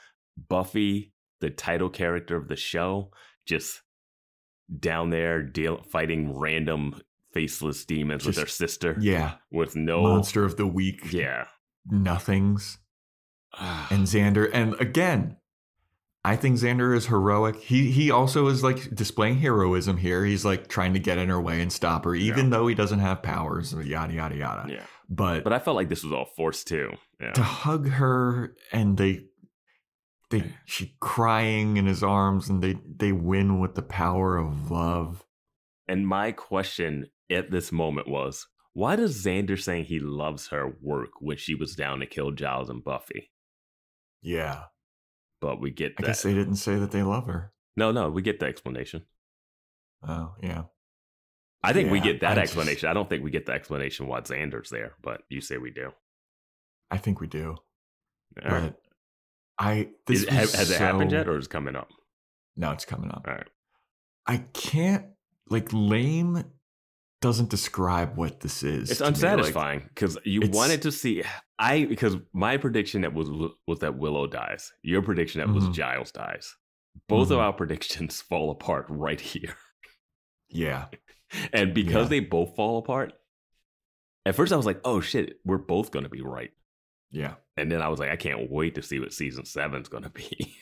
[0.48, 3.12] Buffy, the title character of the show,
[3.48, 3.82] just
[4.80, 7.02] down there deal fighting random
[7.34, 11.12] faceless demons with her sister yeah, with no monster of the week.
[11.12, 11.46] Yeah.
[11.90, 12.78] nothings.
[13.54, 13.88] Ah.
[13.90, 15.38] And Xander, and again,
[16.28, 17.56] I think Xander is heroic.
[17.56, 20.26] He he also is like displaying heroism here.
[20.26, 23.00] He's like trying to get in her way and stop her, even though he doesn't
[23.00, 23.74] have powers.
[23.74, 24.70] Yada yada yada.
[24.70, 24.84] yeah.
[25.10, 26.92] But But I felt like this was all forced too.
[27.22, 27.32] Yeah.
[27.32, 29.22] to hug her and they
[30.30, 35.24] they she crying in his arms and they they win with the power of love.
[35.88, 41.12] And my question at this moment was, why does Xander saying he loves her work
[41.22, 43.32] when she was down to kill Giles and Buffy?
[44.22, 44.64] Yeah.
[45.42, 46.08] But we get I that.
[46.08, 47.52] guess they didn't say that they love her.
[47.76, 49.04] no, no, we get the explanation.
[50.08, 50.64] Oh, yeah.
[51.64, 52.90] I think we get that I just- explanation.
[52.90, 55.92] I don't think we get the explanation why Xander's there, but you say we do.
[56.92, 57.56] I think we do.
[58.46, 58.76] All right.
[59.60, 61.90] I this Is- has, has it happened yet or is it coming up?
[62.56, 63.26] No, it's coming up.
[63.28, 63.50] All right.
[64.26, 65.06] I can't
[65.50, 66.44] like lame
[67.22, 68.92] doesn't describe what this is.
[68.92, 69.00] It's.
[69.02, 71.24] Like, unsatisfying because you wanted to see
[71.60, 73.30] I because my prediction that was
[73.68, 74.72] was that Willow dies.
[74.84, 75.74] Your prediction that was Mhm.
[75.74, 76.56] Giles dies.
[77.08, 77.42] Both of Mhm.
[77.42, 79.56] our predictions fall apart right here.
[80.50, 80.86] yeah.
[81.52, 82.10] And because Yeah.
[82.10, 83.12] they both fall apart,
[84.26, 86.52] at first I was like, oh shit, we're both going to be right.
[87.12, 87.36] Yeah.
[87.58, 90.10] And then I was like, I can't wait to see what season seven's going to
[90.10, 90.56] be.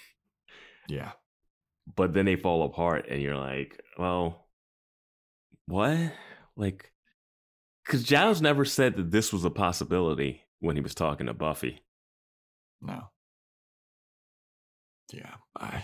[0.87, 1.11] Yeah.
[1.95, 4.47] but then they fall apart, and you're like, well,
[5.67, 6.13] what?
[6.57, 6.91] Like,
[7.85, 11.83] because Giles never said that this was a possibility when he was talking to Buffy.
[12.81, 13.09] No.
[15.13, 15.35] Yeah.
[15.57, 15.83] I...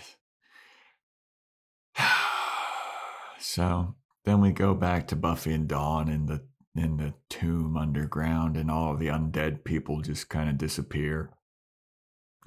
[3.38, 3.94] so
[4.24, 6.42] then we go back to Buffy and Dawn in the
[6.74, 11.30] in the tomb underground, and all of the undead people just kind of disappear.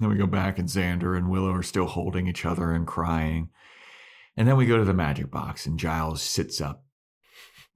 [0.00, 3.50] Then we go back, and Xander and Willow are still holding each other and crying.
[4.36, 6.85] And then we go to the magic box, and Giles sits up.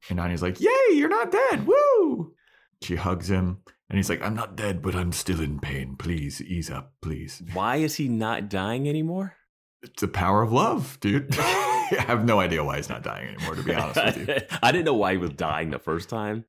[0.08, 1.66] And Anya's like, Yay, you're not dead.
[1.66, 2.34] Woo!
[2.82, 3.58] She hugs him,
[3.90, 5.96] and he's like, I'm not dead, but I'm still in pain.
[5.96, 7.42] Please ease up, please.
[7.52, 9.34] Why is he not dying anymore?
[9.82, 11.36] It's the power of love, dude.
[11.92, 14.36] I have no idea why he's not dying anymore, to be honest with you.
[14.62, 16.44] I didn't know why he was dying the first time.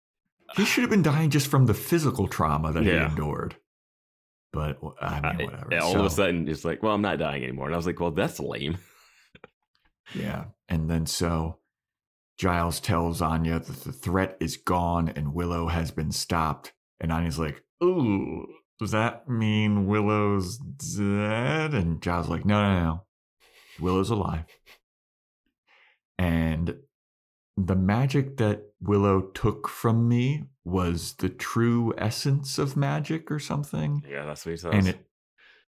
[0.56, 3.56] He should have been dying just from the physical trauma that he endured.
[4.53, 5.80] But I mean, I- whatever.
[5.80, 7.65] all of a sudden, it's like, well, I'm not dying anymore.
[7.68, 8.78] And I was like, well, that's lame.
[10.14, 10.45] Yeah.
[10.68, 11.57] And then so
[12.41, 16.73] Giles tells Anya that the threat is gone and Willow has been stopped.
[16.99, 18.47] And Anya's like, Ooh,
[18.80, 21.76] does that mean Willow's dead?
[21.76, 23.03] And Giles like, No, no, no.
[23.80, 24.45] Willow's alive.
[26.18, 26.77] And
[27.57, 34.01] the magic that Willow took from me was the true essence of magic or something
[34.09, 34.72] Yeah, that's what he says.
[34.73, 35.05] and it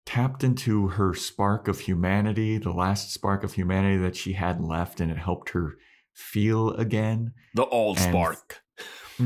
[0.06, 5.00] tapped into her spark of humanity, the last spark of humanity that she had left,
[5.00, 5.78] and it helped her
[6.14, 7.34] feel again.
[7.56, 8.62] the old and- spark.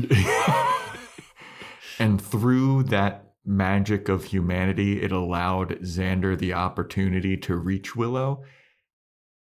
[1.98, 8.42] and through that magic of humanity, it allowed Xander the opportunity to reach Willow.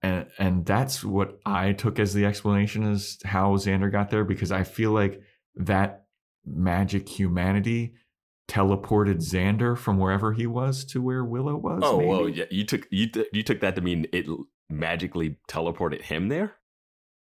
[0.02, 4.52] And and that's what I took as the explanation as how Xander got there, because
[4.52, 5.20] I feel like
[5.56, 6.04] that
[6.44, 7.94] magic humanity
[8.46, 11.80] teleported Xander from wherever he was to where Willow was.
[11.84, 12.08] Oh, maybe?
[12.08, 14.26] well, yeah, you took you t- you took that to mean it
[14.68, 16.52] magically teleported him there.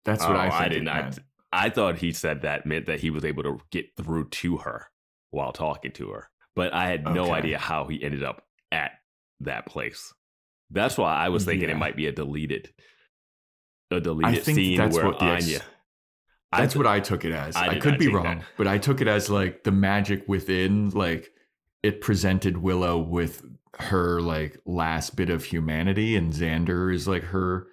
[0.05, 0.73] That's what Oh, I think.
[0.73, 0.85] didn't.
[0.87, 1.19] meant.
[1.53, 4.87] I thought he said that meant that he was able to get through to her
[5.31, 8.93] while talking to her, but I had no idea how he ended up at
[9.41, 10.13] that place.
[10.71, 11.75] That's why I was thinking Yeah.
[11.75, 12.73] it might be a deleted,
[13.91, 15.61] a deleted scene that's where what Anya.
[16.51, 17.57] That's th- what I took it as.
[17.57, 18.45] I I, could be wrong, that.
[18.57, 21.31] but I took it as like the magic within, like
[21.83, 23.45] it presented Willow with
[23.79, 27.67] her like last bit of humanity, and Xander is like her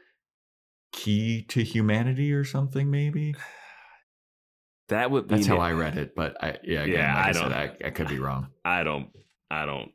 [0.91, 2.89] key to humanity or something.
[2.91, 3.35] Maybe
[4.89, 6.15] that would be that's how that- I read it.
[6.15, 8.47] But I, yeah, again, Yeah, like I, I said, don't- I, I could be wrong.
[8.65, 9.09] I don't
[9.51, 9.91] I don't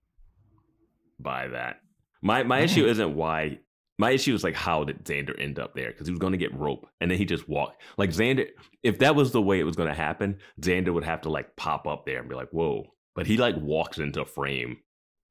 [1.19, 1.81] buy that.
[2.23, 3.59] My my issue isn't why
[3.99, 5.89] my issue is like how did Xander end up there?
[5.91, 7.83] Because he was gonna get rope and then he just walked.
[7.97, 8.49] Like Xander
[8.83, 11.87] if that was the way it was gonna happen, Xander would have to like pop
[11.87, 12.87] up there and be like, whoa.
[13.15, 14.79] But he like walks into frame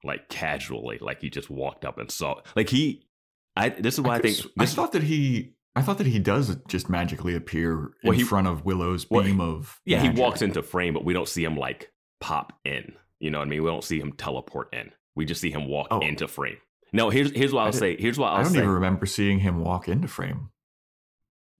[0.05, 3.05] like casually, like he just walked up and saw like he
[3.55, 5.53] I this is why I, think could've this I thought that he.
[5.75, 7.71] I thought that he does just magically appear
[8.03, 9.79] in Well, he- front of Willow's well, beam of.
[9.85, 10.15] Yeah, magic.
[10.15, 12.93] he walks into frame, but we don't see him like pop in.
[13.19, 13.63] You know what I mean?
[13.63, 14.91] We don't see him teleport in.
[15.15, 15.99] We just see him walk Oh.
[16.01, 16.57] into frame.
[16.91, 17.95] No, here's here's what I I'll say.
[17.99, 18.57] Here's what I'll I don't say.
[18.59, 20.49] even remember seeing him walk into frame.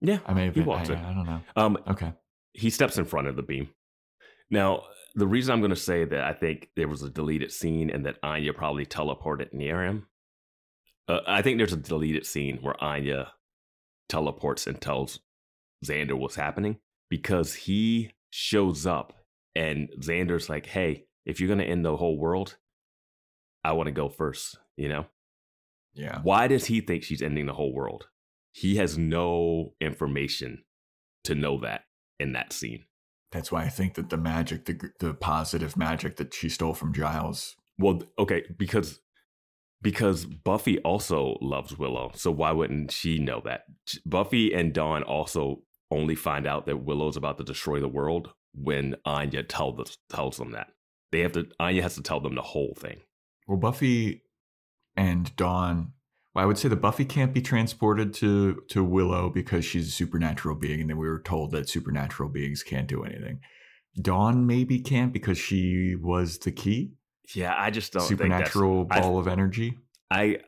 [0.00, 0.98] yeah, I may have He been, walks I, in.
[1.00, 1.40] I don't know.
[1.56, 2.12] um, Okay.
[2.52, 3.70] he steps in front of the beam.
[4.50, 4.84] Now,
[5.16, 8.06] the reason I'm going to say that I think there was a deleted scene and
[8.06, 10.06] that Anya probably teleported near him.
[11.08, 13.32] Uh, I think there's a deleted scene where Anya
[14.08, 15.20] teleports and tells
[15.84, 16.78] Xander what's happening
[17.10, 19.12] because he shows up
[19.54, 22.56] and Xander's like, "Hey, if you're going to end the whole world,
[23.64, 25.06] I want to go first, you know?
[25.94, 26.20] Yeah.
[26.22, 28.08] Why does he think she's ending the whole world?
[28.52, 30.64] He has no information
[31.24, 31.82] to know that
[32.20, 32.84] in that scene.
[33.32, 36.92] That's why I think that the magic, the the positive magic that she stole from
[36.92, 37.56] Giles.
[37.78, 39.00] Well, okay, because
[39.82, 43.64] because Buffy also loves Willow, so why wouldn't she know that?
[44.06, 48.96] Buffy and Dawn also only find out that Willow's about to destroy the world when
[49.04, 50.68] Anya tells tells them that.
[51.12, 53.00] They have to Anya has to tell them the whole thing.
[53.46, 54.22] Well, Buffy
[54.96, 55.92] and Dawn.
[56.34, 59.92] Well, I would say that Buffy can't be transported to to Willow because she's a
[59.92, 63.40] supernatural being, and then we were told that supernatural beings can't do anything.
[64.00, 66.94] Dawn maybe can't because she was the key
[67.34, 69.78] Yeah, I just don't supernatural think that's, ball of energy.
[70.10, 70.38] I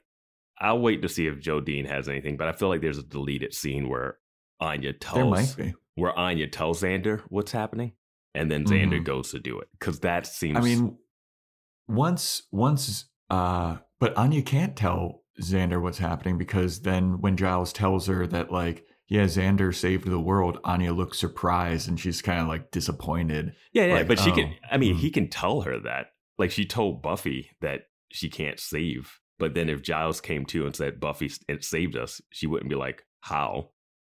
[0.58, 3.02] I'll wait to see if Joe Dean has anything, but I feel like there's a
[3.02, 4.18] deleted scene where
[4.60, 5.74] Anya tells There might be.
[5.94, 7.92] where Anya tells Xander what's happening,
[8.34, 9.04] and then Xander Mhm.
[9.04, 10.58] goes to do it because that seems.
[10.58, 10.98] I mean,
[11.88, 18.06] once once uh but Anya can't tell Xander what's happening because then when Giles tells
[18.06, 22.48] her that like yeah Xander saved the world, Anya looks surprised and she's kind of
[22.48, 23.54] like disappointed.
[23.72, 24.54] yeah, yeah, like, but she can.
[24.54, 25.00] oh, I mean, hmm.
[25.00, 26.06] he can tell her that.
[26.38, 27.82] Like she told Buffy that
[28.12, 32.20] she can't save, but then if Giles came to and said Buffy it saved us,
[32.30, 33.70] she wouldn't be like how.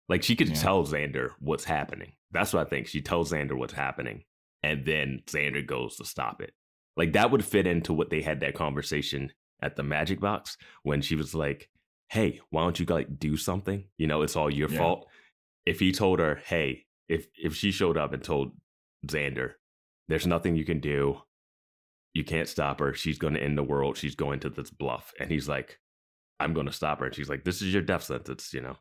[0.10, 0.56] Like she could Yeah.
[0.56, 2.14] tell Xander what's happening.
[2.32, 2.88] That's what I think.
[2.88, 4.24] She tells Xander what's happening,
[4.64, 6.54] and then Xander goes to stop it.
[6.98, 9.32] Like that would fit into what they had that conversation
[9.62, 11.70] at the magic box when she was like,
[12.10, 13.86] "Hey, why don't you like do something?
[13.98, 14.78] You know, it's all your Yeah.
[14.78, 15.10] fault."
[15.66, 18.58] If he told her, "Hey," if if she showed up and told
[19.08, 19.54] Xander,
[20.08, 21.22] "There's nothing you can do.
[22.14, 22.94] You can't stop her.
[22.94, 23.98] She's going to end the world.
[23.98, 25.80] She's going to this bluff," and he's like,
[26.40, 28.78] "I'm going to stop her," and she's like, "This is your death sentence," you know.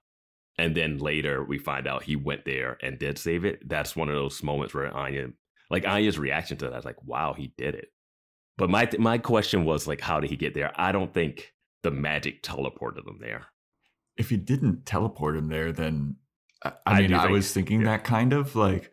[0.58, 3.66] and then later we find out he went there and did save it.
[3.68, 5.28] That's one of those moments where Anya,
[5.70, 7.88] like Anya's reaction to that, is like, "Wow, he did it."
[8.58, 10.70] But my my question was like, how did he get there?
[10.74, 13.46] I don't think the magic teleported him there.
[14.18, 16.16] If he didn't teleport him there, then
[16.62, 17.86] I, I I mean, I think- was thinking yeah.
[17.86, 18.92] that kind of like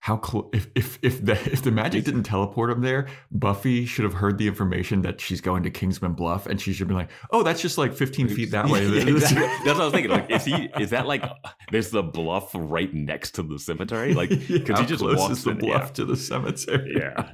[0.00, 0.48] how close.
[0.54, 4.38] If if if the if the magic didn't teleport him there, Buffy should have heard
[4.38, 7.60] the information that she's going to Kingman Bluff, and she should be like, "Oh, that's
[7.60, 9.40] just like 15 feet that way." Yeah, exactly.
[9.64, 10.10] That's what I was thinking.
[10.10, 10.70] Like, is he?
[10.80, 11.22] Is that like?
[11.70, 14.14] There's the bluff right next to the cemetery.
[14.14, 15.92] Like, because How he just walks the in- bluff yeah.
[15.92, 16.96] to the cemetery?
[16.96, 17.30] Yeah.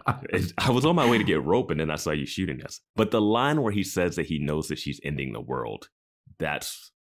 [0.59, 2.81] I was on my way to get rope, and then I saw you shooting us.
[2.97, 5.89] But the line where he says that he knows that she's ending the world,
[6.41, 6.69] that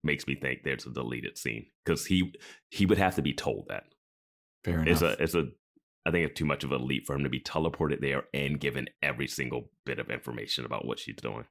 [0.03, 2.33] makes me think there's a deleted scene because he
[2.69, 3.83] he would have to be told that.
[4.63, 4.87] Fair enough.
[4.87, 5.45] It's a it's a
[6.05, 8.59] I think it's too much of a leap for him to be teleported there and
[8.59, 11.45] given every single bit of information about what she's doing.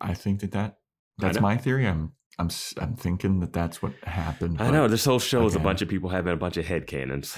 [0.00, 0.78] I think that that
[1.18, 1.86] that's my theory.
[1.86, 2.48] I'm I'm
[2.78, 4.60] I'm thinking that that's what happened.
[4.60, 6.86] I know this whole show is a bunch of people having a bunch of head
[6.86, 7.36] canons.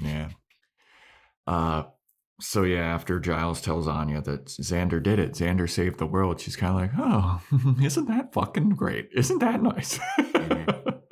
[0.00, 0.28] Yeah.
[1.46, 1.84] Uh
[2.40, 6.54] so yeah, after Giles tells Anya that Xander did it, Xander saved the world, she's
[6.54, 9.08] kind of like, "Oh, isn't that fucking great?
[9.12, 9.98] Isn't that nice?"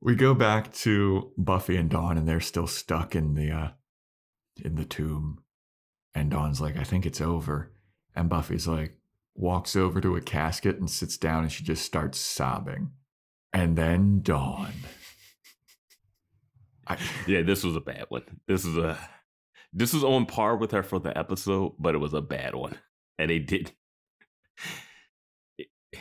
[0.00, 3.68] we go back to Buffy and Dawn, and they're still stuck in the uh,
[4.62, 5.42] in the tomb.
[6.14, 7.72] And Dawn's like, "I think it's over,"
[8.14, 8.98] and Buffy's like,
[9.34, 12.92] walks over to a casket and sits down, and she just starts sobbing.
[13.52, 14.72] And then Dawn.
[16.86, 18.22] I, Yeah, this was a bad one.
[18.46, 18.98] This is a
[19.72, 22.78] this was on par with her for the episode, but it was a bad one.
[23.18, 23.72] And they did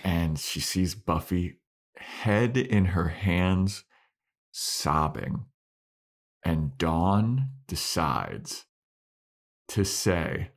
[0.03, 1.59] and she sees Buffy
[1.97, 3.83] head in her hands
[4.51, 5.45] sobbing.
[6.43, 8.65] And Dawn decides
[9.69, 10.51] to say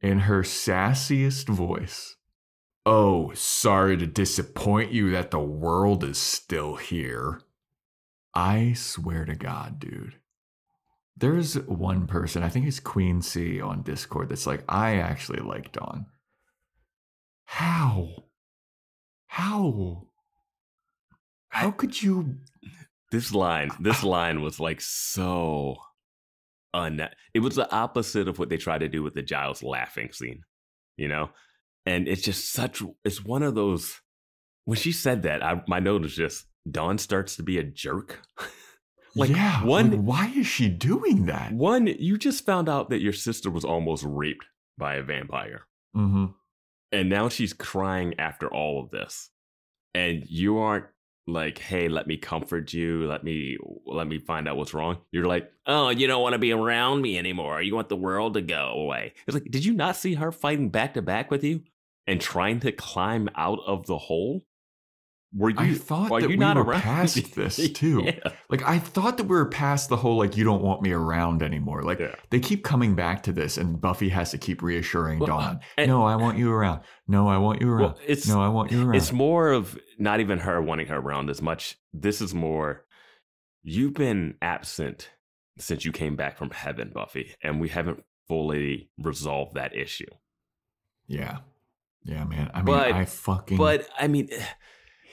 [0.00, 2.16] in her sassiest voice,
[2.86, 7.42] Oh, sorry to disappoint you that the world is still here.
[8.34, 10.14] I swear to God, dude.
[11.16, 15.72] There's one person, I think it's Queen C on Discord, that's like, I actually like
[15.72, 16.06] Dawn.
[17.44, 18.24] How?
[19.26, 20.06] How?
[21.50, 22.38] How could you?
[23.10, 23.70] this line.
[23.80, 25.76] This line was like so
[26.72, 30.12] un it was the opposite of what they tried to do with the Giles laughing
[30.12, 30.42] scene,
[30.96, 31.30] you know?
[31.86, 34.00] And it's just such it's one of those
[34.64, 38.20] when she said that, I my note was just Dawn starts to be a jerk.
[39.16, 41.50] Like, yeah, one- like, why is she doing that?
[41.50, 44.46] One, you just found out that your sister was almost raped
[44.78, 45.66] by a vampire.
[45.96, 46.26] Mm-hmm.
[46.92, 49.30] And now she's crying after all of this.
[49.94, 50.86] And you aren't
[51.32, 54.98] like, hey, let me comfort you, let me let me find out what's wrong.
[55.12, 57.60] You're like, oh, you don't want to be around me anymore.
[57.62, 59.14] You want the world to go away.
[59.26, 61.62] It's like, did you not see her fighting back to back with you
[62.06, 64.44] and trying to climb out of the hole?
[65.32, 66.80] Were you I thought that we not were around?
[66.80, 68.02] past this, too.
[68.04, 68.32] Yeah.
[68.48, 71.42] Like I thought that we were past the whole like you don't want me around
[71.42, 71.82] anymore.
[71.84, 72.16] Like Yeah.
[72.30, 75.60] they keep coming back to this, and Buffy has to keep reassuring Well, Dawn.
[75.78, 76.80] and- no, I want you around.
[77.06, 77.80] No, I want you around.
[77.80, 78.96] Well, it's no, I want you around.
[78.96, 81.76] It's more of not even her wanting her around as much.
[81.92, 82.84] This is more
[83.62, 85.10] you've been absent
[85.58, 90.06] since you came back from heaven, Buffy, and we haven't fully resolved that issue.
[91.06, 91.38] yeah,
[92.04, 92.50] yeah, man.
[92.54, 94.28] I mean, But- I fucking But I mean,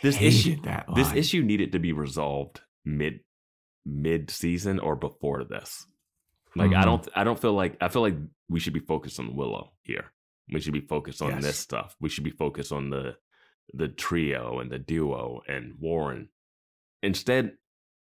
[0.01, 0.57] this issue
[0.95, 3.21] this issue needed to be resolved mid
[3.85, 5.85] mid season or before this.
[6.55, 6.85] Like I Mhm.
[6.85, 8.15] don't I don't feel like I feel like
[8.49, 10.11] we should be focused on Willow here.
[10.51, 11.43] We should be focused on Yes.
[11.43, 11.95] this stuff.
[11.99, 13.17] We should be focused on the
[13.73, 16.29] the trio and the duo and Warren.
[17.03, 17.57] Instead,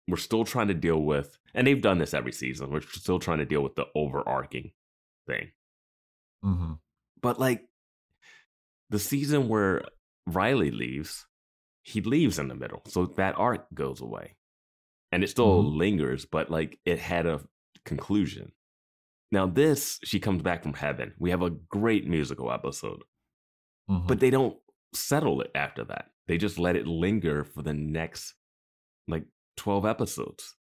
[0.08, 2.70] we're still trying to deal with and they've done this every season.
[2.72, 4.72] We're still trying to deal with the overarching
[5.28, 5.52] thing.
[6.44, 6.80] Mhm.
[7.22, 7.68] But like
[8.90, 9.84] the season where
[10.26, 11.28] Riley leaves,
[11.84, 12.82] he leaves in the middle.
[12.88, 14.36] So that arc goes away.
[15.12, 15.78] And it still Mhm.
[15.78, 17.48] lingers, but like it had a
[17.86, 18.52] conclusion.
[19.32, 21.14] Now this, she comes back from heaven.
[21.18, 23.04] We have a great musical episode,
[23.90, 24.08] Mhm.
[24.08, 24.60] but they don't
[24.94, 26.12] settle it after that.
[26.28, 28.36] They just let it linger for the next
[29.08, 29.26] like
[29.58, 30.56] 12 episodes.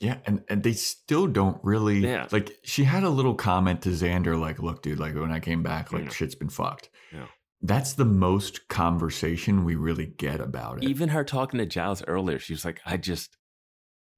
[0.00, 2.28] Yeah, and, and they still don't really Yeah.
[2.30, 5.64] like she had a little comment to Xander, like, look, dude, like when I came
[5.64, 6.10] back, like Yeah.
[6.10, 6.88] shit's been fucked.
[7.12, 7.26] Yeah.
[7.60, 10.84] That's the most conversation we really get about it.
[10.88, 13.36] Even her talking to Giles earlier, she was like, I just,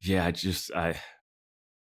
[0.03, 1.01] yeah, I just, I,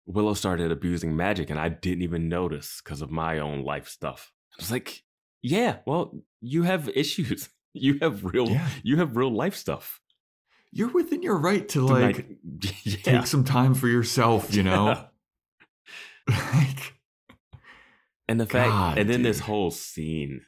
[0.07, 4.33] Willow started abusing magic and I didn't even notice because of my own life stuff.
[4.59, 5.03] I was like,
[5.43, 7.49] yeah, well, you have issues.
[7.73, 8.69] You have real, Yeah.
[8.83, 10.01] you have real life stuff.
[10.71, 12.27] You're within your right to Like, like
[12.85, 12.97] yeah.
[13.03, 15.07] take some time for yourself, you know?
[16.29, 16.95] like
[18.29, 20.43] And the fact, God, and then this whole scene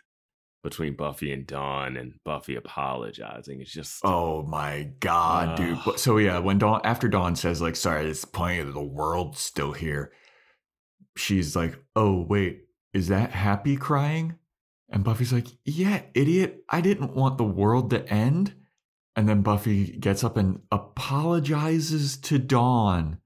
[0.63, 3.61] between Buffy and Dawn and Buffy apologizing.
[3.61, 5.99] It's just Oh my god, dude.
[5.99, 9.73] So yeah, when Dawn after Dawn says like, "Sorry, this point of the world still
[9.73, 10.13] here,"
[11.17, 14.35] she's like, "Oh wait, is that Happy crying?"
[14.91, 16.65] And Buffy's like, "Yeah, idiot.
[16.69, 18.55] I didn't want the world to end."
[19.17, 23.19] And then Buffy gets up and apologizes to Dawn.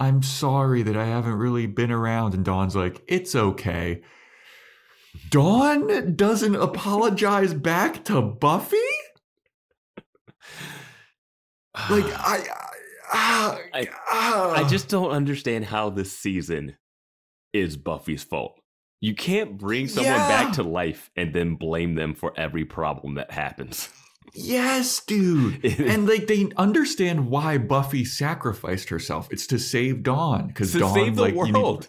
[0.00, 2.34] I'm sorry that I haven't really been around.
[2.34, 4.02] And Dawn's like, "It's okay."
[5.30, 8.76] Dawn doesn't apologize back to Buffy?
[11.90, 12.44] Like I,
[13.12, 14.50] I, I- ah.
[14.52, 16.76] I just don't understand how this season
[17.52, 18.60] is Buffy's fault.
[19.00, 20.28] You can't bring someone Yeah.
[20.28, 23.88] back to life and then blame them for every problem that happens.
[24.34, 25.64] yes, dude.
[25.80, 29.28] and like they understand why Buffy sacrificed herself.
[29.30, 31.88] It's to save Dawn because Dawn save the like, you need- world.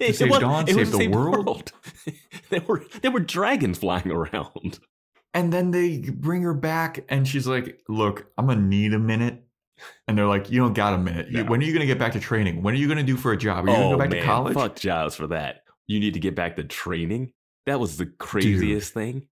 [0.00, 1.72] It, save was, Dawn, it save to the save world.
[2.50, 4.78] there were there were dragons flying around.
[5.34, 9.44] and then they bring her back, and she's like, "Look, I'm gonna need a minute."
[10.08, 11.30] And they're like, "You don't got a minute.
[11.30, 11.44] No.
[11.44, 12.62] When are you gonna get back to training?
[12.62, 13.64] When are you gonna do for a job?
[13.64, 15.62] Are you gonna oh go back man, to college?" fuck Giles for that.
[15.86, 17.32] You need to get back to training.
[17.66, 19.28] That was the craziest thing.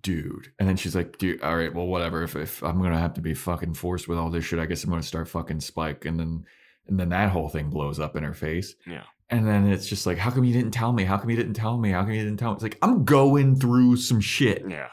[0.00, 0.52] dude.
[0.58, 2.22] And then she's like, dude, all right, well, whatever.
[2.22, 4.84] If, if I'm gonna have to be fucking forced with all this shit, I guess
[4.84, 6.04] I'm gonna start fucking Spike.
[6.04, 6.44] And then
[6.86, 8.74] and then that whole thing blows up in her face.
[8.86, 9.04] Yeah.
[9.32, 11.04] And then it's just like, how come you didn't tell me?
[11.04, 11.90] How come you didn't tell me?
[11.90, 12.54] How come you didn't tell me?
[12.54, 14.62] It's like, I'm going through some shit.
[14.68, 14.88] Yeah.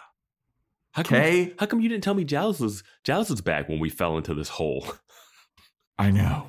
[0.94, 1.54] How come, Okay?
[1.60, 4.34] how come you didn't tell me Giles was Giles was back when we fell into
[4.34, 4.88] this hole?
[6.00, 6.48] I know.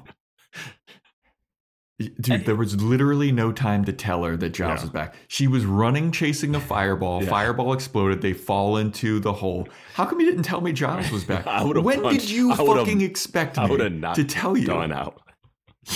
[2.19, 4.85] Dude, there was literally no time to tell her that Giles Yeah.
[4.85, 5.15] was back.
[5.29, 7.23] She was running, chasing the fireball.
[7.23, 7.29] Yeah.
[7.29, 8.23] Fireball exploded.
[8.23, 9.69] They fall into the hole.
[9.93, 11.47] How come you didn't tell me Giles was back?
[11.47, 13.77] I when punched- did you I fucking expect me
[14.15, 14.67] to tell you?
[14.67, 15.21] Dawn out.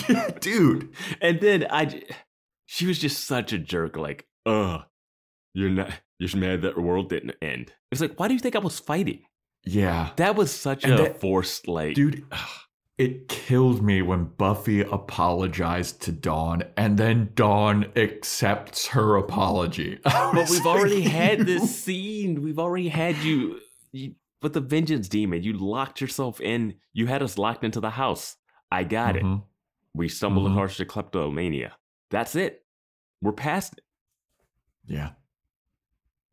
[0.08, 0.90] Yeah, dude.
[1.20, 2.02] And then I,
[2.66, 3.96] she was just such a jerk.
[3.96, 4.82] Like, ugh,
[5.54, 5.88] you're not,
[6.18, 7.72] you're just mad that the world didn't end.
[7.90, 9.22] It's like, why do you think I was fighting?
[9.66, 12.24] Yeah, That was such And a that- forced, like, dude.
[12.96, 19.98] It killed me when Buffy apologized to Dawn, and then Dawn accepts her apology.
[20.04, 22.42] But we've already had this scene.
[22.42, 23.58] We've already had you,
[23.90, 25.42] you with the vengeance demon.
[25.42, 26.74] You locked yourself in.
[26.92, 28.36] You had us locked into the house.
[28.70, 29.24] I got it.
[29.24, 29.42] Mm-hmm.
[29.94, 30.52] We stumbled Mhm.
[30.52, 31.76] across the kleptomania.
[32.10, 32.64] That's it.
[33.22, 33.84] We're past it.
[34.86, 35.10] Yeah.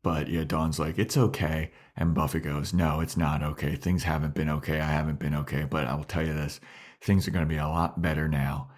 [0.02, 1.70] But yeah, Dawn's like, it's okay.
[1.96, 3.76] And Buffy goes, no, it's not okay.
[3.76, 4.80] Things haven't been okay.
[4.80, 5.64] I haven't been okay.
[5.64, 6.60] But I will tell you this
[7.00, 8.70] things are going to be a lot better now.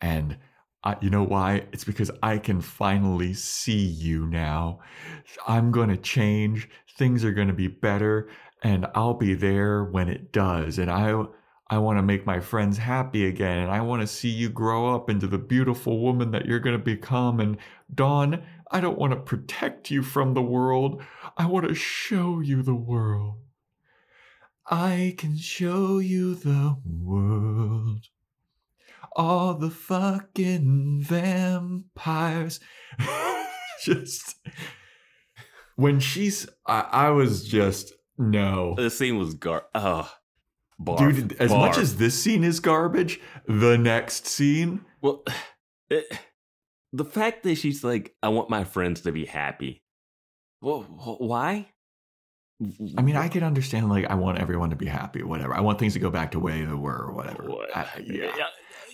[0.00, 0.38] And
[0.82, 1.66] I, you know why?
[1.72, 4.80] It's because I can finally see you now.
[5.46, 6.68] I'm going to change.
[6.96, 8.30] Things are going to be better.
[8.62, 10.78] And I'll be there when it does.
[10.78, 11.24] And I.
[11.72, 14.92] I want to make my friends happy again, and I want to see you grow
[14.92, 17.38] up into the beautiful woman that you're going to become.
[17.38, 17.58] And
[17.94, 18.42] Dawn,
[18.72, 21.00] I don't want to protect you from the world.
[21.36, 23.38] I want to show you the world.
[24.68, 28.06] I can show you the world.
[29.14, 32.58] All the fucking vampires.
[33.84, 34.34] just
[35.76, 38.74] when she's, I, I was just no.
[38.76, 39.66] The scene was gar.
[39.72, 40.12] Oh,
[40.80, 45.24] barf, Dude, as much as this scene is garbage, the next scene, Well,
[45.90, 46.06] it,
[46.92, 49.82] the fact that she's like, I want my friends to be happy.
[50.60, 50.82] Well,
[51.18, 51.68] why?
[52.98, 55.54] I mean, I can understand, like, I want everyone to be happy, whatever.
[55.54, 57.44] I want things to go back to the way they were, or whatever.
[57.44, 57.74] What?
[57.74, 58.32] I- yeah.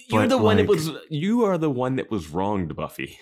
[0.09, 0.89] You're But, the one that was.
[1.11, 3.19] You are the one that was wronged, Buffy.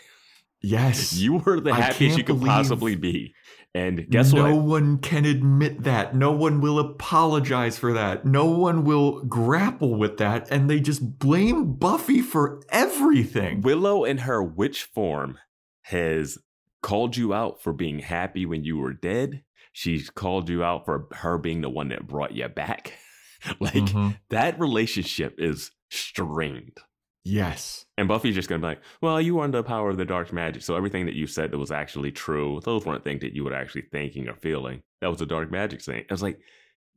[0.61, 1.13] Yes.
[1.19, 3.35] You were the happiest you could believe- possibly be.
[3.75, 4.49] And guess no what?
[4.51, 6.15] No one can admit that.
[6.15, 8.25] No one will apologize for that.
[8.25, 10.49] No one will grapple with that.
[10.51, 13.63] And they just blame Buffy for everything.
[13.63, 15.39] Willow in her witch form
[15.83, 16.39] has
[16.83, 19.43] called you out for being happy when you were dead.
[19.73, 22.93] She's called you out for her being the one that brought you back.
[23.61, 24.17] like Mhm.
[24.31, 26.79] that relationship is strained.
[27.25, 27.87] Yes.
[27.97, 30.33] And Buffy's just gonna be like, well, you were under the power of the dark
[30.33, 30.63] magic.
[30.63, 33.55] So everything that you said that was actually true, those weren't things that you were
[33.55, 34.83] actually thinking or feeling.
[35.01, 36.05] That was a dark magic thing.
[36.09, 36.39] I was like,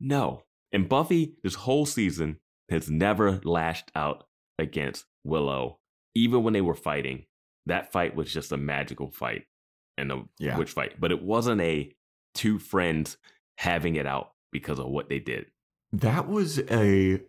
[0.00, 0.42] no.
[0.72, 2.38] And Buffy, this whole season,
[2.68, 4.24] has never lashed out
[4.58, 5.78] against Willow,
[6.14, 7.24] even when they were fighting.
[7.64, 9.44] That fight was just a magical fight
[9.96, 10.58] and a Yeah.
[10.58, 11.00] witch fight.
[11.00, 11.94] But it wasn't a
[12.34, 13.16] two friends
[13.56, 15.46] having it out because of what they did.
[15.92, 17.22] That was a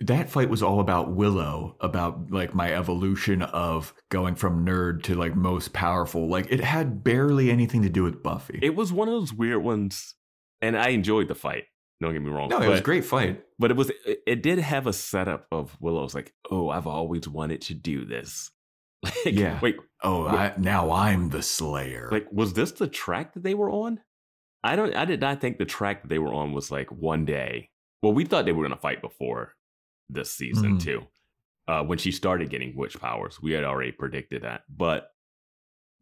[0.00, 5.14] that fight was all about Willow, about like my evolution of going from nerd to
[5.14, 6.28] like most powerful.
[6.28, 8.58] Like it had barely anything to do with Buffy.
[8.62, 10.14] It was one of those weird ones,
[10.60, 11.64] and I enjoyed the fight.
[12.00, 12.48] Don't get me wrong.
[12.48, 13.44] no, it was a great fight.
[13.60, 17.28] But it was it, it did have a setup of Willow's like, oh, I've always
[17.28, 18.50] wanted to do this.
[19.04, 19.58] Like, Yeah.
[19.60, 22.08] Wait, Oh, I, now I'm the Slayer.
[22.12, 24.00] like was this the track that they were on?
[24.64, 24.94] I don't.
[24.94, 27.70] I did not think the track that they were on was like one day.
[28.02, 29.54] Well, we thought they were gonna fight before
[30.12, 30.82] this season Mhm.
[30.82, 31.06] too.
[31.68, 34.62] Uh, when she started getting witch powers, we had already predicted that.
[34.68, 35.08] But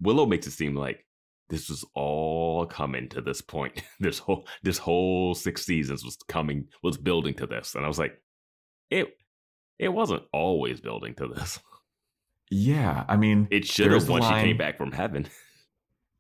[0.00, 1.06] Willow makes it seem like
[1.50, 3.82] this was all coming to this point.
[4.00, 7.98] this whole this whole six seasons was coming was building to this, and I was
[7.98, 8.20] like,
[8.90, 9.16] it
[9.78, 11.58] it wasn't always building to this.
[12.52, 15.28] Yeah, I mean, It should have once she came back from heaven.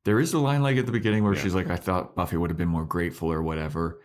[0.04, 1.42] There is a line like at the beginning where Yeah.
[1.42, 4.00] she's like, I thought Buffy would have been more grateful or whatever.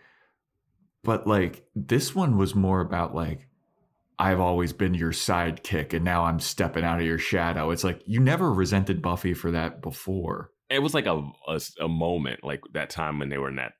[1.04, 3.48] But like this one was more about like,
[4.18, 7.70] I've always been your sidekick and now I'm stepping out of your shadow.
[7.70, 10.50] It's like you never resented Buffy for that before.
[10.70, 13.72] it was like a, a a moment like that time when they were in that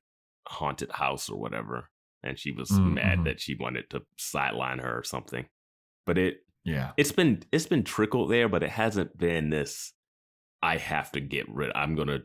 [0.47, 1.91] haunted house or whatever
[2.23, 3.25] and she was Mm, mad mhm.
[3.25, 5.47] that she wanted to sideline her or something
[6.07, 6.93] but it Yeah.
[6.97, 9.93] it's been it's been trickled there but it hasn't been this
[10.63, 12.21] i have to get rid i'm gonna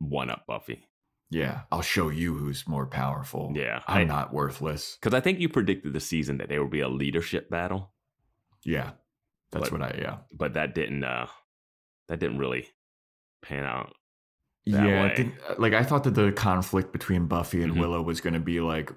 [0.00, 0.86] one up buffy
[1.34, 1.62] Yeah.
[1.72, 3.52] I'll show you who's more powerful.
[3.54, 4.96] yeah I'm I, not worthless.
[5.00, 7.92] because i think you predicted the season that there would be a leadership battle
[8.64, 8.92] Yeah.
[9.52, 10.16] That's But- what I, yeah.
[10.32, 11.26] but that didn't uh
[12.08, 12.68] that didn't really
[13.42, 13.92] pan out
[14.66, 15.04] yeah.
[15.04, 17.80] I think, uh, like I thought that the conflict between Buffy and Mhm.
[17.80, 18.90] Willow was going to be like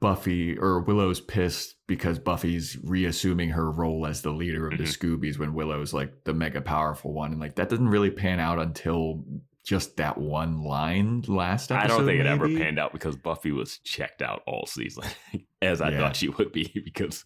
[0.00, 4.96] Buffy or Willow's pissed because Buffy's reassuming her role as the leader of the Mhm.
[4.98, 8.58] Scoobies when Willow's like the mega powerful one, and like that doesn't really pan out
[8.58, 9.24] until
[9.64, 11.84] just that one line last episode.
[11.84, 15.04] I don't think it ever panned out because Buffy was checked out all season,
[15.62, 15.98] as I Yeah.
[15.98, 16.70] thought she would be.
[16.84, 17.24] Because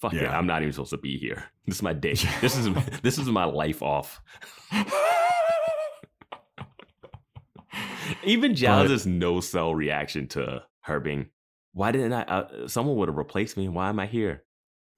[0.00, 1.44] fuck it, I'm not even supposed to be here.
[1.66, 2.14] This is my day.
[2.40, 2.68] This is
[3.02, 4.20] this is my life off.
[8.24, 11.30] Even Giles's no cell reaction to her being,
[11.72, 12.22] why didn't I?
[12.22, 13.68] Uh, someone would have replaced me.
[13.68, 14.44] Why am I here?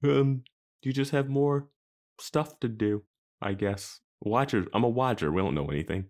[0.03, 0.43] Um,
[0.83, 1.69] you just have more
[2.19, 3.03] stuff to do,
[3.41, 4.01] I guess.
[4.21, 5.31] Watcher, I'm a watcher.
[5.31, 6.07] We don't know anything.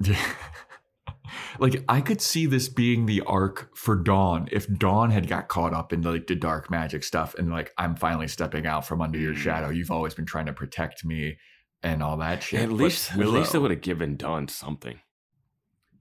[0.00, 0.20] Yeah.
[1.58, 5.72] like I could see this being the arc for Dawn if Dawn had got caught
[5.72, 9.18] up in like the dark magic stuff and like I'm finally stepping out from under
[9.18, 9.38] your Mm.
[9.38, 9.68] shadow.
[9.70, 11.38] You've always been trying to protect me
[11.82, 12.60] and all that shit.
[12.60, 14.98] At But least, at least it would have given Dawn something.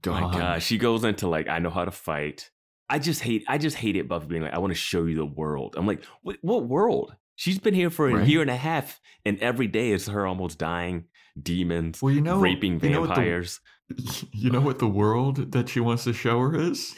[0.01, 2.49] Dawn, My God, she goes into like, I know how to fight.
[2.89, 5.15] I just hate, I just hate it Buffy being like, I want to show you
[5.15, 5.73] the world.
[5.77, 7.15] I'm like, what, what world?
[7.35, 8.27] She's been here for a Right.
[8.27, 11.05] year and a half, and every day is her almost dying,
[11.41, 13.59] demons, Well, you know, raping you know vampires.
[14.33, 16.95] you know what the world that she wants to show her is?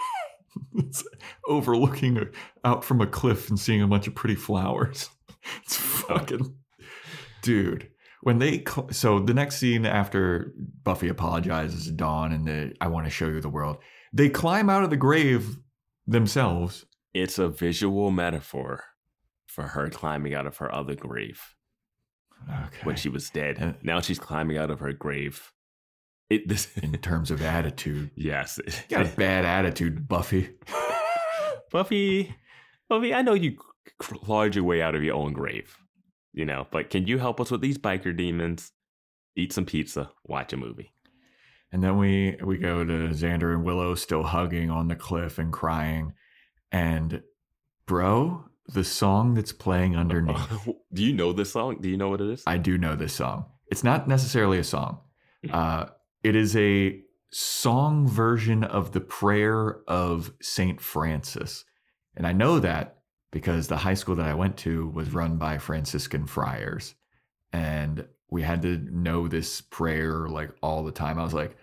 [0.76, 1.04] it's
[1.46, 2.28] overlooking
[2.64, 5.10] out from a cliff and seeing a bunch of pretty flowers.
[5.62, 6.56] It's fucking
[7.40, 7.88] dude.
[8.22, 10.52] When they cl- so the next scene after
[10.82, 13.76] Buffy apologizes to Dawn and the I want to show you the world,
[14.12, 15.56] they climb out of the grave
[16.04, 16.84] themselves.
[17.14, 18.82] It's a visual metaphor
[19.46, 21.40] for her climbing out of her other grave
[22.50, 22.78] Okay.
[22.82, 23.76] when she was dead.
[23.84, 25.52] Now she's climbing out of her grave.
[26.28, 28.58] It this in terms of attitude, yes.
[28.66, 30.50] you got a bad attitude, Buffy.
[31.70, 32.34] Buffy,
[32.88, 33.56] Buffy, I know you
[33.98, 35.76] clawed your way out of your own grave,
[36.32, 38.72] you know, but can you help us with these biker demons?
[39.36, 40.92] Eat some pizza, watch a movie.
[41.72, 45.52] And then we we go to Xander and Willow still hugging on the cliff and
[45.52, 46.14] crying.
[46.72, 47.22] And
[47.86, 50.68] bro, the song that's playing underneath.
[50.92, 51.78] Do you know this song?
[51.80, 52.42] Do you know what it is?
[52.46, 53.46] I do know this song.
[53.70, 55.00] It's not necessarily a song.
[55.50, 55.86] Uh,
[56.26, 57.00] it is a
[57.30, 61.64] song version of the prayer of Saint Francis.
[62.16, 62.96] And I know that
[63.30, 66.96] because the high school that I went to was run by Franciscan friars.
[67.52, 71.16] And we had to know this prayer like all the time.
[71.16, 71.56] I was like,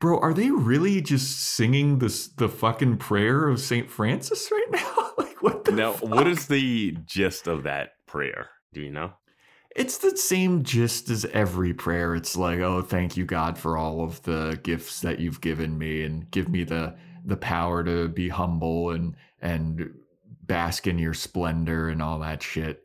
[0.00, 5.10] bro, are they really just singing this the fucking prayer of Saint Francis right now?
[5.18, 6.08] like what the now, fuck?
[6.08, 8.48] what is the gist of that prayer?
[8.72, 9.12] Do you know?
[9.78, 12.16] It's the same gist as every prayer.
[12.16, 16.02] It's like, oh, thank you, God, for all of the gifts that you've given me,
[16.02, 19.94] and give me the the power to be humble and and
[20.42, 22.82] bask in your splendor and all that shit.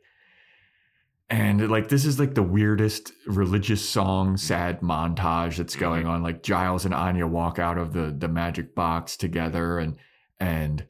[1.32, 4.36] And like this is like the weirdest religious song, mm-hmm.
[4.36, 5.84] sad montage that's mm-hmm.
[5.84, 6.22] going on.
[6.22, 9.98] Like Giles and Anya walk out of the the magic box together, and
[10.40, 10.86] and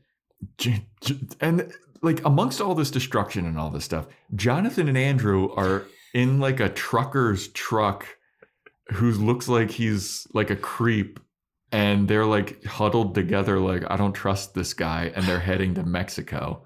[1.39, 1.71] and
[2.03, 6.59] like amongst all this destruction and all this stuff, Jonathan and Andrew are in like
[6.59, 8.05] a trucker's truck
[8.91, 11.19] who looks like he's like a creep
[11.71, 15.84] and they're like huddled together like I don't trust this guy and they're heading to
[15.84, 16.63] Mexico.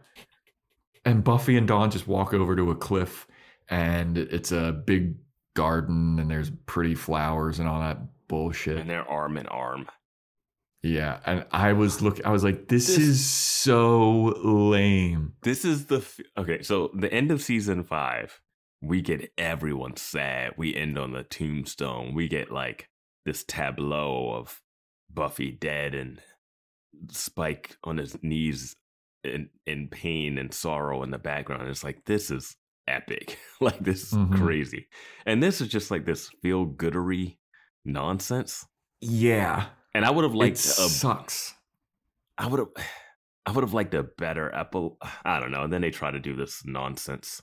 [1.06, 3.28] And Buffy and Dawn just walk over to a cliff
[3.70, 5.16] and it's a big
[5.54, 8.78] garden and there's pretty flowers and all that bullshit.
[8.78, 9.88] And they're arm in arm.
[10.84, 15.34] Yeah, and I was look I was like this, This- is so lame.
[15.42, 16.62] This is the f- okay.
[16.62, 18.40] So the end of season five,
[18.82, 20.54] we get everyone sad.
[20.58, 22.14] We end on the tombstone.
[22.14, 22.90] We get like
[23.26, 24.62] this tableau of
[25.10, 26.22] Buffy dead and
[27.12, 28.76] Spike on his knees
[29.24, 31.68] in in pain and sorrow in the background.
[31.70, 32.56] It's like this is
[32.88, 33.38] epic.
[33.62, 34.38] like this is Mhm.
[34.38, 34.88] crazy.
[35.26, 37.38] And this is just like this feel goodery
[37.84, 38.66] nonsense.
[39.02, 39.68] Yeah.
[39.98, 41.56] And I would have It liked a sucks.
[42.38, 42.70] I would have
[43.48, 44.92] I would have liked a better epi-
[45.26, 45.64] I don't know.
[45.64, 47.42] And then they try to do this nonsense.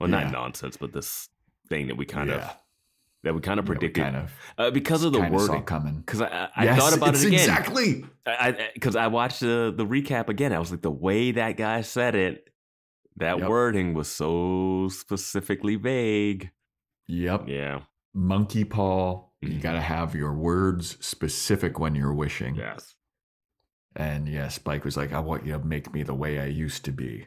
[0.00, 0.22] Well, Yeah.
[0.24, 1.28] not nonsense, but this
[1.68, 2.36] thing that we kind Yeah.
[2.36, 2.56] of
[3.24, 5.62] that we kind of predicted kind of, uh, because of the wording.
[5.62, 5.96] coming.
[6.00, 7.34] Because I, I, I Yes, thought about it again.
[7.34, 8.04] Exactly.
[8.26, 10.52] I because I, watched the the recap again.
[10.52, 12.48] I was like, the way that guy said it,
[13.16, 13.48] that Yep.
[13.48, 16.50] wording was so specifically vague.
[17.08, 17.44] Yep.
[17.48, 17.80] Yeah.
[18.14, 19.28] Monkey paw.
[19.48, 19.62] You Mhm.
[19.62, 22.54] got to have your words specific when you're wishing.
[22.56, 22.94] Yes.
[23.96, 26.84] And yeah, Spike was like, I want you to make me the way I used
[26.86, 27.26] to be.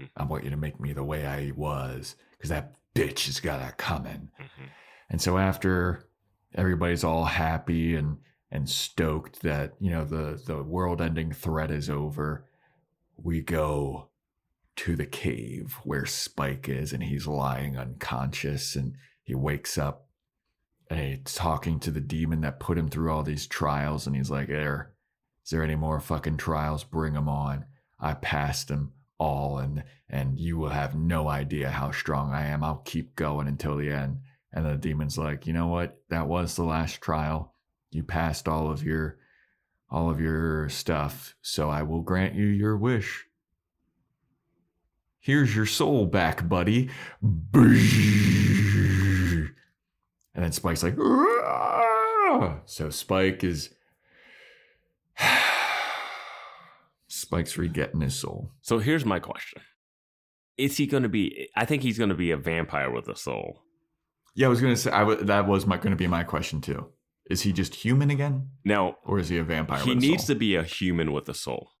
[0.00, 0.10] Mhm.
[0.16, 2.16] I want you to make me the way I was.
[2.32, 4.30] Because that bitch has got that coming.
[4.40, 4.68] Mhm.
[5.10, 6.08] And so after
[6.54, 8.18] everybody's all happy and
[8.50, 12.46] and stoked that, you know, the the world ending threat is over,
[13.16, 14.08] we go
[14.76, 20.07] to the cave where Spike is and he's lying unconscious and he wakes up
[20.90, 24.48] he's talking to the demon that put him through all these trials and he's like,
[24.48, 24.92] "There,
[25.44, 26.84] is there any more fucking trials?
[26.84, 27.66] Bring them on.
[28.00, 32.64] I passed them all and and you will have no idea how strong I am.
[32.64, 34.20] I'll keep going until the end."
[34.52, 36.00] And the demon's like, "You know what?
[36.08, 37.54] That was the last trial.
[37.90, 39.18] You passed all of your
[39.90, 43.26] all of your stuff, so I will grant you your wish."
[45.20, 46.88] Here's your soul back, buddy.
[50.38, 53.70] And then Spike's like, "Ah!" so Spike is.
[57.08, 58.52] Spike's re-getting his soul.
[58.60, 59.62] So here's my question:
[60.56, 61.48] Is he going to be?
[61.56, 63.64] I think he's going to be a vampire with a soul.
[64.36, 66.60] Yeah, I was gonna say I w- that was my going to be my question
[66.60, 66.86] too.
[67.28, 69.82] Is he just human again, Now or is he a vampire?
[69.82, 70.34] he with a needs soul?
[70.36, 71.72] to be a human with a soul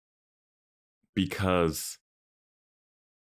[1.14, 1.98] because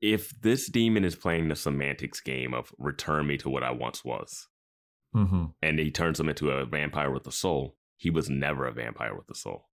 [0.00, 4.02] if this demon is playing the semantics game of return me to what I once
[4.02, 4.48] was,
[5.16, 5.54] Mhm.
[5.62, 9.14] and he turns him into a vampire with a soul, he was never a vampire
[9.16, 9.68] with a soul.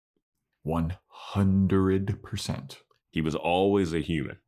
[0.63, 2.83] One hundred percent.
[3.11, 4.39] He was always a human.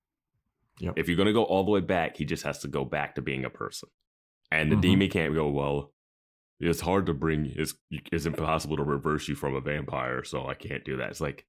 [0.78, 0.94] Yep.
[0.98, 3.14] If you're going to go all the way back, he just has to go back
[3.14, 3.89] to being a person.
[4.51, 4.82] And the Mhm.
[4.82, 5.94] demon can't go, well,
[6.60, 10.55] it's hard to bring, it's, it's impossible to reverse you from a vampire, so I
[10.55, 11.10] can't do that.
[11.10, 11.47] It's like,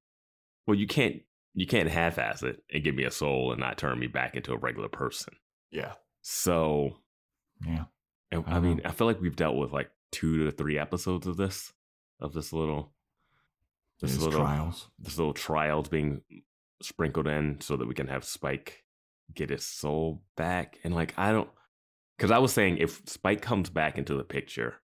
[0.66, 1.22] well, you can't,
[1.54, 4.54] you can't half-ass it and give me a soul and not turn me back into
[4.54, 5.36] a regular person.
[5.70, 5.96] Yeah.
[6.22, 7.02] So,
[7.66, 7.86] Yeah.
[8.38, 8.84] And, I I mean, know.
[8.86, 11.74] I feel like we've dealt with like two to three episodes of this,
[12.20, 12.92] of this little,
[14.02, 14.88] this little, trials.
[15.00, 16.22] this little trials being
[16.82, 18.84] sprinkled in so that we can have Spike
[19.34, 20.80] get his soul back.
[20.84, 21.50] And like, I don't,
[22.18, 24.76] because I was saying if Spike comes back into the picture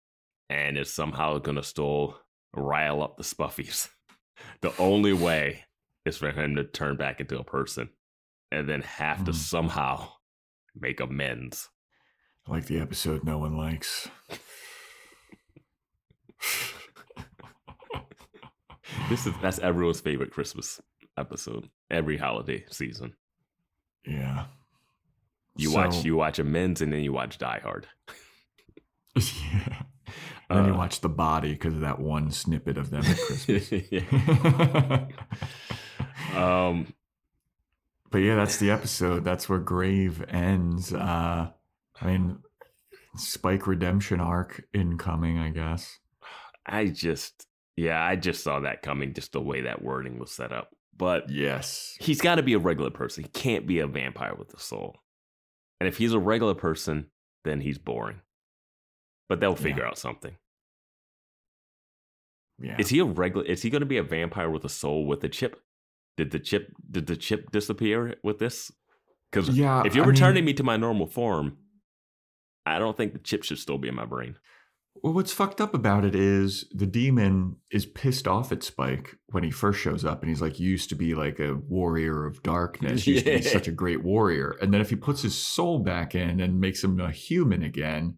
[0.50, 2.18] and is somehow going to still
[2.54, 3.90] rile up the Spuffies,
[4.62, 5.66] the only way
[6.06, 7.90] is for him to turn back into a person
[8.52, 9.38] and then have to Hmm.
[9.38, 10.10] somehow
[10.76, 11.70] make amends.
[12.50, 14.10] Like the episode no one likes.
[19.10, 20.80] This is that's everyone's favorite Christmas
[21.18, 23.14] episode every holiday season.
[24.06, 24.46] Yeah.
[25.56, 27.88] You So- watch you watch amends and then you watch Die Hard.
[29.16, 29.84] yeah.
[30.50, 33.18] And then you Uh, watch the body because of that one snippet of them at
[33.18, 33.72] Christmas.
[33.92, 35.06] Yeah.
[36.68, 36.92] um,
[38.10, 39.24] but yeah, that's the episode.
[39.24, 40.92] That's where Grave ends.
[40.92, 41.52] Uh,
[42.02, 42.40] I mean,
[43.16, 45.98] Spike redemption arc incoming, I guess.
[46.66, 49.14] I just yeah, I just saw that coming.
[49.14, 51.96] Just the way that wording was set up, but Yes.
[52.00, 53.24] he's got to be a regular person.
[53.24, 54.98] He can't be a vampire with a soul.
[55.80, 57.08] And if he's a regular person,
[57.46, 58.22] then he's boring.
[59.30, 60.36] But they'll figure out something.
[62.62, 62.76] Yeah.
[62.78, 63.46] Is he a regular?
[63.46, 65.62] Is he going to be a vampire with a soul with a chip?
[66.18, 66.74] Did the chip?
[66.92, 68.72] Did the chip disappear with this?
[69.32, 69.84] Because yeah.
[69.86, 71.58] if you're I mean, returning me to my normal form,
[72.76, 74.36] I don't think the chip should still be in my brain.
[75.02, 79.44] Well, what's fucked up about it is the demon is pissed off at Spike when
[79.44, 82.44] he first shows up, and he's like, "You used to be like a warrior of
[82.44, 83.08] darkness.
[83.08, 85.80] You used to be such a great warrior." And then if he puts his soul
[85.80, 88.18] back in and makes him a human again,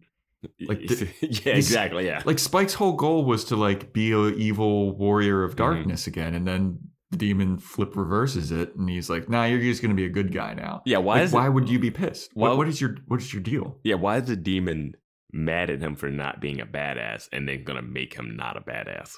[0.66, 1.08] Like the-
[1.44, 2.06] yeah, exactly.
[2.06, 2.22] Yeah.
[2.24, 5.56] like Spike's whole goal was to like be a evil warrior of Mhm.
[5.58, 6.78] darkness again, and then
[7.12, 10.32] the demon flip reverses it, and he's like, "Nah, you're just gonna be a good
[10.32, 10.98] guy now." yeah.
[10.98, 12.30] Why Like, is why it, would you be pissed?
[12.34, 13.78] Why What, what is your what is your deal?
[13.84, 13.94] Yeah.
[13.96, 14.94] Why is the demon
[15.32, 18.60] mad at him for not being a badass and then gonna make him not a
[18.60, 19.12] badass?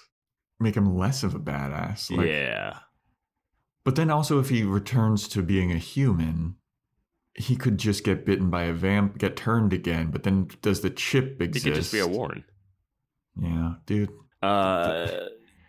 [0.60, 2.10] Make him less of a badass.
[2.10, 2.78] Like, yeah.
[3.84, 6.56] But then also, if he returns to being a human,
[7.36, 10.10] he could just get bitten by a vamp, get turned again.
[10.10, 11.64] But then, does the chip He exist?
[11.66, 12.44] could just be a Warren.
[13.40, 14.10] Yeah, dude.
[14.42, 15.08] Uh,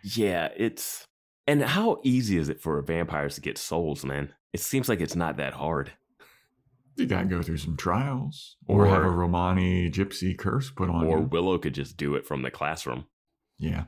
[0.02, 1.05] Yeah, it's
[1.46, 4.32] and how easy is it for vampires to get souls, man?
[4.52, 5.92] It seems like it's not that hard.
[6.96, 11.18] You gotta go through some trials, or, have a Romani gypsy curse put on Or
[11.18, 11.24] you.
[11.24, 13.04] Willow could just do it from the classroom.
[13.58, 13.84] Yeah,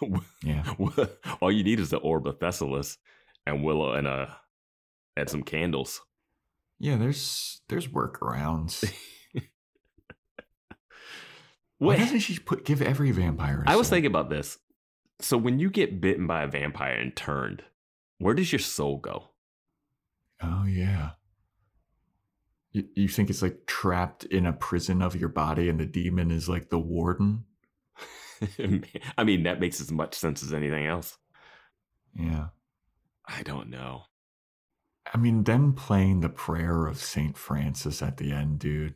[0.44, 0.64] yeah.
[1.40, 2.98] All you need is the orb of Thessalus
[3.46, 4.26] and Willow and uh
[5.16, 6.00] and some candles.
[6.78, 8.92] Yeah, there's there's workarounds.
[11.78, 13.64] Why doesn't she put give every vampire?
[13.66, 14.58] I I was thinking about this.
[15.22, 17.62] So when you get bitten by a vampire and turned,
[18.18, 19.30] where does your soul go?
[20.42, 21.10] Oh yeah.
[22.72, 26.30] You, you think it's like trapped in a prison of your body, and the demon
[26.30, 27.44] is like the warden?
[29.18, 31.18] I mean, that makes as much sense as anything else.
[32.14, 32.48] Yeah.
[33.26, 34.04] I don't know.
[35.12, 38.94] I mean, them playing the prayer of Saint Francis at the end, dude.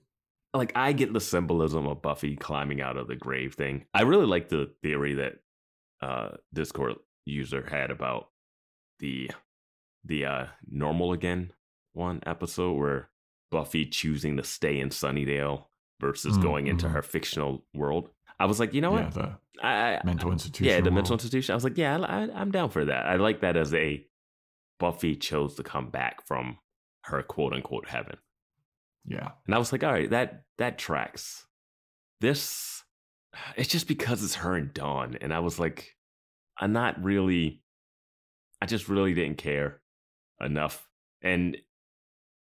[0.55, 3.85] Like I get the symbolism of Buffy climbing out of the grave thing.
[3.93, 5.35] I really like the theory that
[6.03, 8.29] uh Discord user had about
[9.01, 9.31] the
[10.05, 11.53] the uh normal again
[11.93, 13.11] one episode where
[13.51, 15.65] Buffy choosing to stay in Sunnydale
[16.01, 16.93] versus Mm, going into mhm.
[16.93, 18.11] her fictional world.
[18.39, 19.15] I was like, you know yeah, what?
[19.15, 20.67] the I, I, mental institution.
[20.67, 21.53] yeah, the mental institution.
[21.53, 23.07] I was like, yeah, I, I'm down for that.
[23.07, 24.07] I like that as a
[24.79, 26.59] Buffy chose to come back from
[27.05, 28.19] her quote unquote heaven.
[29.07, 29.31] Yeah.
[29.47, 31.47] And I was like, all right, that that tracks.
[32.21, 32.76] This
[33.57, 35.17] it's just because it's her and Dawn.
[35.21, 35.95] And I was like,
[36.59, 37.63] I'm not really
[38.61, 39.81] I just really didn't care
[40.41, 40.89] enough.
[41.23, 41.57] And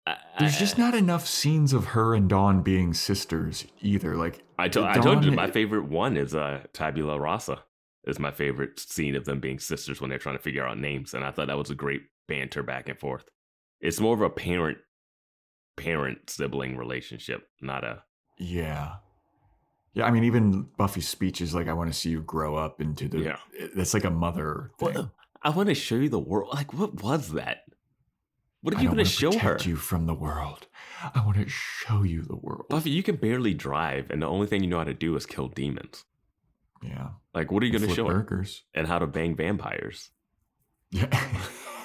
[0.07, 4.15] I, There's I- just not enough scenes of her and Dawn being sisters either.
[4.17, 7.63] Like I, to, I told you my favorite one is uh Tabula Rasa
[8.05, 11.13] is my favorite scene of them being sisters when they're trying to figure out names.
[11.13, 13.25] And I thought that was a great banter back and forth.
[13.81, 14.79] It's more of a parent
[15.77, 18.03] parent sibling relationship, not a
[18.39, 18.97] Yeah.
[19.97, 22.83] Yeah, I mean, even Buffy's speech is like, I want to see you grow up
[22.83, 23.19] into the.
[23.21, 23.39] Yeah.
[23.75, 24.93] That's like a mother thing.
[24.95, 25.09] What?
[25.43, 26.51] I want to show you the world.
[26.53, 27.65] Like, what was that?
[28.61, 29.39] What are I you going to show her?
[29.39, 30.67] protect you from the world.
[31.15, 32.67] I want to show you the world.
[32.69, 35.25] Buffy, you can barely drive, and the only thing you know how to do is
[35.25, 36.05] kill demons.
[36.83, 37.09] yeah.
[37.33, 38.45] Like, what are you going to show her?
[38.75, 40.11] And how to bang vampires.
[40.91, 41.09] Yeah.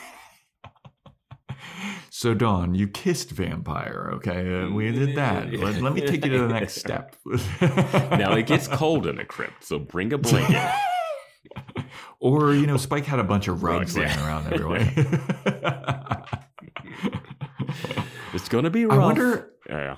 [2.21, 4.61] so, Dawn, you kissed Vampire, okay?
[4.61, 5.51] Uh, we did that.
[5.51, 7.15] Let, let me take you to the next step.
[8.11, 10.71] now it gets cold in the crypt, so bring a blanket.
[12.19, 14.27] or, you know, Spike had a bunch of rugs laying yeah.
[14.27, 14.93] around everywhere.
[18.35, 19.53] it's going to be I wonder.
[19.67, 19.95] Yeah.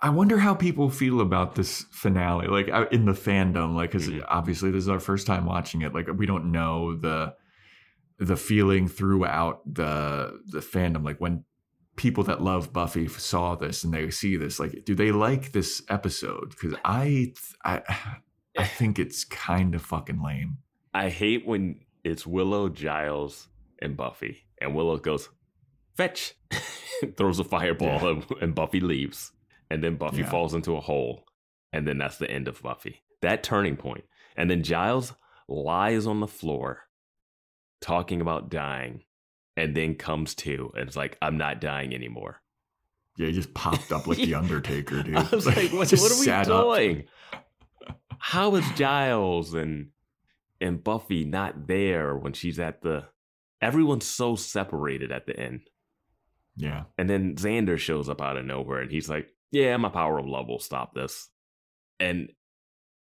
[0.00, 4.08] I wonder how people feel about this finale, like uh, in the fandom, like because
[4.08, 4.24] Mhm.
[4.28, 5.92] obviously this is our first time watching it.
[5.92, 7.34] Like we don't know the
[8.18, 11.04] the feeling throughout the the fandom.
[11.04, 11.44] Like when
[11.96, 15.82] people that love Buffy saw this and they see this, like do they like this
[15.88, 16.50] episode?
[16.50, 17.32] Because I
[17.64, 18.64] I I eh.
[18.64, 20.58] think it's kind of fucking lame.
[20.94, 23.48] I hate when it's Willow, Giles,
[23.80, 25.28] and Buffy, and Willow goes,
[25.96, 26.34] fetch,
[27.16, 29.32] throws a fireball, and, and Buffy leaves.
[29.70, 30.30] And then Buffy Yeah.
[30.30, 31.24] falls into a hole.
[31.72, 33.02] And then that's the end of Buffy.
[33.20, 33.78] That turning.
[34.36, 35.14] And then Giles
[35.48, 36.82] lies on the floor
[37.80, 39.02] talking about dying
[39.56, 42.40] and then comes to and it's like, I'm not dying anymore.
[43.16, 45.16] Yeah, he just popped up like the Undertaker, dude.
[45.16, 47.04] I was like, what, what are we doing?
[48.18, 49.88] How is Giles and
[50.60, 53.04] and Buffy not there when she's at the
[53.60, 55.62] everyone's so separated at the end.
[56.58, 60.18] Yeah, And then Xander shows up out of nowhere and he's like, Yeah, my power
[60.18, 61.28] of love will stop this.
[62.00, 62.30] And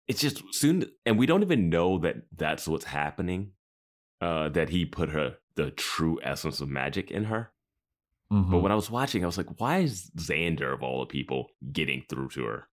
[0.08, 3.52] it's just soon and we don't even know that that's what's happening.
[4.20, 7.52] Uh that he put her the true essence of magic in her.
[8.32, 8.50] Mhm.
[8.50, 11.48] But when I was watching, I was like, why is Xander of all the people
[11.72, 12.68] getting through to her?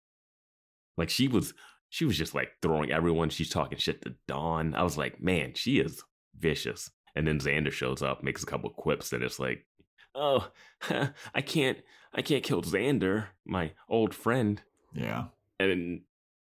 [0.97, 1.53] Like she was
[1.89, 4.75] she was just like throwing everyone, she's talking shit to Dawn.
[4.75, 6.03] I was like, man, she is
[6.37, 6.91] vicious.
[7.15, 9.65] And then Xander shows up, makes a couple quips, and it's like,
[10.13, 10.47] oh,
[11.33, 11.79] I can't
[12.13, 14.61] I can't kill Xander, my old friend.
[14.93, 15.25] yeah,
[15.59, 16.01] And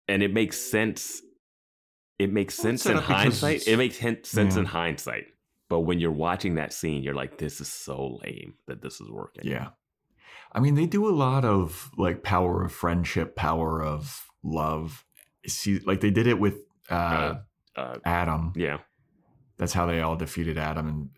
[0.08, 1.22] and it makes sense.
[2.18, 3.68] It makes Well, sense in hindsight.
[3.68, 5.26] It makes sense in hindsight.
[5.70, 9.10] But when you're watching that scene, you're like, this is so lame that this is
[9.10, 9.46] working.
[9.48, 9.70] Yeah.
[10.52, 15.04] I mean, they do a lot of like power of friendship, power of love.
[15.48, 16.56] See, like they did it with
[16.90, 17.36] uh,
[17.76, 18.54] Uh, Adam.
[18.56, 18.78] yeah.
[19.58, 20.88] That's how they all defeated Adam.
[20.88, 21.10] And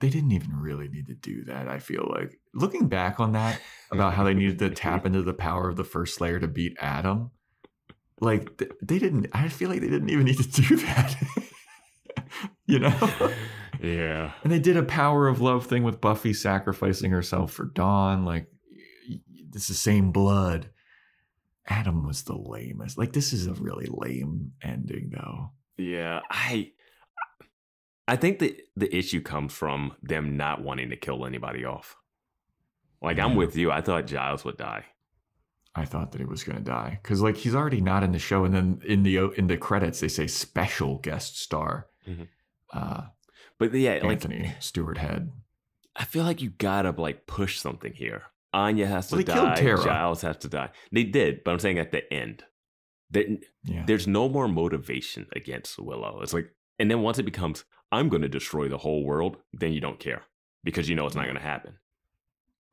[0.00, 2.38] they didn't even really need to do that, I feel like.
[2.52, 3.60] Looking back on that,
[3.92, 6.76] about how they needed to tap into the power of the first Slayer to beat
[6.80, 7.30] Adam,
[8.20, 11.16] like they didn't, I feel like they didn't even need to do that.
[12.66, 13.32] you know?
[13.84, 14.32] Yeah.
[14.42, 18.24] And they did a power of love thing with Buffy sacrificing herself for Dawn.
[18.24, 18.46] Like,
[19.52, 20.70] it's the same blood.
[21.66, 22.98] Adam was the lamest.
[22.98, 25.50] Like, this is a really lame ending, though.
[25.76, 26.20] Yeah.
[26.30, 26.72] I
[28.06, 31.96] I think the the issue comes from them not wanting to kill anybody off.
[33.00, 33.70] Like I'm with you.
[33.70, 34.84] I thought Giles would die.
[35.74, 38.18] I thought that he was going to die because, like, he's already not in the
[38.18, 42.28] show, and then in the in the credits they say special guest star, Mhm.
[42.72, 43.02] uh,
[43.58, 45.32] But yeah, like Anthony Stewart Head.
[45.96, 48.22] I feel like you gotta like push something here.
[48.52, 49.60] Anya has to Well, die.
[49.62, 50.70] Giles has to die.
[50.92, 52.44] They did, but I'm saying at the end,
[53.10, 53.24] there,
[53.64, 56.20] Yeah, there's no more motivation against Willow.
[56.22, 59.72] It's like, and then once it becomes, I'm going to destroy the whole world, then
[59.72, 60.22] you don't care
[60.62, 61.74] because you know it's not going to happen.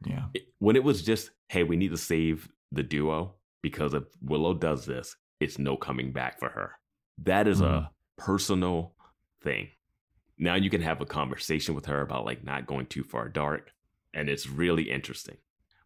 [0.05, 4.03] yeah, It- when it was just, hey, we need to save the duo because if
[4.21, 6.73] Willow does this, it's no coming back for her.
[7.19, 7.65] That is Mhm.
[7.85, 8.95] a personal
[9.43, 9.69] thing.
[10.41, 13.71] Now you can have a conversation with her about like not going too far dark,
[14.13, 15.37] and it's really interesting.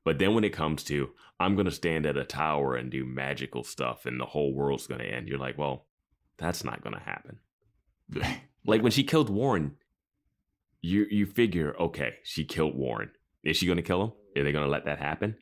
[0.03, 3.05] But then when it comes to, I'm going to stand at a tower and do
[3.05, 5.87] magical stuff and the whole world's going to end, you're like, well,
[6.37, 7.39] that's not going to happen.
[8.67, 9.75] Like when she killed Warren,
[10.81, 13.11] you you figure, okay, she killed Warren.
[13.43, 14.11] Is she gonna kill him?
[14.37, 15.35] Are they gonna let that happen?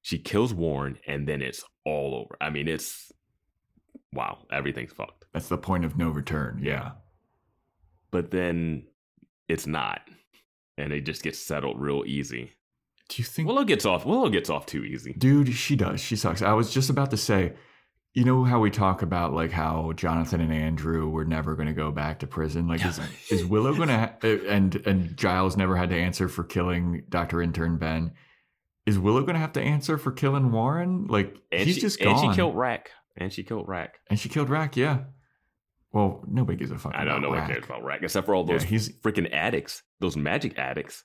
[0.00, 2.36] She kills Warren, and then it's all over.
[2.40, 3.12] I mean, it's
[4.12, 5.26] wow, everything's fucked.
[5.32, 6.60] that's the point of no return.
[6.62, 6.92] Yeah,
[8.12, 8.84] But then
[9.48, 10.02] it's not,
[10.78, 12.52] and it just gets settled real easy.
[13.08, 13.48] do you think?
[13.48, 14.04] Willow gets off.
[14.06, 15.14] Willow gets off too easy.
[15.14, 16.00] Dude, she does.
[16.00, 16.42] She sucks.
[16.42, 17.54] I was just about to say,
[18.14, 21.72] you know how we talk about like how Jonathan and Andrew were never going to
[21.74, 22.68] go back to prison.
[22.68, 26.28] Like, is, is Willow going to ha- uh, and and Giles never had to answer
[26.28, 28.12] for killing Doctor Intern Ben?
[28.84, 31.06] Is Willow going to have to answer for killing Warren?
[31.06, 32.90] Like, And he's she, just and she killed Rack.
[33.16, 33.94] And she killed Rack.
[34.10, 34.76] and she killed Rack.
[34.76, 35.04] Yeah.
[35.92, 36.94] Well, nobody gives a fuck.
[36.94, 37.48] I don't know what Rack.
[37.48, 41.04] cares about Rack except for all Yeah, those he's freaking addicts, those magic addicts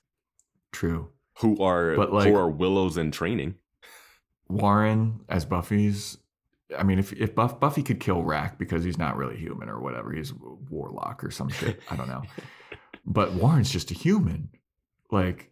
[0.72, 1.10] true.
[1.40, 3.54] who are But, like- who are Willows in training.
[4.48, 6.18] Warren as Buffy's.
[6.76, 9.80] I mean, if if Buff, Buffy could kill Rack because he's not really human or
[9.80, 10.34] whatever, he's a
[10.70, 11.80] warlock or some shit.
[11.90, 12.22] I don't know.
[13.10, 14.50] But Warren's just a human.
[15.10, 15.50] Like,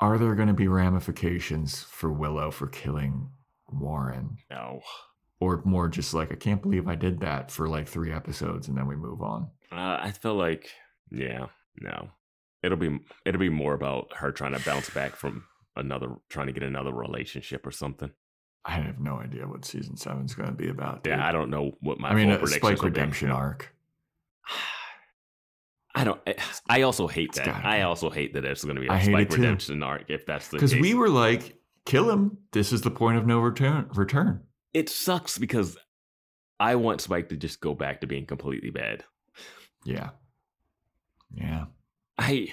[0.00, 3.28] are there going to be ramifications for Willow for killing
[3.70, 4.80] Warren, No.
[5.40, 8.76] Or more just like I can't believe I did that for like three episodes and
[8.76, 9.48] then we move on?
[9.72, 10.70] Uh, I feel like,
[11.10, 11.46] yeah,
[11.80, 12.10] no.
[12.62, 15.44] It'll be it'll be more about her trying to bounce back from
[15.76, 18.10] another, trying to get another relationship or something.
[18.64, 21.02] I have no idea what season seven's going to be about.
[21.06, 21.26] Yeah.
[21.26, 22.08] I don't know what my.
[22.08, 22.98] I mean, predictions Spike will be.
[23.00, 23.74] redemption arc.
[25.94, 26.20] I don't.
[26.68, 27.64] I- also hate It's that.
[27.64, 30.56] I also hate that there's going to be a Spike redemption arc if that's the
[30.56, 32.38] Because we were like, kill him.
[32.52, 33.88] This is the point of no return.
[33.94, 34.40] Return.
[34.74, 35.78] It sucks because
[36.60, 39.04] I want Spike to just go back to being completely bad.
[39.84, 40.10] Yeah.
[41.34, 41.66] Yeah.
[42.18, 42.52] I.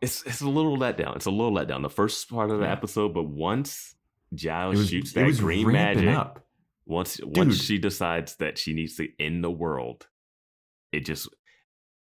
[0.00, 1.16] It's it's a little letdown.
[1.16, 1.82] It's a little letdown.
[1.82, 2.72] The first part of the Yeah.
[2.72, 3.96] episode, but once
[4.32, 6.46] Giles was, shoots that green magic, up.
[6.86, 10.06] once once she decides that she needs to end the world,
[10.92, 11.28] it just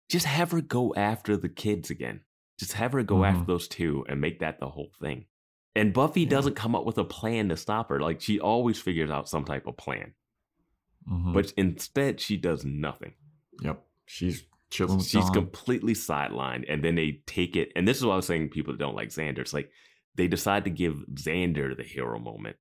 [0.08, 2.20] just have her go after the kids again.
[2.58, 3.28] Just have her go Mhm.
[3.28, 5.26] after those two and make that the whole thing.
[5.74, 6.28] And Buffy Yeah.
[6.28, 8.00] doesn't come up with a plan to stop her.
[8.00, 10.14] Like she always figures out some type of plan,
[11.08, 11.32] Mhm.
[11.34, 13.14] but instead she does nothing.
[13.62, 13.86] yep.
[14.06, 15.32] She's chilling She's Dawn.
[15.34, 17.70] completely sidelined, and then they take it.
[17.76, 18.48] And this is what I was saying.
[18.50, 19.70] People don't like Xander, it's like
[20.14, 22.56] they decide to give Xander the hero moment,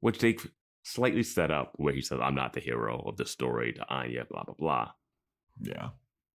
[0.00, 0.36] which they
[0.84, 4.24] slightly set up where he says, "I'm not the hero of the story" to Anya,
[4.30, 4.92] blah blah blah.
[5.60, 5.90] yeah.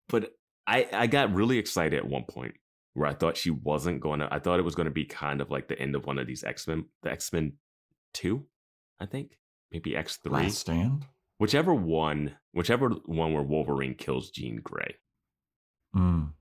[0.09, 2.55] But I I got really excited at one point
[2.97, 4.27] where I thought she wasn't going to.
[4.33, 6.25] I thought it was going to be kind of like the end of one of
[6.27, 7.53] these X Men, the X Men
[8.13, 8.45] two,
[8.99, 9.37] I think
[9.71, 11.05] maybe X three, Last stand.
[11.37, 14.95] whichever one, whichever one where Wolverine kills Jean Grey.
[15.95, 16.33] Mm.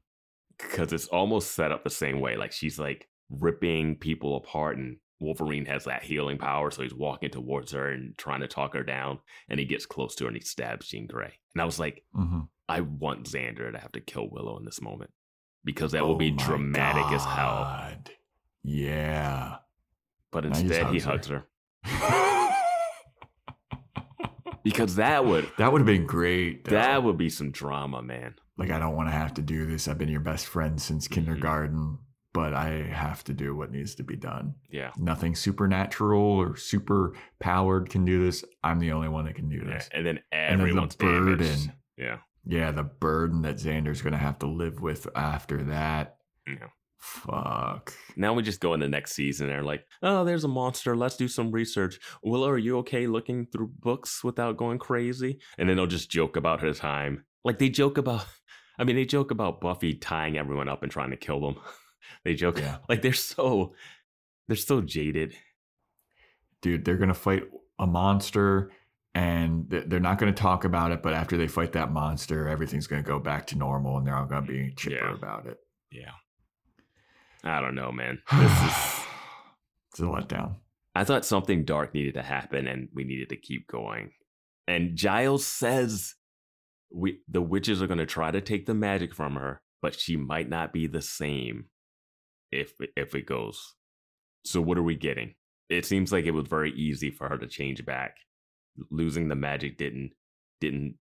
[0.58, 2.36] because it's almost set up the same way.
[2.36, 7.30] Like she's like ripping people apart, and Wolverine has that healing power, so he's walking
[7.30, 9.18] towards her and trying to talk her down,
[9.48, 11.34] and he gets close to her and he stabs Jean Grey.
[11.54, 14.80] And I was like, hmm I want Xander to have to kill Willow in this
[14.82, 15.12] moment
[15.66, 17.82] because that will Oh be my dramatic as hell.
[18.64, 19.56] Yeah.
[20.32, 21.44] But instead, he hugs her
[24.64, 26.64] because that would that would have been great.
[26.64, 26.70] though.
[26.72, 28.34] that would be some drama, man.
[28.58, 29.86] like I don't want to have to do this.
[29.88, 31.12] I've been your best friend since Mhm.
[31.12, 31.98] kindergarten,
[32.32, 34.54] but I have to do what needs to be done.
[34.70, 34.90] Yeah.
[34.98, 38.44] Nothing supernatural or super powered can do this.
[38.64, 39.74] I'm the only one that can do yeah.
[39.74, 39.88] this.
[39.92, 41.38] And then And then the everyone's burden.
[41.38, 41.70] damaged.
[41.96, 42.18] Yeah.
[42.46, 46.16] Yeah, the burden that Xander's gonna have to live with after that.
[46.46, 46.68] Yeah.
[46.98, 47.92] Fuck.
[48.16, 50.96] Now we just go in the next season and they're like, oh, there's a monster.
[50.96, 51.98] Let's do some research.
[52.22, 55.38] Willow, are you okay looking through books without going crazy?
[55.58, 57.24] And then they'll just joke about her time.
[57.44, 58.24] Like they joke about,
[58.78, 61.56] I mean, they joke about Buffy tying everyone up and trying to kill them.
[62.24, 62.78] they joke, Yeah.
[62.88, 63.74] like they're so,
[64.48, 65.34] they're so jaded.
[66.62, 67.44] Dude, they're gonna fight
[67.78, 68.70] a monster
[69.16, 71.02] and they're not going to talk about it.
[71.02, 74.14] But after they fight that monster, everything's going to go back to normal, and they're
[74.16, 75.14] all going to be chipper Yeah.
[75.14, 75.56] about it.
[75.90, 76.10] Yeah.
[77.42, 78.20] I don't know, man.
[78.32, 79.00] This is.
[79.90, 80.56] It's a letdown.
[80.94, 84.10] I thought something dark needed to happen, and we needed to keep going.
[84.68, 86.14] And Giles says
[86.92, 90.16] we the witches are going to try to take the magic from her, but she
[90.16, 91.66] might not be the same
[92.52, 93.76] if if it goes.
[94.44, 95.34] So what are we getting?
[95.70, 98.16] It seems like it was very easy for her to change back.
[98.90, 100.12] Losing the magic didn't
[100.60, 100.96] didn't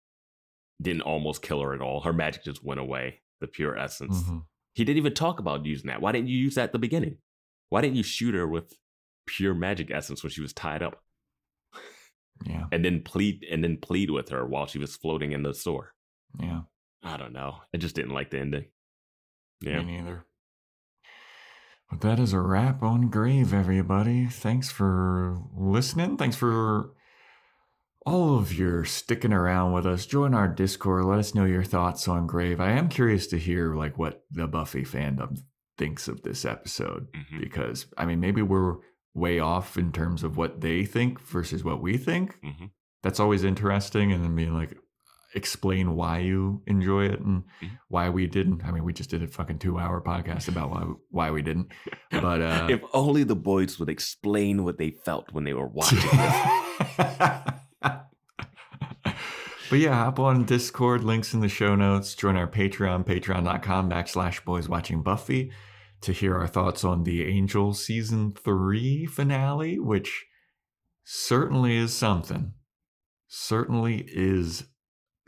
[0.82, 2.02] didn't almost kill her at all.
[2.02, 3.22] Her magic just went away.
[3.40, 4.24] The pure essence.
[4.24, 4.46] Mhm.
[4.74, 6.02] He didn't even talk about using that.
[6.02, 7.18] Why didn't you use that at the beginning?
[7.70, 8.74] Why didn't you shoot her with
[9.28, 11.04] pure magic essence when she was tied up,
[12.46, 15.54] Yeah, and then plead and then plead with her while she was floating in the
[15.54, 15.94] store?
[16.40, 16.62] yeah.
[17.04, 17.58] I don't know.
[17.74, 18.66] I just didn't like the ending.
[19.62, 19.82] Yeah.
[19.82, 20.26] Me neither.
[21.90, 24.26] But that is a wrap on Grave, everybody.
[24.28, 26.18] Thanks for listening.
[26.18, 26.92] Thanks for
[28.06, 30.06] all of your sticking around with us.
[30.06, 31.06] Join our Discord.
[31.06, 32.60] Let us know your thoughts on Grave.
[32.60, 35.40] I am curious to hear like what the Buffy fandom
[35.78, 37.40] thinks of this episode Mhm.
[37.40, 38.78] because I mean maybe we're
[39.14, 42.40] way off in terms of what they think versus what we think.
[42.44, 42.72] Mhm.
[43.04, 44.78] That's always interesting, and then being like,
[45.34, 47.70] explain why you enjoy it and Mhm.
[47.88, 48.64] why we didn't.
[48.66, 51.72] I mean, we just did a fucking two hour podcast about why why we didn't.
[52.12, 56.00] But uh, if only the boys would explain what they felt when they were watching
[56.00, 57.42] this.
[59.72, 62.14] But yeah, hop on Discord, links in the show notes.
[62.14, 65.50] Join our Patreon, patreon.com backslash boys watching Buffy
[66.02, 70.26] to hear our thoughts on the Angel season three finale, which
[71.06, 72.52] certainly is something.
[73.30, 74.66] Certainly is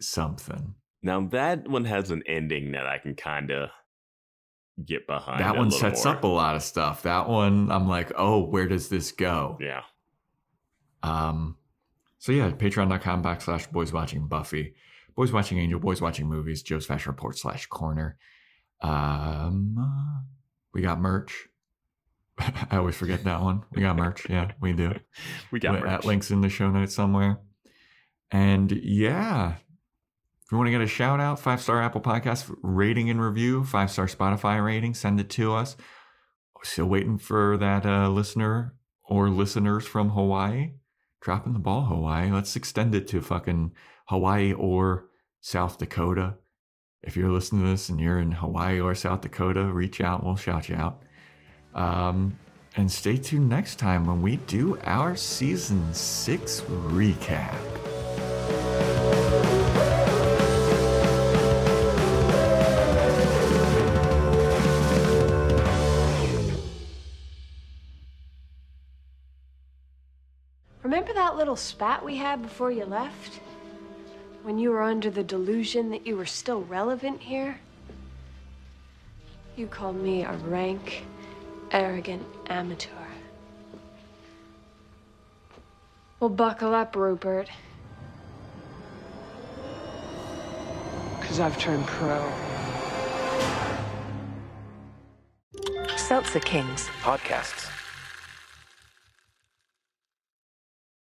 [0.02, 0.76] something.
[1.02, 3.70] Now that one has an ending that I can kind of
[4.86, 5.40] get behind.
[5.40, 6.16] that one sets more.
[6.16, 7.04] up a lot of stuff.
[7.04, 9.58] That one, I'm like, oh, where does this go?
[9.62, 9.84] Yeah.
[11.02, 11.56] Um,
[12.24, 14.76] so yeah, patreon.com backslash boys watching Buffy,
[15.14, 18.16] boys watching Angel, boys watching movies, Joe's Fashion Report slash corner.
[18.80, 20.24] Um,
[20.74, 21.50] we got merch.
[22.38, 23.64] I always forget that one.
[23.74, 24.26] We got merch.
[24.30, 24.94] Yeah, we do.
[25.52, 26.06] We got merch.
[26.06, 27.42] link's in the show notes somewhere.
[28.32, 29.56] And yeah,
[30.46, 33.66] if you want to get a shout out, five star Apple Podcast rating and review,
[33.66, 35.76] five star Spotify rating, send it to us.
[36.64, 40.76] Still waiting for that uh, listener or listeners from Hawaii.
[41.24, 42.30] Dropping the ball, Hawaii.
[42.30, 43.72] Let's extend it to fucking
[44.08, 45.06] Hawaii or
[45.40, 46.36] South Dakota.
[47.02, 50.26] If you're listening to this and you're in Hawaii or South Dakota, reach out.
[50.26, 51.04] We'll shout you out.
[51.74, 52.38] Um,
[52.76, 57.93] and stay tuned next time when we do our season six recap.
[71.54, 73.40] Little spat we had before you left?
[74.42, 77.60] When you were under the delusion that you were still relevant here?
[79.56, 81.06] You called me a rank,
[81.70, 82.90] arrogant amateur.
[86.20, 87.50] Well, buckle up, Rupert.
[91.20, 92.32] Because I've turned pro.
[95.98, 96.90] Seltzer Kings.
[97.04, 97.73] Podcasts.